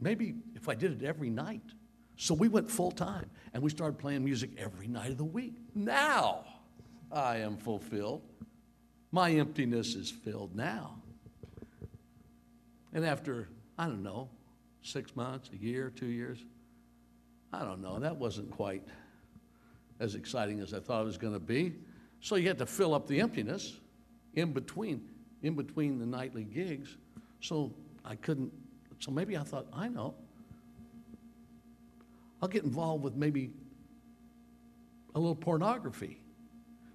Maybe 0.00 0.34
if 0.54 0.68
I 0.68 0.74
did 0.74 1.02
it 1.02 1.06
every 1.06 1.30
night. 1.30 1.62
So 2.16 2.34
we 2.34 2.48
went 2.48 2.70
full 2.70 2.90
time 2.90 3.30
and 3.54 3.62
we 3.62 3.70
started 3.70 3.98
playing 3.98 4.24
music 4.24 4.50
every 4.58 4.88
night 4.88 5.10
of 5.10 5.18
the 5.18 5.24
week. 5.24 5.54
Now 5.74 6.44
I 7.12 7.38
am 7.38 7.56
fulfilled. 7.56 8.22
My 9.12 9.30
emptiness 9.30 9.94
is 9.94 10.10
filled 10.10 10.54
now. 10.54 10.96
And 12.92 13.04
after, 13.04 13.48
I 13.78 13.86
don't 13.86 14.02
know, 14.02 14.28
six 14.82 15.14
months, 15.14 15.50
a 15.52 15.56
year, 15.56 15.92
two 15.94 16.06
years, 16.06 16.44
I 17.52 17.64
don't 17.64 17.80
know, 17.80 17.98
that 17.98 18.16
wasn't 18.16 18.50
quite 18.50 18.82
as 20.00 20.14
exciting 20.14 20.60
as 20.60 20.74
I 20.74 20.80
thought 20.80 21.02
it 21.02 21.06
was 21.06 21.18
going 21.18 21.32
to 21.32 21.40
be. 21.40 21.74
So 22.20 22.36
you 22.36 22.48
had 22.48 22.58
to 22.58 22.66
fill 22.66 22.94
up 22.94 23.06
the 23.06 23.20
emptiness 23.20 23.78
in 24.34 24.52
between, 24.52 25.08
in 25.42 25.54
between 25.54 25.98
the 25.98 26.06
nightly 26.06 26.44
gigs. 26.44 26.96
So 27.40 27.72
I 28.04 28.16
couldn't 28.16 28.52
so 28.98 29.10
maybe 29.10 29.36
I 29.36 29.42
thought, 29.42 29.66
I 29.72 29.88
know. 29.88 30.14
I'll 32.42 32.48
get 32.48 32.64
involved 32.64 33.02
with 33.02 33.16
maybe 33.16 33.50
a 35.14 35.18
little 35.18 35.34
pornography. 35.34 36.20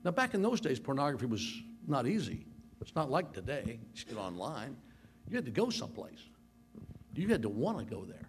Now, 0.04 0.12
back 0.12 0.34
in 0.34 0.42
those 0.42 0.62
days, 0.62 0.80
pornography 0.80 1.26
was 1.26 1.62
not 1.88 2.08
easy. 2.08 2.46
It's 2.82 2.96
not 2.96 3.10
like 3.10 3.34
today. 3.34 3.64
You 3.66 3.80
just 3.94 4.08
get 4.08 4.18
online. 4.18 4.76
You 5.30 5.36
had 5.36 5.46
to 5.46 5.52
go 5.52 5.70
someplace. 5.70 6.20
You 7.16 7.28
had 7.30 7.42
to 7.44 7.50
want 7.50 7.80
to 7.80 7.86
go 7.86 8.04
there. 8.04 8.28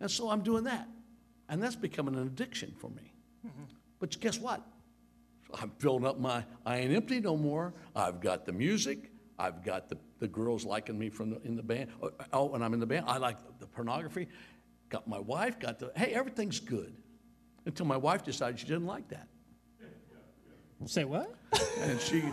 And 0.00 0.10
so 0.10 0.30
I'm 0.30 0.42
doing 0.42 0.64
that. 0.64 0.88
And 1.48 1.62
that's 1.62 1.76
becoming 1.76 2.14
an 2.14 2.22
addiction 2.22 2.74
for 2.78 2.90
me. 2.90 3.12
But 3.98 4.18
guess 4.20 4.38
what? 4.38 4.62
I'm 5.60 5.70
filling 5.78 6.06
up 6.06 6.18
my, 6.20 6.44
I 6.64 6.78
ain't 6.78 6.92
empty 6.94 7.20
no 7.20 7.36
more. 7.36 7.74
I've 7.96 8.20
got 8.20 8.44
the 8.46 8.52
music. 8.52 9.10
I've 9.38 9.64
got 9.64 9.88
the, 9.88 9.96
the 10.18 10.28
girls 10.28 10.64
liking 10.64 10.98
me 10.98 11.08
from 11.10 11.30
the, 11.30 11.40
in 11.42 11.56
the 11.56 11.62
band. 11.62 11.90
Oh, 12.02 12.10
Oh, 12.32 12.54
and 12.54 12.64
I'm 12.64 12.74
in 12.74 12.80
the 12.80 12.86
band. 12.86 13.04
I 13.08 13.18
like 13.18 13.36
the 13.58 13.66
pornography. 13.66 14.28
Got 14.88 15.06
my 15.06 15.18
wife, 15.18 15.58
got 15.58 15.78
the, 15.78 15.92
hey, 15.96 16.12
everything's 16.12 16.60
good. 16.60 16.94
Until 17.66 17.86
my 17.86 17.96
wife 17.96 18.24
decided 18.24 18.58
she 18.58 18.66
didn't 18.66 18.86
like 18.86 19.08
that. 19.08 19.28
Say 20.86 21.04
what? 21.04 21.34
And 21.80 22.00
she, 22.00 22.24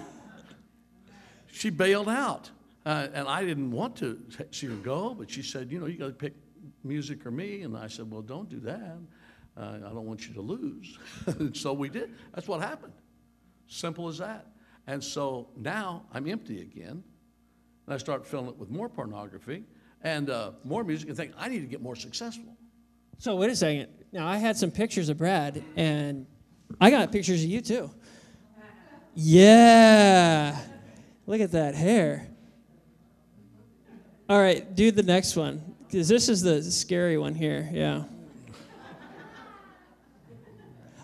she 1.52 1.69
bailed 1.69 2.08
out. 2.10 2.50
Uh, 2.86 3.08
and 3.13 3.28
I 3.28 3.43
didn't 3.43 3.71
want 3.71 3.95
to 3.98 4.21
see 4.52 4.67
her 4.67 4.76
go, 4.76 5.15
but 5.15 5.30
she 5.30 5.41
said, 5.41 5.71
you 5.71 5.80
know, 5.80 5.88
you 5.88 5.98
got 5.98 6.08
to 6.08 6.13
pick 6.13 6.36
music 6.84 7.26
or 7.26 7.32
me. 7.32 7.63
And 7.63 7.76
I 7.76 7.88
said, 7.88 8.10
well, 8.10 8.21
don't 8.21 8.48
do 8.48 8.60
that. 8.62 8.98
Uh, 9.58 9.78
I 9.78 9.89
don't 9.89 10.06
want 10.06 10.28
you 10.28 10.34
to 10.36 10.41
lose. 10.41 11.00
and 11.26 11.56
so 11.58 11.74
we 11.74 11.89
did. 11.89 12.13
That's 12.34 12.48
what 12.48 12.62
happened. 12.62 12.93
Simple 13.67 14.08
as 14.08 14.19
that. 14.19 14.48
And 14.86 15.04
so 15.04 15.50
now 15.58 16.06
I'm 16.13 16.28
empty 16.28 16.62
again. 16.62 17.04
And 17.86 17.93
I 17.93 17.98
start 17.98 18.26
filling 18.26 18.48
it 18.48 18.58
with 18.58 18.69
more 18.69 18.89
pornography 18.89 19.63
and 20.02 20.30
uh, 20.30 20.52
more 20.63 20.84
music 20.84 21.10
and 21.10 21.17
think, 21.17 21.34
I 21.38 21.50
need 21.50 21.62
to 21.62 21.67
get 21.67 21.82
more 21.82 21.95
successful. 21.95 22.56
So 23.17 23.36
wait 23.36 23.50
a 23.50 23.56
second. 23.56 23.88
Now 24.12 24.28
I 24.28 24.38
had 24.38 24.58
some 24.58 24.71
pictures 24.71 25.10
of 25.10 25.17
Brad, 25.17 25.63
and 25.76 26.26
I 26.80 26.89
got 26.89 27.12
pictures 27.12 27.43
of 27.43 27.50
you 27.50 27.62
too. 27.62 27.89
Yeah, 29.13 30.58
look 31.26 31.39
at 31.39 31.52
that 31.54 31.76
hair. 31.76 32.28
All 34.28 34.39
right, 34.39 34.76
do 34.76 34.91
the 34.91 35.04
next 35.04 35.36
one 35.36 35.76
because 35.88 36.08
this 36.08 36.28
is 36.28 36.41
the 36.41 36.62
scary 36.63 37.17
one 37.17 37.36
here. 37.36 37.69
Yeah. 37.71 38.04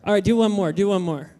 All 0.03 0.13
right, 0.13 0.23
do 0.23 0.35
one 0.35 0.51
more. 0.51 0.73
Do 0.73 0.89
one 0.89 1.01
more. 1.01 1.31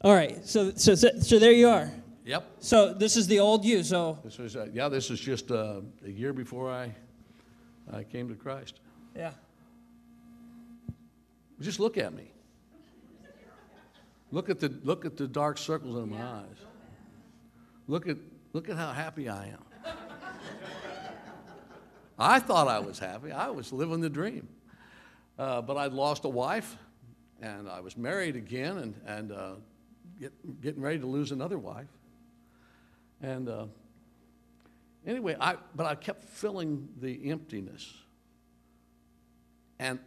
All 0.00 0.14
right, 0.14 0.44
so 0.46 0.72
so 0.74 0.94
so, 0.94 1.10
so 1.20 1.38
there 1.38 1.52
you 1.52 1.68
are. 1.68 1.90
Yep. 2.26 2.56
So 2.58 2.92
this 2.92 3.16
is 3.16 3.28
the 3.28 3.38
old 3.38 3.64
you. 3.64 3.84
So 3.84 4.18
This 4.24 4.36
was, 4.38 4.56
uh, 4.56 4.66
yeah, 4.72 4.88
this 4.88 5.10
is 5.10 5.20
just 5.20 5.52
uh, 5.52 5.80
a 6.04 6.10
year 6.10 6.32
before 6.32 6.70
I, 6.70 6.92
I 7.92 8.02
came 8.02 8.28
to 8.28 8.34
Christ. 8.34 8.80
yeah. 9.14 9.30
Just 11.60 11.78
look 11.80 11.96
at 11.96 12.12
me. 12.12 12.32
Look 14.32 14.50
at 14.50 14.58
the, 14.58 14.76
look 14.82 15.04
at 15.04 15.16
the 15.16 15.28
dark 15.28 15.56
circles 15.56 15.96
in 15.96 16.10
my 16.10 16.20
eyes. 16.20 16.58
Look 17.86 18.08
at, 18.08 18.16
look 18.52 18.68
at 18.68 18.76
how 18.76 18.92
happy 18.92 19.28
I 19.28 19.46
am. 19.46 19.64
I 22.18 22.40
thought 22.40 22.66
I 22.66 22.80
was 22.80 22.98
happy. 22.98 23.30
I 23.30 23.50
was 23.50 23.72
living 23.72 24.00
the 24.00 24.10
dream. 24.10 24.48
Uh, 25.38 25.62
but 25.62 25.76
I'd 25.76 25.92
lost 25.92 26.24
a 26.24 26.28
wife, 26.28 26.76
and 27.40 27.68
I 27.68 27.80
was 27.80 27.96
married 27.96 28.36
again, 28.36 28.78
and, 28.78 28.94
and 29.06 29.32
uh, 29.32 29.50
get, 30.18 30.60
getting 30.60 30.82
ready 30.82 30.98
to 30.98 31.06
lose 31.06 31.30
another 31.30 31.58
wife. 31.58 31.86
And 33.22 33.48
uh, 33.48 33.66
anyway, 35.06 35.36
I, 35.40 35.56
but 35.74 35.86
I 35.86 35.94
kept 35.94 36.24
filling 36.24 36.88
the 37.00 37.30
emptiness. 37.30 37.92
And 39.78 39.98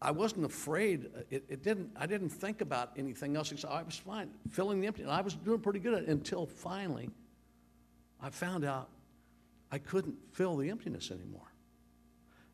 I 0.00 0.10
wasn't 0.12 0.44
afraid. 0.44 1.08
It, 1.30 1.44
it 1.48 1.62
didn't, 1.62 1.90
I 1.96 2.06
didn't 2.06 2.30
think 2.30 2.60
about 2.60 2.92
anything 2.96 3.36
else. 3.36 3.50
except 3.52 3.72
I 3.72 3.82
was 3.82 3.96
fine, 3.96 4.30
filling 4.50 4.80
the 4.80 4.86
emptiness. 4.86 5.10
I 5.10 5.20
was 5.20 5.34
doing 5.34 5.60
pretty 5.60 5.80
good 5.80 5.94
at 5.94 6.02
it 6.04 6.08
until 6.08 6.46
finally 6.46 7.10
I 8.20 8.30
found 8.30 8.64
out 8.64 8.88
I 9.70 9.78
couldn't 9.78 10.16
fill 10.32 10.56
the 10.56 10.70
emptiness 10.70 11.10
anymore. 11.10 11.52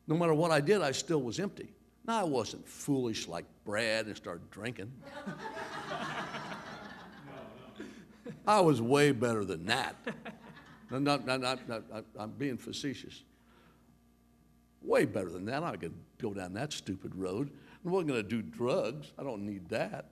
No 0.06 0.16
matter 0.16 0.34
what 0.34 0.50
I 0.50 0.60
did, 0.60 0.82
I 0.82 0.92
still 0.92 1.22
was 1.22 1.38
empty. 1.38 1.72
Now, 2.06 2.20
I 2.20 2.24
wasn't 2.24 2.68
foolish 2.68 3.28
like 3.28 3.46
Brad 3.64 4.06
and 4.06 4.16
started 4.16 4.50
drinking. 4.50 4.92
I 8.46 8.60
was 8.60 8.80
way 8.80 9.12
better 9.12 9.44
than 9.44 9.66
that. 9.66 9.96
No, 10.90 11.18
I'm 12.16 12.30
being 12.38 12.56
facetious 12.56 13.24
way 14.84 15.04
better 15.06 15.30
than 15.30 15.46
that. 15.46 15.62
I 15.62 15.76
could 15.76 15.94
go 16.20 16.32
down 16.32 16.52
that 16.54 16.72
stupid 16.72 17.14
road. 17.14 17.50
I 17.84 17.88
wasn't 17.88 18.08
going 18.08 18.22
to 18.22 18.28
do 18.28 18.42
drugs. 18.42 19.12
I 19.18 19.22
don't 19.22 19.44
need 19.44 19.68
that, 19.70 20.10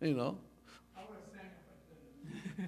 you 0.00 0.14
know. 0.14 0.38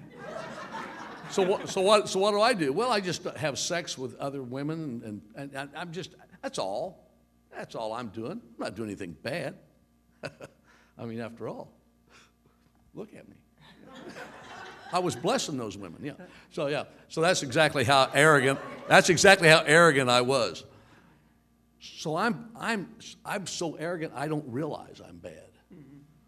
so 1.29 1.43
what? 1.43 1.69
So 1.69 1.81
what? 1.81 2.09
So 2.09 2.19
what 2.19 2.31
do 2.31 2.41
I 2.41 2.53
do? 2.53 2.73
Well, 2.73 2.91
I 2.91 2.99
just 2.99 3.23
have 3.23 3.59
sex 3.59 3.97
with 3.97 4.15
other 4.19 4.41
women, 4.41 5.01
and, 5.05 5.21
and, 5.35 5.53
and 5.53 5.69
I'm 5.75 5.91
just. 5.91 6.11
That's 6.41 6.57
all. 6.57 7.09
That's 7.55 7.75
all 7.75 7.93
I'm 7.93 8.07
doing. 8.07 8.31
I'm 8.31 8.41
not 8.57 8.75
doing 8.75 8.89
anything 8.89 9.15
bad. 9.21 9.55
I 10.97 11.05
mean, 11.05 11.19
after 11.19 11.47
all, 11.49 11.73
look 12.93 13.13
at 13.13 13.27
me. 13.27 13.35
I 14.93 14.99
was 14.99 15.15
blessing 15.15 15.57
those 15.57 15.77
women. 15.77 16.01
Yeah. 16.03 16.13
So 16.51 16.67
yeah. 16.67 16.83
So 17.07 17.21
that's 17.21 17.43
exactly 17.43 17.83
how 17.83 18.09
arrogant. 18.13 18.59
That's 18.87 19.09
exactly 19.09 19.47
how 19.47 19.63
arrogant 19.65 20.09
I 20.09 20.21
was. 20.21 20.63
So 21.81 22.15
I'm, 22.15 22.49
I'm, 22.55 22.95
I'm 23.25 23.47
so 23.47 23.73
arrogant, 23.75 24.13
I 24.15 24.27
don't 24.27 24.45
realize 24.47 25.01
I'm 25.05 25.17
bad. 25.17 25.49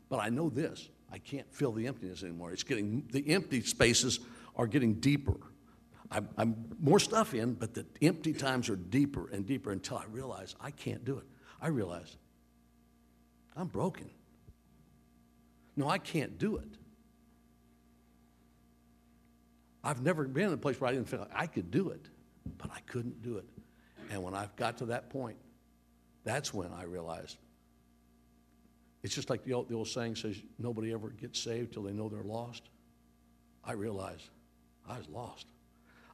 But 0.10 0.20
I 0.20 0.30
know 0.30 0.50
this 0.50 0.90
I 1.12 1.20
can't 1.20 1.52
fill 1.54 1.72
the 1.72 1.86
emptiness 1.86 2.24
anymore. 2.24 2.52
It's 2.52 2.64
getting, 2.64 3.08
the 3.12 3.30
empty 3.30 3.62
spaces 3.62 4.20
are 4.56 4.66
getting 4.66 4.96
deeper. 4.96 5.38
I'm, 6.10 6.28
I'm 6.38 6.66
more 6.80 7.00
stuff 7.00 7.36
in, 7.36 7.54
but 7.54 7.76
the 7.76 7.86
empty 8.02 8.34
times 8.34 8.68
are 8.70 8.76
deeper 8.76 9.30
and 9.32 9.46
deeper 9.46 9.72
until 9.72 9.98
I 9.98 10.06
realize 10.12 10.56
I 10.60 10.72
can't 10.72 11.06
do 11.06 11.18
it. 11.18 11.26
I 11.62 11.68
realize 11.68 12.18
I'm 13.56 13.68
broken. 13.68 14.10
No, 15.76 15.88
I 15.88 16.00
can't 16.00 16.40
do 16.40 16.58
it. 16.58 16.68
I've 19.84 20.02
never 20.02 20.26
been 20.26 20.48
in 20.48 20.54
a 20.54 20.58
place 20.58 20.80
where 20.80 20.90
I 20.90 20.94
didn't 20.94 21.10
feel 21.10 21.20
like 21.20 21.32
I 21.36 21.48
could 21.48 21.72
do 21.72 21.90
it, 21.90 22.08
but 22.58 22.72
I 22.72 22.80
couldn't 22.88 23.22
do 23.22 23.38
it. 23.38 23.46
And 24.10 24.24
when 24.24 24.34
I 24.34 24.48
got 24.56 24.78
to 24.78 24.86
that 24.88 25.10
point, 25.10 25.38
that's 26.24 26.54
when 26.54 26.72
I 26.72 26.84
realized 26.84 27.38
it's 29.04 29.14
just 29.14 29.30
like 29.30 29.44
the 29.44 29.54
old, 29.54 29.68
the 29.68 29.76
old 29.76 29.90
saying 29.90 30.16
says, 30.16 30.42
nobody 30.58 30.94
ever 30.94 31.10
gets 31.10 31.40
saved 31.40 31.74
till 31.74 31.84
they 31.84 31.92
know 31.92 32.08
they're 32.08 32.24
lost. 32.24 32.64
I 33.66 33.74
realized 33.74 34.30
I 34.88 34.98
was 34.98 35.10
lost. 35.10 35.48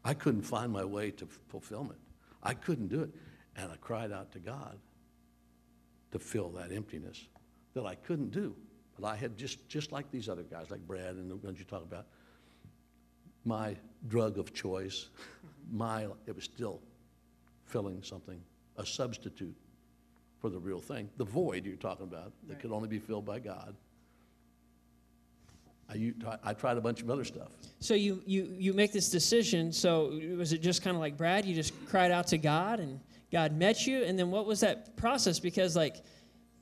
I 0.04 0.16
couldn't 0.16 0.42
find 0.42 0.72
my 0.72 0.84
way 0.84 1.12
to 1.12 1.28
fulfillment. 1.50 2.00
I 2.42 2.56
couldn't 2.56 2.88
do 2.88 3.02
it. 3.02 3.12
And 3.56 3.72
I 3.72 3.76
cried 3.76 4.12
out 4.12 4.32
to 4.32 4.40
God 4.40 4.80
to 6.12 6.20
fill 6.20 6.50
that 6.52 6.72
emptiness 6.72 7.28
that 7.74 7.86
I 7.86 7.96
couldn't 7.96 8.32
do. 8.32 8.56
But 9.00 9.08
I 9.08 9.16
had 9.16 9.38
just, 9.38 9.68
just 9.70 9.92
like 9.92 10.10
these 10.10 10.28
other 10.28 10.44
guys, 10.44 10.72
like 10.72 10.86
Brad 10.88 11.16
and 11.16 11.30
the 11.30 11.36
ones 11.36 11.60
you 11.60 11.66
talk 11.66 11.84
about, 11.84 12.08
my 13.45 13.75
drug 14.08 14.38
of 14.38 14.54
choice, 14.54 15.08
my, 15.71 16.08
it 16.28 16.36
was 16.36 16.43
still 16.43 16.80
filling 17.65 18.02
something, 18.04 18.41
a 18.78 18.86
substitute 18.86 19.56
for 20.39 20.49
the 20.49 20.60
real 20.60 20.80
thing. 20.80 21.10
The 21.17 21.25
void 21.25 21.65
you're 21.65 21.75
talking 21.75 22.06
about 22.06 22.32
that 22.47 22.60
could 22.60 22.71
only 22.71 22.88
be 22.88 22.99
filled 22.99 23.25
by 23.25 23.39
God. 23.39 23.75
I 26.43 26.54
tried 26.54 26.78
a 26.78 26.82
bunch 26.82 27.02
of 27.02 27.10
other 27.10 27.23
stuff. 27.23 27.49
So 27.80 27.95
you 27.95 28.21
you 28.28 28.54
you 28.60 28.73
make 28.73 28.91
this 28.91 29.10
decision. 29.10 29.73
So 29.73 30.19
was 30.38 30.54
it 30.54 30.62
just 30.62 30.84
kind 30.84 30.95
of 30.95 31.02
like 31.02 31.17
Brad? 31.17 31.45
You 31.45 31.56
just 31.56 31.73
cried 31.88 32.12
out 32.12 32.28
to 32.28 32.38
God, 32.38 32.80
and 32.80 32.99
God 33.32 33.58
met 33.58 33.88
you. 33.88 34.04
And 34.04 34.17
then 34.17 34.30
what 34.30 34.45
was 34.45 34.60
that 34.60 34.95
process? 34.97 35.39
Because 35.39 35.75
like 35.75 36.04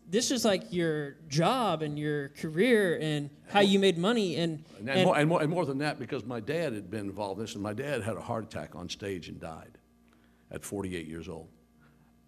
this 0.10 0.32
is 0.32 0.46
like 0.46 0.72
your 0.72 1.15
job 1.28 1.82
and 1.82 2.00
your 2.00 2.30
career 2.30 2.98
and 3.02 3.30
how 3.50 3.60
you 3.60 3.78
made 3.78 3.98
money 3.98 4.38
and 4.38 4.63
And, 4.80 4.89
and, 4.89 5.04
more, 5.04 5.17
and, 5.17 5.30
more, 5.30 5.41
and 5.41 5.50
more 5.50 5.65
than 5.65 5.80
that, 5.80 6.00
because 6.00 6.26
my 6.26 6.39
dad 6.39 6.74
had 6.74 6.89
been 6.89 7.02
involved 7.02 7.39
in 7.39 7.46
this, 7.46 7.56
and 7.56 7.63
my 7.63 7.74
dad 7.74 8.02
had 8.02 8.15
a 8.15 8.22
heart 8.22 8.46
attack 8.46 8.76
on 8.76 8.88
stage 8.89 9.28
and 9.28 9.39
died 9.39 9.78
at 10.52 10.63
48 10.63 11.08
years 11.08 11.28
old. 11.28 11.50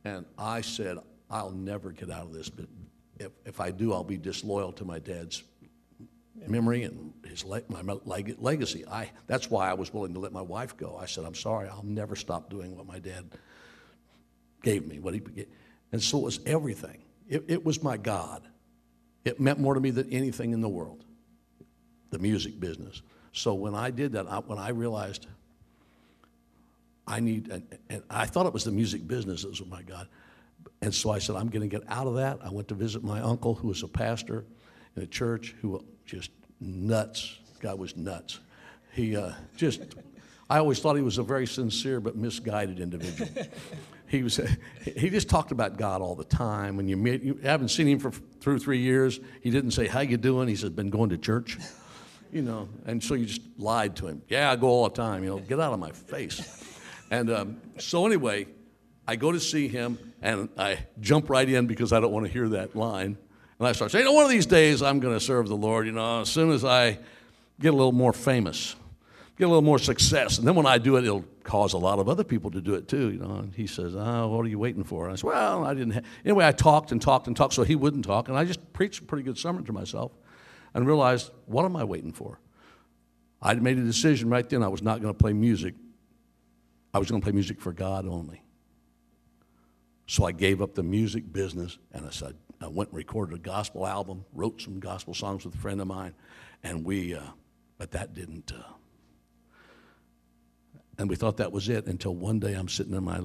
And 0.03 0.25
I 0.37 0.61
said, 0.61 0.97
I'll 1.29 1.51
never 1.51 1.91
get 1.91 2.11
out 2.11 2.23
of 2.23 2.33
this, 2.33 2.49
but 2.49 2.65
if, 3.19 3.31
if 3.45 3.59
I 3.59 3.71
do, 3.71 3.93
I'll 3.93 4.03
be 4.03 4.17
disloyal 4.17 4.71
to 4.73 4.85
my 4.85 4.99
dad's 4.99 5.43
memory 6.47 6.83
and 6.83 7.13
his 7.25 7.43
le- 7.43 7.61
my 7.69 7.81
leg- 8.05 8.37
legacy. 8.39 8.85
I, 8.87 9.11
that's 9.27 9.49
why 9.49 9.69
I 9.69 9.73
was 9.73 9.93
willing 9.93 10.13
to 10.13 10.19
let 10.19 10.31
my 10.31 10.41
wife 10.41 10.75
go. 10.77 10.97
I 10.97 11.05
said, 11.05 11.25
I'm 11.25 11.35
sorry, 11.35 11.67
I'll 11.67 11.83
never 11.83 12.15
stop 12.15 12.49
doing 12.49 12.75
what 12.75 12.85
my 12.87 12.99
dad 12.99 13.25
gave 14.63 14.87
me. 14.87 14.99
What 14.99 15.13
he, 15.13 15.21
and 15.91 16.01
so 16.01 16.19
it 16.19 16.23
was 16.23 16.39
everything. 16.45 17.03
It, 17.29 17.45
it 17.47 17.63
was 17.63 17.81
my 17.81 17.95
God. 17.95 18.41
It 19.23 19.39
meant 19.39 19.59
more 19.59 19.75
to 19.75 19.79
me 19.79 19.91
than 19.91 20.11
anything 20.11 20.51
in 20.51 20.61
the 20.61 20.69
world, 20.69 21.05
the 22.09 22.19
music 22.19 22.59
business. 22.59 23.01
So 23.31 23.53
when 23.53 23.75
I 23.75 23.91
did 23.91 24.13
that, 24.13 24.27
I, 24.27 24.39
when 24.39 24.57
I 24.57 24.69
realized 24.69 25.27
I 27.07 27.19
need, 27.19 27.49
and, 27.49 27.63
and 27.89 28.03
I 28.09 28.25
thought 28.25 28.45
it 28.45 28.53
was 28.53 28.63
the 28.63 28.71
music 28.71 29.07
business 29.07 29.43
that 29.43 29.49
was 29.49 29.65
my 29.65 29.83
God. 29.83 30.07
And 30.81 30.93
so 30.93 31.09
I 31.09 31.19
said, 31.19 31.35
I'm 31.35 31.49
going 31.49 31.67
to 31.67 31.67
get 31.67 31.87
out 31.89 32.07
of 32.07 32.15
that. 32.15 32.39
I 32.43 32.49
went 32.49 32.67
to 32.69 32.75
visit 32.75 33.03
my 33.03 33.19
uncle, 33.19 33.53
who 33.53 33.67
was 33.67 33.83
a 33.83 33.87
pastor 33.87 34.45
in 34.95 35.03
a 35.03 35.07
church, 35.07 35.55
who 35.61 35.83
just 36.05 36.31
nuts. 36.59 37.37
Guy 37.59 37.73
was 37.73 37.97
nuts. 37.97 38.39
He 38.93 39.15
uh, 39.15 39.31
just, 39.57 39.81
I 40.49 40.59
always 40.59 40.79
thought 40.79 40.95
he 40.95 41.01
was 41.01 41.17
a 41.17 41.23
very 41.23 41.45
sincere 41.45 41.99
but 41.99 42.15
misguided 42.15 42.79
individual. 42.79 43.29
he 44.09 44.23
was 44.23 44.39
he 44.97 45.09
just 45.09 45.29
talked 45.29 45.51
about 45.51 45.77
God 45.77 46.01
all 46.01 46.15
the 46.15 46.23
time. 46.23 46.75
When 46.75 46.87
you 46.87 46.97
meet, 46.97 47.21
you 47.21 47.39
haven't 47.43 47.69
seen 47.69 47.87
him 47.87 47.99
for 47.99 48.11
through 48.11 48.59
three 48.59 48.79
years. 48.79 49.19
He 49.41 49.51
didn't 49.51 49.71
say 49.71 49.87
how 49.87 50.01
you 50.01 50.17
doing. 50.17 50.47
He 50.47 50.55
said 50.55 50.75
been 50.75 50.89
going 50.89 51.11
to 51.11 51.17
church, 51.17 51.57
you 52.31 52.41
know. 52.41 52.67
And 52.85 53.01
so 53.01 53.13
you 53.13 53.25
just 53.25 53.41
lied 53.57 53.95
to 53.97 54.07
him. 54.07 54.21
Yeah, 54.27 54.51
I 54.51 54.55
go 54.55 54.67
all 54.67 54.89
the 54.89 54.95
time. 54.95 55.23
You 55.23 55.29
know, 55.29 55.39
get 55.39 55.59
out 55.59 55.73
of 55.73 55.79
my 55.79 55.91
face. 55.91 56.65
And 57.11 57.31
um, 57.31 57.61
so 57.77 58.05
anyway, 58.05 58.47
I 59.07 59.15
go 59.15 59.31
to 59.31 59.39
see 59.39 59.67
him 59.67 59.97
and 60.21 60.49
I 60.57 60.85
jump 60.99 61.29
right 61.29 61.47
in 61.47 61.65
because 61.65 61.93
I 61.93 61.99
don't 61.99 62.11
want 62.11 62.25
to 62.25 62.31
hear 62.31 62.49
that 62.49 62.75
line. 62.75 63.17
And 63.57 63.67
I 63.67 63.71
start 63.71 63.91
saying, 63.91 64.05
oh, 64.07 64.13
one 64.13 64.25
of 64.25 64.31
these 64.31 64.45
days 64.45 64.81
I'm 64.81 64.99
going 64.99 65.15
to 65.15 65.19
serve 65.19 65.47
the 65.47 65.55
Lord. 65.55 65.85
You 65.85 65.91
know, 65.91 66.21
as 66.21 66.29
soon 66.29 66.51
as 66.51 66.63
I 66.63 66.99
get 67.59 67.69
a 67.69 67.75
little 67.75 67.91
more 67.91 68.13
famous 68.13 68.75
get 69.39 69.45
a 69.45 69.47
little 69.47 69.61
more 69.61 69.79
success. 69.79 70.37
And 70.37 70.45
then 70.45 70.53
when 70.53 70.65
I 70.65 70.77
do 70.77 70.97
it, 70.97 71.05
it'll 71.05 71.25
cause 71.43 71.71
a 71.73 71.77
lot 71.77 71.97
of 71.97 72.09
other 72.09 72.25
people 72.25 72.51
to 72.51 72.61
do 72.61 72.75
it 72.75 72.87
too. 72.87 73.09
You 73.11 73.19
know, 73.19 73.35
and 73.37 73.55
he 73.55 73.65
says, 73.65 73.95
"Oh, 73.95 74.27
what 74.27 74.45
are 74.45 74.49
you 74.49 74.59
waiting 74.59 74.83
for?" 74.83 75.05
And 75.05 75.13
I 75.13 75.15
said, 75.15 75.23
"Well, 75.23 75.63
I 75.63 75.73
didn't." 75.73 75.93
Ha-. 75.93 76.01
Anyway, 76.25 76.45
I 76.45 76.51
talked 76.51 76.91
and 76.91 77.01
talked 77.01 77.27
and 77.27 77.35
talked, 77.35 77.53
so 77.53 77.63
he 77.63 77.75
wouldn't 77.75 78.05
talk, 78.05 78.27
and 78.27 78.37
I 78.37 78.43
just 78.43 78.73
preached 78.73 79.01
a 79.01 79.05
pretty 79.05 79.23
good 79.23 79.37
sermon 79.37 79.63
to 79.63 79.73
myself, 79.73 80.11
and 80.73 80.85
realized, 80.85 81.31
what 81.45 81.65
am 81.65 81.75
I 81.75 81.85
waiting 81.85 82.11
for? 82.11 82.39
I'd 83.41 83.63
made 83.63 83.77
a 83.77 83.83
decision 83.83 84.29
right 84.29 84.47
then. 84.47 84.61
I 84.61 84.67
was 84.67 84.81
not 84.81 85.01
going 85.01 85.13
to 85.13 85.17
play 85.17 85.33
music. 85.33 85.73
I 86.93 86.99
was 86.99 87.09
going 87.09 87.21
to 87.21 87.25
play 87.25 87.33
music 87.33 87.61
for 87.61 87.71
God 87.71 88.05
only. 88.05 88.43
So 90.07 90.25
I 90.25 90.33
gave 90.33 90.61
up 90.61 90.75
the 90.75 90.83
music 90.83 91.31
business, 91.31 91.77
and 91.93 92.05
I 92.05 92.09
said, 92.09 92.35
I 92.59 92.67
went 92.67 92.89
and 92.89 92.97
recorded 92.97 93.35
a 93.35 93.39
gospel 93.39 93.87
album, 93.87 94.25
wrote 94.33 94.59
some 94.59 94.79
gospel 94.79 95.13
songs 95.13 95.45
with 95.45 95.55
a 95.55 95.57
friend 95.57 95.79
of 95.79 95.87
mine, 95.87 96.13
and 96.61 96.83
we. 96.83 97.15
Uh, 97.15 97.21
but 97.77 97.91
that 97.91 98.13
didn't. 98.13 98.51
Uh, 98.51 98.63
and 100.99 101.09
we 101.09 101.15
thought 101.15 101.37
that 101.37 101.51
was 101.53 101.69
it 101.69 101.87
until 101.87 102.13
one 102.13 102.39
day 102.39 102.53
I'm 102.53 102.67
sitting 102.67 102.93
in 102.93 103.05
my, 103.05 103.21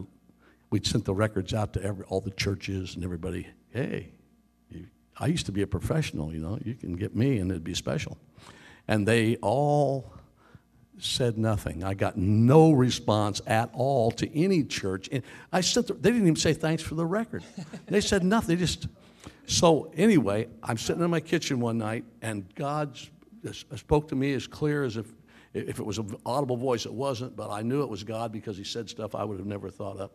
we'd 0.71 0.87
sent 0.87 1.05
the 1.05 1.13
records 1.13 1.53
out 1.53 1.73
to 1.73 1.83
every, 1.83 2.05
all 2.07 2.21
the 2.21 2.31
churches 2.31 2.95
and 2.95 3.03
everybody, 3.03 3.49
hey, 3.71 4.11
you, 4.71 4.87
I 5.19 5.27
used 5.27 5.47
to 5.47 5.53
be 5.53 5.63
a 5.63 5.67
professional, 5.67 6.33
you 6.33 6.39
know, 6.39 6.57
you 6.65 6.75
can 6.75 6.95
get 6.95 7.17
me 7.17 7.39
and 7.39 7.51
it'd 7.51 7.65
be 7.65 7.75
special. 7.75 8.17
And 8.87 9.09
they 9.09 9.37
all 9.43 10.13
said 11.01 11.37
nothing. 11.37 11.83
I 11.83 11.95
got 11.95 12.17
no 12.17 12.71
response 12.71 13.43
at 13.45 13.71
all 13.73 14.13
to 14.13 14.39
any 14.39 14.63
church. 14.63 15.09
And 15.11 15.25
I 15.53 15.61
said, 15.61 15.89
they 15.89 16.11
didn't 16.11 16.23
even 16.23 16.37
say 16.37 16.53
thanks 16.53 16.85
for 16.85 16.95
the 16.95 17.05
record. 17.05 17.43
They 17.87 18.01
said 18.01 18.23
nothing. 18.23 18.55
They 18.55 18.61
just, 18.61 18.87
so 19.47 19.91
anyway, 19.97 20.47
I'm 20.63 20.79
sitting 20.79 21.03
in 21.03 21.11
my 21.11 21.19
kitchen 21.19 21.59
one 21.59 21.79
night 21.79 22.05
and 22.23 22.47
God 22.55 22.97
uh, 23.45 23.53
spoke 23.75 24.07
to 24.09 24.15
me 24.15 24.33
as 24.33 24.47
clear 24.47 24.85
as 24.85 24.97
if 24.97 25.07
if 25.55 25.79
it 25.79 25.87
was 25.87 25.99
an 25.99 26.17
audible 26.27 26.57
voice, 26.57 26.85
it 26.85 26.93
wasn't, 26.93 27.37
but 27.37 27.51
I 27.51 27.63
knew 27.63 27.83
it 27.83 27.89
was 27.89 28.03
God 28.03 28.33
because 28.33 28.57
He 28.57 28.65
said 28.65 28.91
stuff 28.91 29.15
I 29.15 29.25
would 29.25 29.39
have 29.39 29.47
never 29.47 29.71
thought 29.71 29.99
of. 29.99 30.11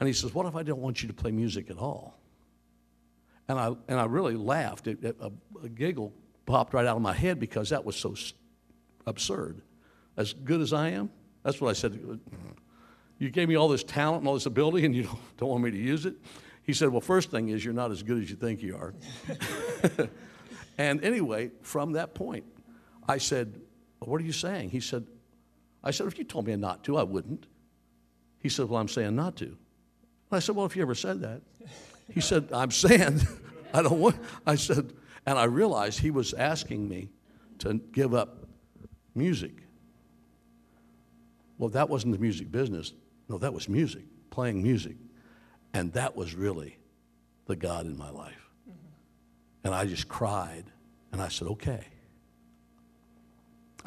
And 0.00 0.06
He 0.06 0.12
says, 0.12 0.34
What 0.34 0.46
if 0.46 0.56
I 0.56 0.64
don't 0.64 0.80
want 0.80 1.00
you 1.02 1.08
to 1.08 1.14
play 1.14 1.30
music 1.30 1.70
at 1.70 1.78
all? 1.78 2.18
And 3.48 3.58
I, 3.58 3.68
and 3.88 3.98
I 3.98 4.04
really 4.04 4.34
laughed. 4.34 4.88
It, 4.88 5.02
it, 5.02 5.16
a, 5.20 5.30
a, 5.64 5.68
giggle 5.68 6.12
popped 6.44 6.74
right 6.74 6.84
out 6.84 6.96
of 6.96 7.02
my 7.02 7.14
head 7.14 7.40
because 7.40 7.70
that 7.70 7.82
was 7.84 7.96
so 7.96 8.14
absurd. 9.06 9.62
As 10.18 10.34
good 10.34 10.60
as 10.60 10.74
I 10.74 10.90
am, 10.90 11.10
that's 11.42 11.58
what 11.60 11.70
I 11.70 11.72
said. 11.72 12.20
You 13.18 13.30
gave 13.30 13.48
me 13.48 13.56
all 13.56 13.68
this 13.68 13.84
talent 13.84 14.20
and 14.20 14.28
all 14.28 14.34
this 14.34 14.46
ability, 14.46 14.84
and 14.84 14.94
you 14.94 15.02
don't, 15.04 15.36
don't 15.38 15.48
want 15.48 15.64
me 15.64 15.70
to 15.70 15.78
use 15.78 16.04
it? 16.04 16.16
He 16.62 16.74
said, 16.74 16.90
Well, 16.90 17.00
first 17.00 17.30
thing 17.30 17.48
is, 17.48 17.64
you're 17.64 17.72
not 17.72 17.90
as 17.90 18.02
good 18.02 18.22
as 18.22 18.28
you 18.28 18.36
think 18.36 18.60
you 18.60 18.76
are. 18.76 18.92
and 20.78 21.02
anyway, 21.02 21.52
from 21.62 21.92
that 21.92 22.14
point, 22.14 22.44
I 23.08 23.16
said, 23.16 23.58
what 24.00 24.20
are 24.20 24.24
you 24.24 24.32
saying? 24.32 24.70
He 24.70 24.80
said, 24.80 25.06
I 25.82 25.90
said, 25.90 26.06
If 26.06 26.18
you 26.18 26.24
told 26.24 26.46
me 26.46 26.56
not 26.56 26.84
to, 26.84 26.96
I 26.96 27.02
wouldn't. 27.02 27.46
He 28.40 28.48
said, 28.48 28.68
Well, 28.68 28.80
I'm 28.80 28.88
saying 28.88 29.16
not 29.16 29.36
to. 29.36 29.56
I 30.30 30.38
said, 30.38 30.56
Well, 30.56 30.66
if 30.66 30.76
you 30.76 30.82
ever 30.82 30.94
said 30.94 31.20
that. 31.20 31.42
He 32.10 32.20
said, 32.20 32.48
I'm 32.52 32.70
saying 32.70 33.20
I 33.74 33.82
don't 33.82 34.00
want. 34.00 34.16
I 34.46 34.54
said, 34.54 34.92
and 35.26 35.38
I 35.38 35.44
realized 35.44 36.00
he 36.00 36.10
was 36.10 36.32
asking 36.32 36.88
me 36.88 37.10
to 37.58 37.74
give 37.92 38.14
up 38.14 38.46
music. 39.14 39.52
Well, 41.58 41.68
that 41.70 41.88
wasn't 41.88 42.14
the 42.14 42.18
music 42.18 42.50
business. 42.50 42.92
No, 43.28 43.36
that 43.38 43.52
was 43.52 43.68
music, 43.68 44.04
playing 44.30 44.62
music. 44.62 44.96
And 45.74 45.92
that 45.92 46.16
was 46.16 46.34
really 46.34 46.78
the 47.46 47.56
God 47.56 47.84
in 47.84 47.98
my 47.98 48.10
life. 48.10 48.48
And 49.64 49.74
I 49.74 49.84
just 49.84 50.08
cried. 50.08 50.64
And 51.12 51.20
I 51.20 51.28
said, 51.28 51.48
okay. 51.48 51.84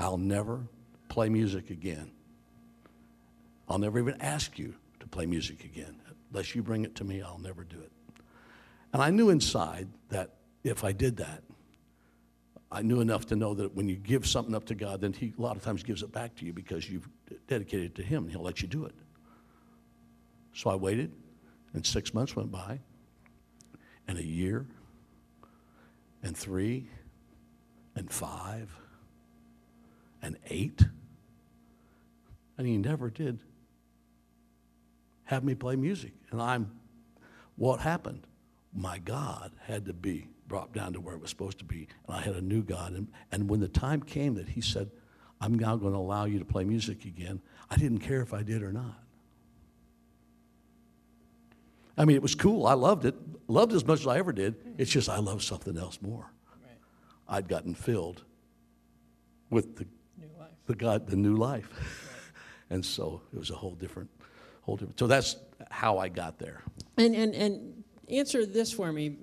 I'll 0.02 0.18
never 0.18 0.62
play 1.10 1.30
music 1.30 1.70
again. 1.70 2.12
I'll 3.70 3.78
never 3.78 4.00
even 4.00 4.20
ask 4.20 4.58
you 4.58 4.76
to 5.00 5.08
play 5.08 5.26
music 5.26 5.64
again. 5.64 5.96
Unless 6.32 6.56
you 6.56 6.64
bring 6.64 6.84
it 6.84 6.96
to 6.96 7.04
me, 7.04 7.22
I'll 7.22 7.40
never 7.40 7.64
do 7.64 7.80
it. 7.80 7.92
And 8.94 9.02
I 9.02 9.10
knew 9.10 9.30
inside 9.30 9.88
that 10.10 10.36
if 10.64 10.84
I 10.84 10.92
did 10.92 11.18
that, 11.18 11.44
I 12.72 12.82
knew 12.82 13.02
enough 13.02 13.26
to 13.28 13.36
know 13.36 13.54
that 13.54 13.76
when 13.76 13.90
you 13.90 13.96
give 13.96 14.26
something 14.26 14.56
up 14.56 14.66
to 14.66 14.76
God, 14.76 15.02
then 15.02 15.14
He 15.14 15.34
a 15.38 15.42
lot 15.42 15.56
of 15.56 15.64
times 15.64 15.84
gives 15.84 16.04
it 16.04 16.12
back 16.12 16.36
to 16.38 16.46
you 16.46 16.54
because 16.54 16.90
you've 16.90 17.08
dedicated 17.48 17.88
it 17.88 17.96
to 17.96 18.04
Him 18.04 18.24
and 18.24 18.32
He'll 18.32 18.42
let 18.42 18.62
you 18.62 18.68
do 18.68 18.86
it. 18.86 18.96
So 20.54 20.70
I 20.70 20.76
waited, 20.76 21.12
and 21.74 21.86
six 21.86 22.14
months 22.14 22.36
went 22.36 22.52
by, 22.52 22.80
and 24.08 24.18
a 24.18 24.26
year, 24.26 24.66
and 26.24 26.36
three, 26.36 26.90
and 27.96 28.10
five, 28.12 28.74
and 30.22 30.38
eight. 30.50 30.86
And 32.58 32.68
he 32.68 32.78
never 32.78 33.10
did 33.10 33.40
have 35.24 35.44
me 35.44 35.56
play 35.56 35.76
music. 35.76 36.12
And 36.32 36.42
I'm, 36.42 36.72
what 37.56 37.80
happened? 37.80 38.28
My 38.74 39.00
God 39.00 39.52
had 39.66 39.86
to 39.86 39.94
be 39.94 40.28
brought 40.48 40.74
down 40.74 40.94
to 40.94 41.00
where 41.00 41.16
it 41.16 41.22
was 41.22 41.30
supposed 41.30 41.60
to 41.60 41.66
be. 41.66 41.88
And 42.08 42.16
I 42.18 42.22
had 42.22 42.36
a 42.36 42.42
new 42.42 42.62
God. 42.62 42.94
And, 42.94 43.08
and 43.32 43.50
when 43.50 43.62
the 43.62 43.68
time 43.70 44.02
came 44.02 44.36
that 44.36 44.50
he 44.50 44.62
said, 44.62 44.92
I'm 45.40 45.58
now 45.58 45.76
going 45.78 45.94
to 45.94 45.98
allow 46.00 46.26
you 46.26 46.38
to 46.40 46.46
play 46.46 46.64
music 46.66 47.06
again, 47.06 47.42
I 47.70 47.78
didn't 47.78 48.00
care 48.00 48.22
if 48.22 48.34
I 48.34 48.44
did 48.44 48.62
or 48.62 48.72
not. 48.72 49.00
I 51.98 52.06
mean, 52.06 52.16
it 52.16 52.22
was 52.22 52.36
cool. 52.36 52.68
I 52.68 52.74
loved 52.74 53.06
it. 53.06 53.16
Loved 53.48 53.72
it 53.74 53.76
as 53.76 53.86
much 53.86 54.02
as 54.02 54.08
I 54.08 54.18
ever 54.18 54.32
did. 54.32 54.56
It's 54.78 54.92
just 54.92 55.10
I 55.10 55.20
love 55.20 55.44
something 55.44 55.78
else 55.78 56.00
more. 56.02 56.32
Right. 56.64 56.78
I'd 57.28 57.48
gotten 57.48 57.74
filled 57.74 58.24
with 59.50 59.78
the 59.78 59.86
the 60.72 60.78
God, 60.78 61.08
the 61.08 61.18
new 61.18 61.36
life. 61.36 61.70
and 62.70 62.84
so 62.84 63.22
it 63.34 63.40
was 63.40 63.50
a 63.50 63.56
whole 63.56 63.76
different, 63.76 64.10
whole 64.62 64.78
different. 64.78 64.98
So 64.98 65.08
that's 65.08 65.36
how 65.70 65.98
I 65.98 66.08
got 66.08 66.40
there. 66.40 66.64
And 66.98 67.14
and 67.14 67.36
and 67.36 67.84
answer 68.10 68.46
this 68.46 68.72
for 68.72 68.92
me. 68.92 69.18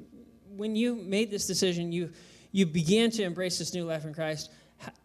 When 0.57 0.76
you 0.76 0.94
made 0.94 1.30
this 1.30 1.46
decision, 1.46 1.90
you 1.90 2.11
you 2.53 2.66
began 2.66 3.11
to 3.12 3.22
embrace 3.22 3.59
this 3.59 3.72
new 3.74 3.84
life 3.84 4.05
in 4.05 4.12
Christ. 4.12 4.51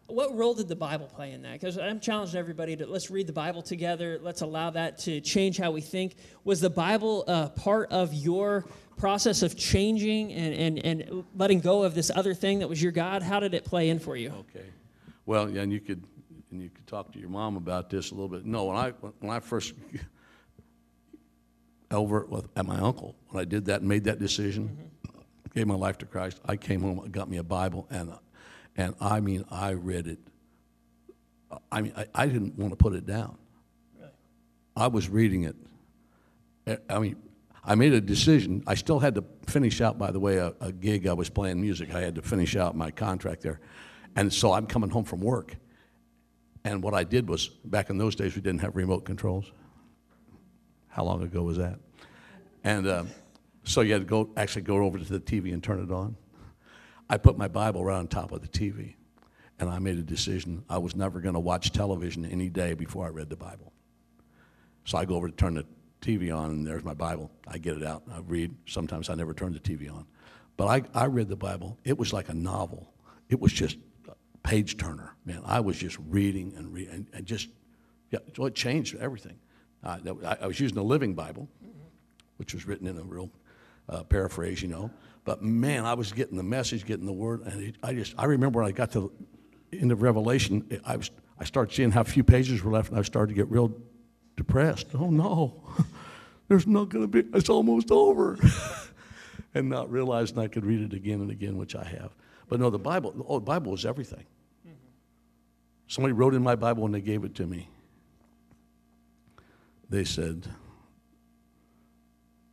What 0.06 0.36
role 0.36 0.54
did 0.54 0.68
the 0.68 0.76
Bible 0.76 1.06
play 1.06 1.32
in 1.32 1.42
that? 1.42 1.54
Because 1.54 1.78
I'm 1.78 1.98
challenging 1.98 2.38
everybody 2.38 2.76
to 2.76 2.86
let's 2.86 3.10
read 3.10 3.26
the 3.26 3.32
Bible 3.32 3.62
together. 3.62 4.20
Let's 4.22 4.42
allow 4.42 4.70
that 4.70 4.98
to 5.00 5.20
change 5.20 5.56
how 5.56 5.70
we 5.70 5.80
think. 5.80 6.16
Was 6.44 6.60
the 6.60 6.70
Bible 6.70 7.24
uh, 7.26 7.48
part 7.48 7.90
of 7.90 8.12
your 8.12 8.66
process 8.98 9.42
of 9.42 9.56
changing 9.56 10.32
and, 10.32 10.54
and, 10.54 10.86
and 10.86 11.24
letting 11.34 11.58
go 11.60 11.82
of 11.82 11.94
this 11.94 12.12
other 12.14 12.34
thing 12.34 12.60
that 12.60 12.68
was 12.68 12.80
your 12.80 12.92
God? 12.92 13.22
How 13.22 13.40
did 13.40 13.54
it 13.54 13.64
play 13.64 13.88
in 13.88 13.98
for 13.98 14.14
you? 14.14 14.30
Okay. 14.30 14.66
Well, 15.26 15.48
yeah, 15.48 15.62
and 15.62 15.72
you 15.72 15.80
could 15.80 16.04
and 16.54 16.62
you 16.62 16.70
could 16.70 16.86
talk 16.86 17.12
to 17.12 17.18
your 17.18 17.28
mom 17.28 17.56
about 17.56 17.90
this 17.90 18.12
a 18.12 18.14
little 18.14 18.28
bit. 18.28 18.46
No, 18.46 18.66
when 18.66 18.76
I 18.76 18.90
when 19.18 19.30
I 19.30 19.40
first 19.40 19.74
over 21.90 22.24
with, 22.26 22.46
at 22.56 22.64
my 22.64 22.78
uncle 22.78 23.16
when 23.28 23.42
I 23.42 23.44
did 23.44 23.66
that 23.66 23.80
and 23.80 23.88
made 23.88 24.04
that 24.04 24.20
decision, 24.20 24.68
mm-hmm. 24.68 25.18
gave 25.52 25.66
my 25.66 25.74
life 25.74 25.98
to 25.98 26.06
Christ. 26.06 26.40
I 26.46 26.56
came 26.56 26.82
home, 26.82 27.06
got 27.10 27.28
me 27.28 27.38
a 27.38 27.42
Bible, 27.42 27.88
and 27.90 28.12
and 28.76 28.94
I 29.00 29.20
mean 29.20 29.44
I 29.50 29.72
read 29.72 30.06
it. 30.06 30.20
I 31.70 31.82
mean 31.82 31.92
I, 31.96 32.06
I 32.14 32.26
didn't 32.26 32.56
want 32.56 32.72
to 32.72 32.76
put 32.76 32.94
it 32.94 33.04
down. 33.04 33.36
Really? 33.98 34.12
I 34.76 34.86
was 34.86 35.08
reading 35.08 35.44
it. 35.44 35.56
I 36.88 36.98
mean, 36.98 37.16
I 37.64 37.74
made 37.74 37.92
a 37.92 38.00
decision. 38.00 38.62
I 38.66 38.74
still 38.76 39.00
had 39.00 39.16
to 39.16 39.24
finish 39.46 39.80
out, 39.80 39.98
by 39.98 40.12
the 40.12 40.20
way, 40.20 40.36
a, 40.36 40.54
a 40.60 40.72
gig 40.72 41.06
I 41.06 41.12
was 41.12 41.28
playing 41.28 41.60
music. 41.60 41.92
I 41.94 42.00
had 42.00 42.14
to 42.14 42.22
finish 42.22 42.56
out 42.56 42.74
my 42.74 42.90
contract 42.90 43.42
there. 43.42 43.60
And 44.16 44.32
so 44.32 44.52
I'm 44.52 44.66
coming 44.66 44.88
home 44.88 45.04
from 45.04 45.20
work. 45.20 45.56
And 46.64 46.82
what 46.82 46.94
I 46.94 47.04
did 47.04 47.28
was, 47.28 47.48
back 47.48 47.90
in 47.90 47.98
those 47.98 48.14
days, 48.14 48.34
we 48.34 48.40
didn't 48.40 48.60
have 48.60 48.74
remote 48.74 49.04
controls. 49.04 49.52
How 50.88 51.04
long 51.04 51.22
ago 51.22 51.42
was 51.42 51.58
that? 51.58 51.78
And 52.62 52.86
uh, 52.86 53.04
so 53.64 53.82
you 53.82 53.92
had 53.92 54.02
to 54.02 54.06
go 54.06 54.30
actually 54.36 54.62
go 54.62 54.76
over 54.76 54.98
to 54.98 55.04
the 55.04 55.20
TV 55.20 55.52
and 55.52 55.62
turn 55.62 55.82
it 55.82 55.92
on. 55.92 56.16
I 57.10 57.18
put 57.18 57.36
my 57.36 57.48
Bible 57.48 57.84
right 57.84 57.96
on 57.96 58.08
top 58.08 58.32
of 58.32 58.40
the 58.40 58.48
TV, 58.48 58.94
and 59.58 59.68
I 59.68 59.78
made 59.78 59.98
a 59.98 60.02
decision. 60.02 60.64
I 60.70 60.78
was 60.78 60.96
never 60.96 61.20
going 61.20 61.34
to 61.34 61.40
watch 61.40 61.72
television 61.72 62.24
any 62.24 62.48
day 62.48 62.72
before 62.72 63.04
I 63.04 63.10
read 63.10 63.28
the 63.28 63.36
Bible. 63.36 63.72
So 64.86 64.96
I 64.96 65.04
go 65.04 65.16
over 65.16 65.28
to 65.28 65.34
turn 65.34 65.54
the 65.54 65.66
TV 66.00 66.34
on, 66.34 66.50
and 66.50 66.66
there's 66.66 66.84
my 66.84 66.94
Bible. 66.94 67.30
I 67.46 67.58
get 67.58 67.76
it 67.76 67.82
out, 67.82 68.04
I 68.10 68.20
read. 68.20 68.54
Sometimes 68.66 69.10
I 69.10 69.14
never 69.14 69.34
turn 69.34 69.52
the 69.52 69.60
TV 69.60 69.92
on. 69.92 70.06
But 70.56 70.88
I, 70.94 71.02
I 71.02 71.06
read 71.06 71.28
the 71.28 71.36
Bible. 71.36 71.78
It 71.84 71.98
was 71.98 72.12
like 72.12 72.30
a 72.30 72.34
novel. 72.34 72.94
It 73.28 73.40
was 73.40 73.52
just 73.52 73.76
page 74.44 74.76
turner. 74.76 75.16
Man, 75.24 75.42
I 75.44 75.58
was 75.60 75.76
just 75.76 75.98
reading 76.08 76.54
and 76.56 76.72
reading 76.72 77.08
and, 77.12 77.26
just, 77.26 77.48
Yeah, 78.10 78.20
so 78.36 78.44
it 78.46 78.54
changed 78.54 78.94
everything. 78.96 79.36
Uh, 79.82 79.98
I, 80.24 80.36
I 80.42 80.46
was 80.46 80.60
using 80.60 80.76
the 80.76 80.84
Living 80.84 81.14
Bible, 81.14 81.48
which 82.36 82.54
was 82.54 82.66
written 82.66 82.86
in 82.86 82.96
a 82.96 83.02
real 83.02 83.30
uh, 83.88 84.04
paraphrase, 84.04 84.62
you 84.62 84.68
know. 84.68 84.90
But 85.24 85.42
man, 85.42 85.84
I 85.86 85.94
was 85.94 86.12
getting 86.12 86.36
the 86.36 86.42
message, 86.42 86.84
getting 86.86 87.06
the 87.06 87.12
word, 87.12 87.40
and 87.42 87.62
it, 87.62 87.76
I 87.82 87.94
just 87.94 88.14
I 88.18 88.26
remember 88.26 88.60
when 88.60 88.68
I 88.68 88.72
got 88.72 88.92
to 88.92 89.10
the 89.70 89.80
end 89.80 89.90
of 89.90 90.02
Revelation, 90.02 90.64
it- 90.70 90.82
I 90.84 90.96
was 90.96 91.10
I 91.38 91.44
started 91.44 91.74
seeing 91.74 91.90
how 91.90 92.04
few 92.04 92.22
pages 92.22 92.62
were 92.62 92.70
left, 92.70 92.90
and 92.90 92.98
I 92.98 93.02
started 93.02 93.30
to 93.30 93.34
get 93.34 93.50
real 93.50 93.74
depressed. 94.36 94.88
Oh 94.94 95.10
no, 95.10 95.62
there's 96.48 96.66
not 96.66 96.90
going 96.90 97.10
to 97.10 97.22
be. 97.22 97.36
It's 97.36 97.48
almost 97.48 97.90
over, 97.90 98.38
and 99.54 99.68
not 99.70 99.90
realizing 99.90 100.38
I 100.38 100.48
could 100.48 100.64
read 100.66 100.82
it 100.82 100.94
again 100.94 101.20
and 101.22 101.30
again, 101.30 101.56
which 101.56 101.74
I 101.74 101.84
have. 101.84 102.10
But 102.48 102.60
no, 102.60 102.70
the 102.70 102.78
Bible. 102.78 103.24
Oh, 103.28 103.38
the 103.38 103.44
Bible 103.44 103.72
was 103.72 103.84
everything. 103.84 104.24
Somebody 105.86 106.12
wrote 106.12 106.34
in 106.34 106.42
my 106.42 106.56
Bible 106.56 106.82
when 106.82 106.92
they 106.92 107.00
gave 107.00 107.24
it 107.24 107.34
to 107.36 107.46
me. 107.46 107.68
They 109.90 110.04
said, 110.04 110.48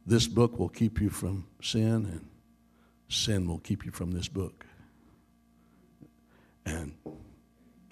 This 0.06 0.28
book 0.28 0.60
will 0.60 0.70
keep 0.70 1.00
you 1.00 1.10
from 1.10 1.48
sin, 1.62 2.06
and 2.06 2.28
sin 3.08 3.48
will 3.48 3.60
keep 3.60 3.86
you 3.86 3.92
from 3.92 4.12
this 4.12 4.28
book. 4.28 4.66
And 6.66 6.94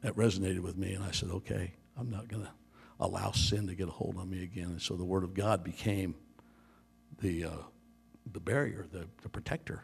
that 0.02 0.16
resonated 0.16 0.60
with 0.60 0.78
me, 0.78 0.93
and 0.93 1.04
I 1.04 1.12
said, 1.12 1.30
Okay, 1.30 1.74
I'm 1.97 2.10
not 2.10 2.28
going 2.28 2.43
to 2.43 2.52
allow 3.00 3.32
sin 3.32 3.68
to 3.68 3.76
get 3.76 3.88
a 3.88 3.91
hold 3.91 4.18
on 4.18 4.30
me 4.30 4.43
again. 4.43 4.66
And 4.66 4.82
so 4.82 4.95
the 4.95 5.06
Word 5.06 5.24
of 5.24 5.34
God 5.34 5.64
became 5.64 6.16
the, 7.22 7.45
uh, 7.45 7.58
the 8.32 8.39
barrier, 8.39 8.86
the, 8.91 9.08
the 9.24 9.30
protector, 9.30 9.84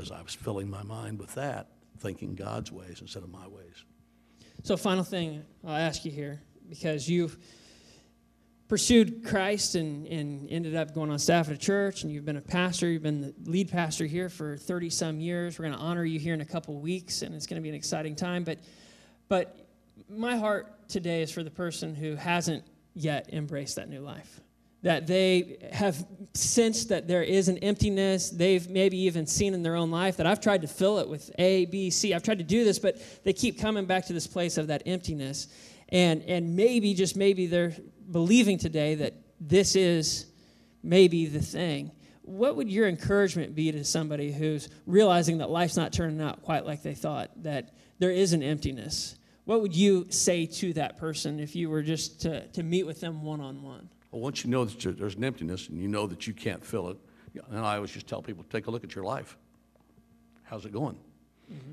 as 0.00 0.10
I 0.10 0.22
was 0.22 0.34
filling 0.34 0.68
my 0.68 0.82
mind 0.82 1.18
with 1.18 1.34
that, 1.34 1.68
thinking 1.98 2.34
God's 2.34 2.72
ways 2.72 3.00
instead 3.00 3.22
of 3.22 3.30
my 3.30 3.46
ways. 3.46 3.84
So, 4.62 4.76
final 4.76 5.04
thing 5.04 5.42
I'll 5.64 5.74
ask 5.74 6.04
you 6.04 6.10
here, 6.10 6.40
because 6.68 7.08
you've 7.08 7.38
pursued 8.68 9.24
Christ 9.24 9.74
and, 9.74 10.06
and 10.06 10.48
ended 10.50 10.76
up 10.76 10.94
going 10.94 11.10
on 11.10 11.18
staff 11.18 11.48
at 11.48 11.54
a 11.54 11.58
church, 11.58 12.02
and 12.02 12.12
you've 12.12 12.24
been 12.24 12.36
a 12.36 12.40
pastor, 12.40 12.88
you've 12.88 13.02
been 13.02 13.20
the 13.20 13.34
lead 13.44 13.70
pastor 13.70 14.06
here 14.06 14.28
for 14.28 14.56
30 14.56 14.90
some 14.90 15.20
years. 15.20 15.58
We're 15.58 15.66
going 15.66 15.76
to 15.76 15.82
honor 15.84 16.04
you 16.04 16.18
here 16.18 16.34
in 16.34 16.40
a 16.40 16.46
couple 16.46 16.78
weeks, 16.80 17.22
and 17.22 17.34
it's 17.34 17.46
going 17.46 17.60
to 17.60 17.62
be 17.62 17.68
an 17.68 17.74
exciting 17.74 18.14
time. 18.14 18.44
But, 18.44 18.60
but 19.28 19.66
my 20.08 20.36
heart 20.36 20.88
today 20.88 21.22
is 21.22 21.30
for 21.30 21.42
the 21.42 21.50
person 21.50 21.94
who 21.94 22.14
hasn't 22.14 22.64
yet 22.94 23.30
embraced 23.32 23.76
that 23.76 23.88
new 23.88 24.00
life. 24.00 24.40
That 24.82 25.06
they 25.06 25.68
have 25.72 26.06
sensed 26.32 26.88
that 26.88 27.06
there 27.06 27.22
is 27.22 27.48
an 27.48 27.58
emptiness. 27.58 28.30
They've 28.30 28.68
maybe 28.70 28.98
even 29.00 29.26
seen 29.26 29.52
in 29.52 29.62
their 29.62 29.76
own 29.76 29.90
life 29.90 30.16
that 30.16 30.26
I've 30.26 30.40
tried 30.40 30.62
to 30.62 30.68
fill 30.68 30.98
it 30.98 31.08
with 31.08 31.30
A, 31.38 31.66
B, 31.66 31.90
C. 31.90 32.14
I've 32.14 32.22
tried 32.22 32.38
to 32.38 32.44
do 32.44 32.64
this, 32.64 32.78
but 32.78 32.96
they 33.24 33.32
keep 33.32 33.60
coming 33.60 33.84
back 33.84 34.06
to 34.06 34.12
this 34.12 34.26
place 34.26 34.56
of 34.56 34.68
that 34.68 34.82
emptiness. 34.86 35.48
And, 35.90 36.22
and 36.22 36.56
maybe, 36.56 36.94
just 36.94 37.16
maybe, 37.16 37.46
they're 37.46 37.74
believing 38.10 38.58
today 38.58 38.94
that 38.96 39.14
this 39.40 39.76
is 39.76 40.26
maybe 40.82 41.26
the 41.26 41.40
thing. 41.40 41.90
What 42.22 42.56
would 42.56 42.70
your 42.70 42.86
encouragement 42.88 43.54
be 43.54 43.72
to 43.72 43.84
somebody 43.84 44.30
who's 44.30 44.68
realizing 44.86 45.38
that 45.38 45.50
life's 45.50 45.76
not 45.76 45.92
turning 45.92 46.20
out 46.20 46.42
quite 46.42 46.64
like 46.64 46.82
they 46.82 46.94
thought, 46.94 47.30
that 47.42 47.74
there 47.98 48.12
is 48.12 48.32
an 48.32 48.42
emptiness? 48.42 49.16
What 49.44 49.62
would 49.62 49.74
you 49.74 50.06
say 50.10 50.46
to 50.46 50.72
that 50.74 50.96
person 50.96 51.40
if 51.40 51.56
you 51.56 51.68
were 51.70 51.82
just 51.82 52.20
to, 52.22 52.46
to 52.48 52.62
meet 52.62 52.86
with 52.86 53.00
them 53.00 53.22
one 53.24 53.40
on 53.40 53.62
one? 53.62 53.88
Well, 54.10 54.20
once 54.20 54.44
you 54.44 54.50
know 54.50 54.64
that 54.64 54.98
there's 54.98 55.14
an 55.14 55.24
emptiness 55.24 55.68
and 55.68 55.78
you 55.78 55.88
know 55.88 56.06
that 56.06 56.26
you 56.26 56.34
can't 56.34 56.64
fill 56.64 56.88
it, 56.88 56.96
and 57.50 57.64
I 57.64 57.76
always 57.76 57.90
just 57.90 58.06
tell 58.06 58.22
people, 58.22 58.44
take 58.50 58.66
a 58.66 58.70
look 58.70 58.82
at 58.84 58.94
your 58.94 59.04
life. 59.04 59.36
How's 60.42 60.64
it 60.64 60.72
going? 60.72 60.98
Mm-hmm. 61.52 61.72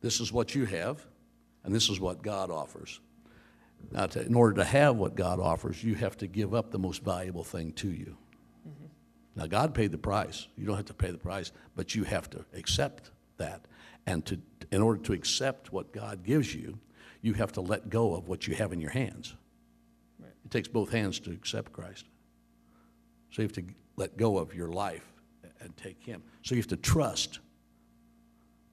This 0.00 0.20
is 0.20 0.32
what 0.32 0.54
you 0.54 0.64
have, 0.64 1.04
and 1.64 1.74
this 1.74 1.90
is 1.90 2.00
what 2.00 2.22
God 2.22 2.50
offers. 2.50 3.00
Now, 3.92 4.06
to, 4.06 4.24
in 4.24 4.34
order 4.34 4.56
to 4.56 4.64
have 4.64 4.96
what 4.96 5.14
God 5.14 5.40
offers, 5.40 5.82
you 5.84 5.94
have 5.94 6.16
to 6.18 6.26
give 6.26 6.54
up 6.54 6.70
the 6.70 6.78
most 6.78 7.02
valuable 7.02 7.44
thing 7.44 7.72
to 7.72 7.90
you. 7.90 8.16
Mm-hmm. 8.66 8.86
Now, 9.36 9.46
God 9.46 9.74
paid 9.74 9.92
the 9.92 9.98
price. 9.98 10.48
You 10.56 10.66
don't 10.66 10.76
have 10.76 10.86
to 10.86 10.94
pay 10.94 11.10
the 11.10 11.18
price, 11.18 11.52
but 11.76 11.94
you 11.94 12.04
have 12.04 12.30
to 12.30 12.44
accept 12.54 13.10
that. 13.36 13.66
And 14.06 14.24
to, 14.26 14.40
in 14.72 14.80
order 14.80 15.02
to 15.02 15.12
accept 15.12 15.72
what 15.72 15.92
God 15.92 16.24
gives 16.24 16.54
you, 16.54 16.78
you 17.20 17.34
have 17.34 17.52
to 17.52 17.60
let 17.60 17.90
go 17.90 18.14
of 18.14 18.28
what 18.28 18.46
you 18.46 18.54
have 18.54 18.72
in 18.72 18.80
your 18.80 18.90
hands. 18.90 19.34
It 20.20 20.50
takes 20.50 20.68
both 20.68 20.90
hands 20.90 21.20
to 21.20 21.30
accept 21.30 21.72
Christ. 21.72 22.06
So 23.30 23.42
you 23.42 23.44
have 23.44 23.52
to 23.52 23.64
let 23.96 24.16
go 24.16 24.38
of 24.38 24.54
your 24.54 24.68
life 24.68 25.04
and 25.60 25.76
take 25.76 26.02
Him. 26.02 26.22
So 26.42 26.54
you 26.54 26.60
have 26.60 26.68
to 26.68 26.76
trust 26.76 27.40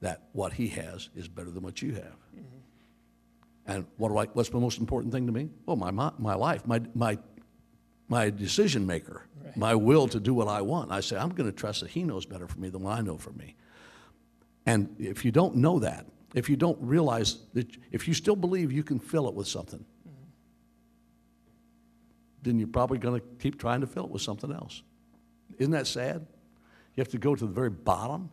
that 0.00 0.28
what 0.32 0.52
He 0.52 0.68
has 0.68 1.10
is 1.14 1.28
better 1.28 1.50
than 1.50 1.62
what 1.62 1.82
you 1.82 1.94
have. 1.94 2.16
Mm-hmm. 2.34 2.56
And 3.66 3.86
what 3.96 4.08
do 4.08 4.18
I, 4.18 4.26
what's 4.26 4.48
the 4.48 4.60
most 4.60 4.78
important 4.78 5.12
thing 5.12 5.26
to 5.26 5.32
me? 5.32 5.50
Well, 5.66 5.76
my, 5.76 5.90
my, 5.90 6.12
my 6.18 6.34
life, 6.34 6.66
my, 6.66 6.80
my, 6.94 7.18
my 8.08 8.30
decision 8.30 8.86
maker, 8.86 9.26
my 9.56 9.74
will 9.74 10.06
to 10.08 10.20
do 10.20 10.34
what 10.34 10.48
I 10.48 10.60
want. 10.60 10.92
I 10.92 11.00
say, 11.00 11.16
I'm 11.16 11.30
going 11.30 11.50
to 11.50 11.56
trust 11.56 11.80
that 11.80 11.90
He 11.90 12.02
knows 12.04 12.26
better 12.26 12.46
for 12.46 12.58
me 12.58 12.68
than 12.68 12.82
what 12.82 12.98
I 12.98 13.00
know 13.00 13.16
for 13.16 13.32
me. 13.32 13.56
And 14.66 14.94
if 14.98 15.24
you 15.24 15.32
don't 15.32 15.56
know 15.56 15.78
that, 15.78 16.06
if 16.34 16.50
you 16.50 16.56
don't 16.56 16.78
realize 16.80 17.38
that, 17.54 17.66
if 17.92 18.06
you 18.06 18.14
still 18.14 18.36
believe 18.36 18.70
you 18.70 18.82
can 18.82 18.98
fill 18.98 19.28
it 19.28 19.34
with 19.34 19.48
something, 19.48 19.84
then 22.42 22.58
you're 22.58 22.68
probably 22.68 22.98
going 22.98 23.20
to 23.20 23.26
keep 23.38 23.58
trying 23.58 23.80
to 23.80 23.86
fill 23.86 24.04
it 24.04 24.10
with 24.10 24.22
something 24.22 24.52
else. 24.52 24.82
Isn't 25.58 25.72
that 25.72 25.86
sad? 25.86 26.26
You 26.94 27.00
have 27.00 27.08
to 27.08 27.18
go 27.18 27.34
to 27.34 27.46
the 27.46 27.52
very 27.52 27.70
bottom. 27.70 28.30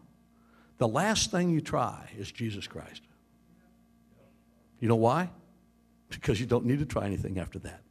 The 0.77 0.87
last 0.87 1.31
thing 1.31 1.49
you 1.49 1.61
try 1.61 2.09
is 2.17 2.31
Jesus 2.31 2.67
Christ. 2.67 3.01
You 4.79 4.87
know 4.87 4.95
why? 4.95 5.29
Because 6.09 6.39
you 6.39 6.45
don't 6.45 6.65
need 6.65 6.79
to 6.79 6.85
try 6.85 7.05
anything 7.05 7.39
after 7.39 7.59
that. 7.59 7.81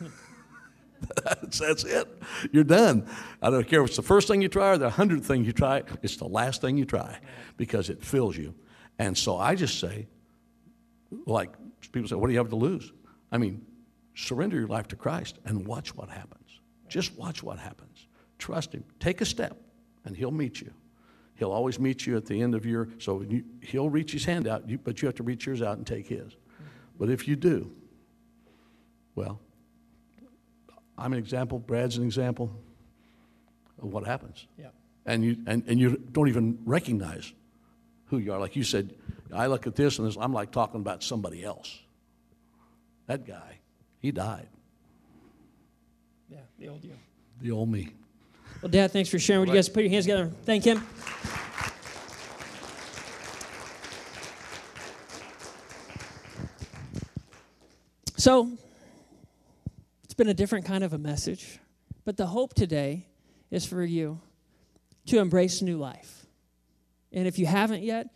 that's, 1.24 1.58
that's 1.58 1.84
it. 1.84 2.22
You're 2.52 2.64
done. 2.64 3.06
I 3.40 3.50
don't 3.50 3.66
care 3.66 3.82
if 3.82 3.88
it's 3.88 3.96
the 3.96 4.02
first 4.02 4.28
thing 4.28 4.42
you 4.42 4.48
try 4.48 4.70
or 4.70 4.78
the 4.78 4.90
hundredth 4.90 5.26
thing 5.26 5.44
you 5.44 5.52
try, 5.52 5.82
it's 6.02 6.16
the 6.16 6.28
last 6.28 6.60
thing 6.60 6.76
you 6.76 6.84
try 6.84 7.18
because 7.56 7.90
it 7.90 8.04
fills 8.04 8.36
you. 8.36 8.54
And 8.98 9.16
so 9.16 9.36
I 9.36 9.54
just 9.54 9.80
say, 9.80 10.06
like 11.26 11.50
people 11.92 12.08
say, 12.08 12.14
what 12.14 12.28
do 12.28 12.32
you 12.32 12.38
have 12.38 12.50
to 12.50 12.56
lose? 12.56 12.92
I 13.30 13.38
mean, 13.38 13.64
surrender 14.14 14.58
your 14.58 14.68
life 14.68 14.88
to 14.88 14.96
Christ 14.96 15.38
and 15.44 15.66
watch 15.66 15.94
what 15.94 16.08
happens. 16.08 16.60
Just 16.88 17.16
watch 17.16 17.42
what 17.42 17.58
happens. 17.58 18.06
Trust 18.38 18.72
Him. 18.72 18.84
Take 19.00 19.20
a 19.20 19.24
step, 19.24 19.56
and 20.04 20.16
He'll 20.16 20.30
meet 20.30 20.60
you. 20.60 20.70
He'll 21.36 21.52
always 21.52 21.78
meet 21.78 22.06
you 22.06 22.16
at 22.16 22.26
the 22.26 22.40
end 22.40 22.54
of 22.54 22.66
your, 22.66 22.88
so 22.98 23.22
you, 23.22 23.44
He'll 23.62 23.88
reach 23.88 24.12
His 24.12 24.24
hand 24.24 24.46
out, 24.46 24.68
you, 24.68 24.78
but 24.78 25.00
you 25.00 25.06
have 25.06 25.14
to 25.16 25.22
reach 25.22 25.46
yours 25.46 25.62
out 25.62 25.78
and 25.78 25.86
take 25.86 26.06
His. 26.08 26.36
But 26.98 27.08
if 27.10 27.26
you 27.26 27.36
do, 27.36 27.72
well, 29.14 29.40
I'm 30.98 31.12
an 31.12 31.18
example, 31.18 31.58
Brad's 31.58 31.96
an 31.96 32.04
example 32.04 32.54
of 33.82 33.92
what 33.92 34.06
happens. 34.06 34.46
Yeah. 34.58 34.68
And 35.06 35.24
you, 35.24 35.36
and, 35.46 35.64
and 35.66 35.80
you 35.80 35.96
don't 36.12 36.28
even 36.28 36.58
recognize 36.64 37.32
who 38.06 38.18
you 38.18 38.32
are. 38.32 38.38
Like 38.38 38.54
you 38.54 38.62
said, 38.62 38.94
I 39.32 39.46
look 39.46 39.66
at 39.66 39.74
this 39.74 39.98
and 39.98 40.06
this, 40.06 40.16
I'm 40.20 40.32
like 40.32 40.52
talking 40.52 40.80
about 40.80 41.02
somebody 41.02 41.42
else. 41.42 41.80
That 43.06 43.26
guy, 43.26 43.58
he 44.02 44.10
died. 44.10 44.48
Yeah, 46.28 46.38
the 46.58 46.68
old 46.68 46.84
you. 46.84 46.92
The 47.40 47.52
old 47.52 47.70
me. 47.70 47.90
Well, 48.60 48.70
Dad, 48.70 48.90
thanks 48.90 49.08
for 49.08 49.18
sharing. 49.18 49.40
Would 49.40 49.48
you 49.48 49.54
guys 49.54 49.68
put 49.68 49.84
your 49.84 49.90
hands 49.90 50.04
together? 50.04 50.30
Thank 50.44 50.64
him. 50.64 50.84
So, 58.16 58.50
it's 60.04 60.14
been 60.14 60.28
a 60.28 60.34
different 60.34 60.64
kind 60.64 60.84
of 60.84 60.92
a 60.92 60.98
message, 60.98 61.58
but 62.04 62.16
the 62.16 62.26
hope 62.26 62.54
today 62.54 63.06
is 63.50 63.64
for 63.64 63.82
you 63.82 64.20
to 65.06 65.18
embrace 65.18 65.62
new 65.62 65.76
life. 65.76 66.26
And 67.12 67.26
if 67.26 67.38
you 67.38 67.46
haven't 67.46 67.82
yet, 67.82 68.08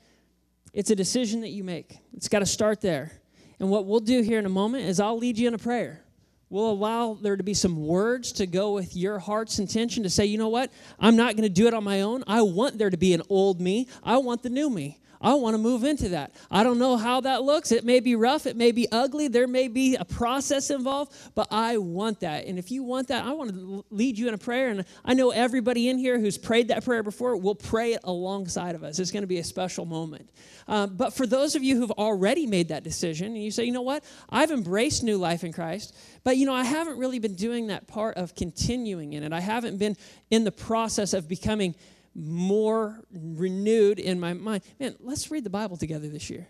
it's 0.72 0.90
a 0.90 0.96
decision 0.96 1.40
that 1.40 1.48
you 1.48 1.64
make. 1.64 1.98
It's 2.12 2.28
got 2.28 2.40
to 2.40 2.46
start 2.46 2.80
there. 2.80 3.12
And 3.58 3.70
what 3.70 3.86
we'll 3.86 4.00
do 4.00 4.22
here 4.22 4.38
in 4.38 4.46
a 4.46 4.50
moment 4.50 4.84
is 4.84 5.00
I'll 5.00 5.18
lead 5.18 5.38
you 5.38 5.48
in 5.48 5.54
a 5.54 5.58
prayer. 5.58 6.02
We'll 6.48 6.70
allow 6.70 7.14
there 7.14 7.36
to 7.36 7.42
be 7.42 7.54
some 7.54 7.86
words 7.86 8.30
to 8.32 8.46
go 8.46 8.72
with 8.72 8.94
your 8.94 9.18
heart's 9.18 9.58
intention 9.58 10.04
to 10.04 10.10
say, 10.10 10.26
you 10.26 10.38
know 10.38 10.48
what? 10.48 10.70
I'm 11.00 11.16
not 11.16 11.34
going 11.34 11.42
to 11.42 11.48
do 11.48 11.66
it 11.66 11.74
on 11.74 11.82
my 11.82 12.02
own. 12.02 12.22
I 12.26 12.42
want 12.42 12.78
there 12.78 12.90
to 12.90 12.96
be 12.96 13.14
an 13.14 13.22
old 13.28 13.60
me. 13.60 13.88
I 14.02 14.18
want 14.18 14.42
the 14.42 14.50
new 14.50 14.70
me. 14.70 15.00
I 15.20 15.34
want 15.34 15.54
to 15.54 15.58
move 15.58 15.84
into 15.84 16.10
that. 16.10 16.32
I 16.50 16.62
don't 16.62 16.78
know 16.78 16.96
how 16.96 17.20
that 17.22 17.42
looks. 17.42 17.72
It 17.72 17.84
may 17.84 18.00
be 18.00 18.14
rough. 18.14 18.46
It 18.46 18.56
may 18.56 18.72
be 18.72 18.86
ugly. 18.90 19.28
There 19.28 19.46
may 19.46 19.68
be 19.68 19.96
a 19.96 20.04
process 20.04 20.70
involved, 20.70 21.12
but 21.34 21.48
I 21.50 21.78
want 21.78 22.20
that. 22.20 22.46
And 22.46 22.58
if 22.58 22.70
you 22.70 22.82
want 22.82 23.08
that, 23.08 23.24
I 23.24 23.32
want 23.32 23.50
to 23.50 23.84
lead 23.90 24.18
you 24.18 24.28
in 24.28 24.34
a 24.34 24.38
prayer. 24.38 24.68
And 24.68 24.84
I 25.04 25.14
know 25.14 25.30
everybody 25.30 25.88
in 25.88 25.98
here 25.98 26.18
who's 26.18 26.38
prayed 26.38 26.68
that 26.68 26.84
prayer 26.84 27.02
before 27.02 27.36
will 27.36 27.54
pray 27.54 27.94
it 27.94 28.00
alongside 28.04 28.74
of 28.74 28.84
us. 28.84 28.98
It's 28.98 29.10
going 29.10 29.22
to 29.22 29.28
be 29.28 29.38
a 29.38 29.44
special 29.44 29.84
moment. 29.84 30.30
Um, 30.68 30.96
but 30.96 31.14
for 31.14 31.26
those 31.26 31.54
of 31.54 31.62
you 31.62 31.76
who've 31.76 31.92
already 31.92 32.46
made 32.46 32.68
that 32.68 32.82
decision 32.82 33.28
and 33.28 33.42
you 33.42 33.50
say, 33.50 33.64
you 33.64 33.72
know 33.72 33.82
what? 33.82 34.04
I've 34.28 34.50
embraced 34.50 35.02
new 35.02 35.16
life 35.16 35.44
in 35.44 35.52
Christ, 35.52 35.96
but 36.24 36.36
you 36.36 36.46
know, 36.46 36.54
I 36.54 36.64
haven't 36.64 36.98
really 36.98 37.18
been 37.18 37.34
doing 37.36 37.68
that 37.68 37.86
part 37.86 38.16
of 38.16 38.34
continuing 38.34 39.12
in 39.12 39.22
it. 39.22 39.32
I 39.32 39.40
haven't 39.40 39.78
been 39.78 39.96
in 40.30 40.44
the 40.44 40.52
process 40.52 41.12
of 41.12 41.28
becoming 41.28 41.74
more 42.16 43.04
renewed 43.12 43.98
in 43.98 44.18
my 44.18 44.32
mind. 44.32 44.62
Man, 44.80 44.96
let's 45.00 45.30
read 45.30 45.44
the 45.44 45.50
Bible 45.50 45.76
together 45.76 46.08
this 46.08 46.30
year. 46.30 46.48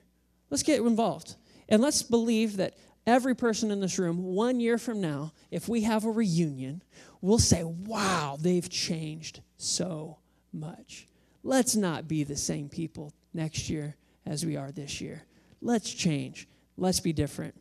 Let's 0.49 0.62
get 0.62 0.81
involved. 0.81 1.35
And 1.69 1.83
let's 1.83 2.03
believe 2.03 2.59
that 2.59 2.75
every 3.07 3.35
person 3.35 3.71
in 3.71 3.81
this 3.81 3.99
room, 3.99 4.23
one 4.23 4.61
year 4.61 4.79
from 4.79 5.01
now, 5.01 5.33
if 5.51 5.69
we 5.69 5.83
have 5.83 6.05
a 6.05 6.11
reunion, 6.11 6.83
we'll 7.21 7.39
say, 7.39 7.64
wow, 7.64 8.37
they've 8.41 8.69
changed 8.69 9.41
so 9.57 10.19
much. 10.53 11.09
Let's 11.43 11.75
not 11.75 12.07
be 12.07 12.23
the 12.23 12.37
same 12.37 12.69
people 12.69 13.12
next 13.35 13.69
year 13.69 13.97
as 14.25 14.47
we 14.47 14.57
are 14.57 14.71
this 14.71 15.01
year. 15.01 15.25
Let's 15.61 15.93
change. 15.93 16.49
Let's 16.77 17.01
be 17.01 17.12
different. 17.12 17.55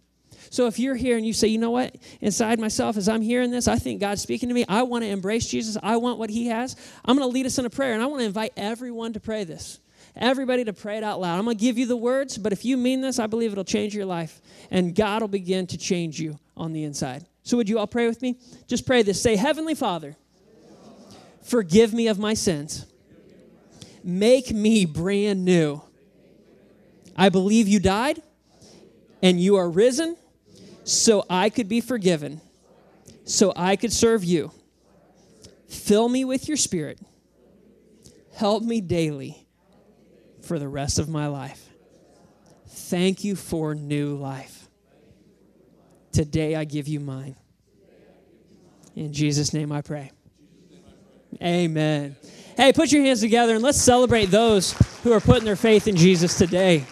So 0.50 0.68
if 0.68 0.80
you're 0.80 0.96
here 0.96 1.18
and 1.18 1.26
you 1.26 1.34
say, 1.34 1.48
you 1.48 1.58
know 1.58 1.72
what, 1.72 1.96
inside 2.22 2.60
myself, 2.60 2.98
as 2.98 3.10
I'm 3.10 3.22
hearing 3.22 3.52
this, 3.52 3.68
I 3.68 3.78
think 3.78 4.00
God's 4.00 4.22
speaking 4.22 4.50
to 4.50 4.56
me. 4.56 4.66
I 4.68 4.84
want 4.84 5.04
to 5.04 5.10
embrace 5.10 5.48
Jesus. 5.48 5.78
I 5.82 5.98
want 5.98 6.20
what 6.20 6.30
He 6.30 6.48
has. 6.48 6.76
I'm 7.04 7.18
going 7.18 7.28
to 7.28 7.34
lead 7.34 7.46
us 7.46 7.58
in 7.58 7.66
a 7.66 7.70
prayer, 7.70 7.94
and 7.94 8.02
I 8.02 8.06
want 8.06 8.22
to 8.22 8.26
invite 8.26 8.54
everyone 8.58 9.14
to 9.14 9.20
pray 9.20 9.44
this. 9.44 9.80
Everybody 10.16 10.64
to 10.64 10.74
pray 10.74 10.98
it 10.98 11.04
out 11.04 11.20
loud. 11.20 11.38
I'm 11.38 11.46
going 11.46 11.58
to 11.58 11.62
give 11.62 11.78
you 11.78 11.86
the 11.86 11.98
words, 11.98 12.38
but 12.38 12.54
if 12.54 12.64
you 12.64 12.78
mean 12.78 13.02
this, 13.02 13.20
I 13.20 13.28
believe 13.28 13.52
it'll 13.52 13.66
change 13.66 13.94
your 13.94 14.06
life, 14.06 14.42
and 14.72 14.96
God 14.96 15.22
will 15.22 15.28
begin 15.28 15.68
to 15.68 15.78
change 15.78 16.20
you 16.20 16.40
on 16.56 16.72
the 16.72 16.84
inside. 16.84 17.26
So 17.44 17.58
would 17.58 17.70
you 17.70 17.80
all 17.80 17.88
pray 17.88 18.08
with 18.08 18.22
me? 18.22 18.40
Just 18.68 18.86
pray 18.86 19.04
this. 19.04 19.22
Say, 19.22 19.36
Heavenly 19.36 19.76
Father, 19.76 20.16
forgive 21.44 21.94
me 21.94 22.08
of 22.08 22.18
my 22.18 22.34
sins. 22.34 22.86
Make 24.04 24.52
me 24.52 24.86
brand 24.86 25.44
new. 25.44 25.82
I 27.18 27.30
believe 27.30 27.68
you 27.68 27.80
died 27.80 28.22
and 29.22 29.40
you 29.40 29.56
are 29.56 29.70
risen 29.70 30.18
so 30.86 31.26
I 31.30 31.50
could 31.50 31.68
be 31.68 31.82
forgiven, 31.82 32.40
so 33.26 33.52
I 33.56 33.76
could 33.76 33.92
serve 33.92 34.24
you. 34.24 34.52
Fill 35.68 36.08
me 36.08 36.24
with 36.24 36.48
your 36.48 36.58
spirit. 36.58 37.00
Help 38.36 38.64
me 38.64 38.82
daily 38.82 39.48
for 40.42 40.60
the 40.60 40.68
rest 40.68 41.00
of 41.00 41.10
my 41.10 41.28
life. 41.28 41.70
Thank 42.68 43.24
you 43.24 43.36
for 43.36 43.74
new 43.74 44.16
life. 44.16 44.68
Today 46.12 46.56
I 46.56 46.66
give 46.66 46.88
you 46.88 47.00
mine. 47.00 47.36
In 48.96 49.12
Jesus' 49.12 49.54
name 49.54 49.72
I 49.72 49.82
pray. 49.82 50.12
Amen. 51.42 52.16
Hey, 52.56 52.72
put 52.72 52.92
your 52.92 53.04
hands 53.04 53.22
together 53.22 53.56
and 53.56 53.64
let's 53.64 53.82
celebrate 53.82 54.28
those 54.28 54.74
who 55.04 55.12
are 55.12 55.20
putting 55.20 55.46
their 55.46 55.56
faith 55.56 55.88
in 55.88 55.96
Jesus 55.96 56.38
today. 56.38 56.86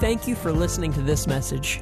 Thank 0.00 0.28
you 0.28 0.36
for 0.36 0.52
listening 0.52 0.92
to 0.92 1.02
this 1.02 1.26
message. 1.26 1.80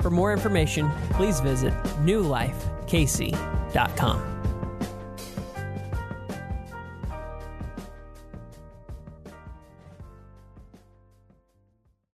For 0.00 0.10
more 0.10 0.32
information, 0.32 0.88
please 1.10 1.40
visit 1.40 1.72
newlifekc.com. 2.04 4.37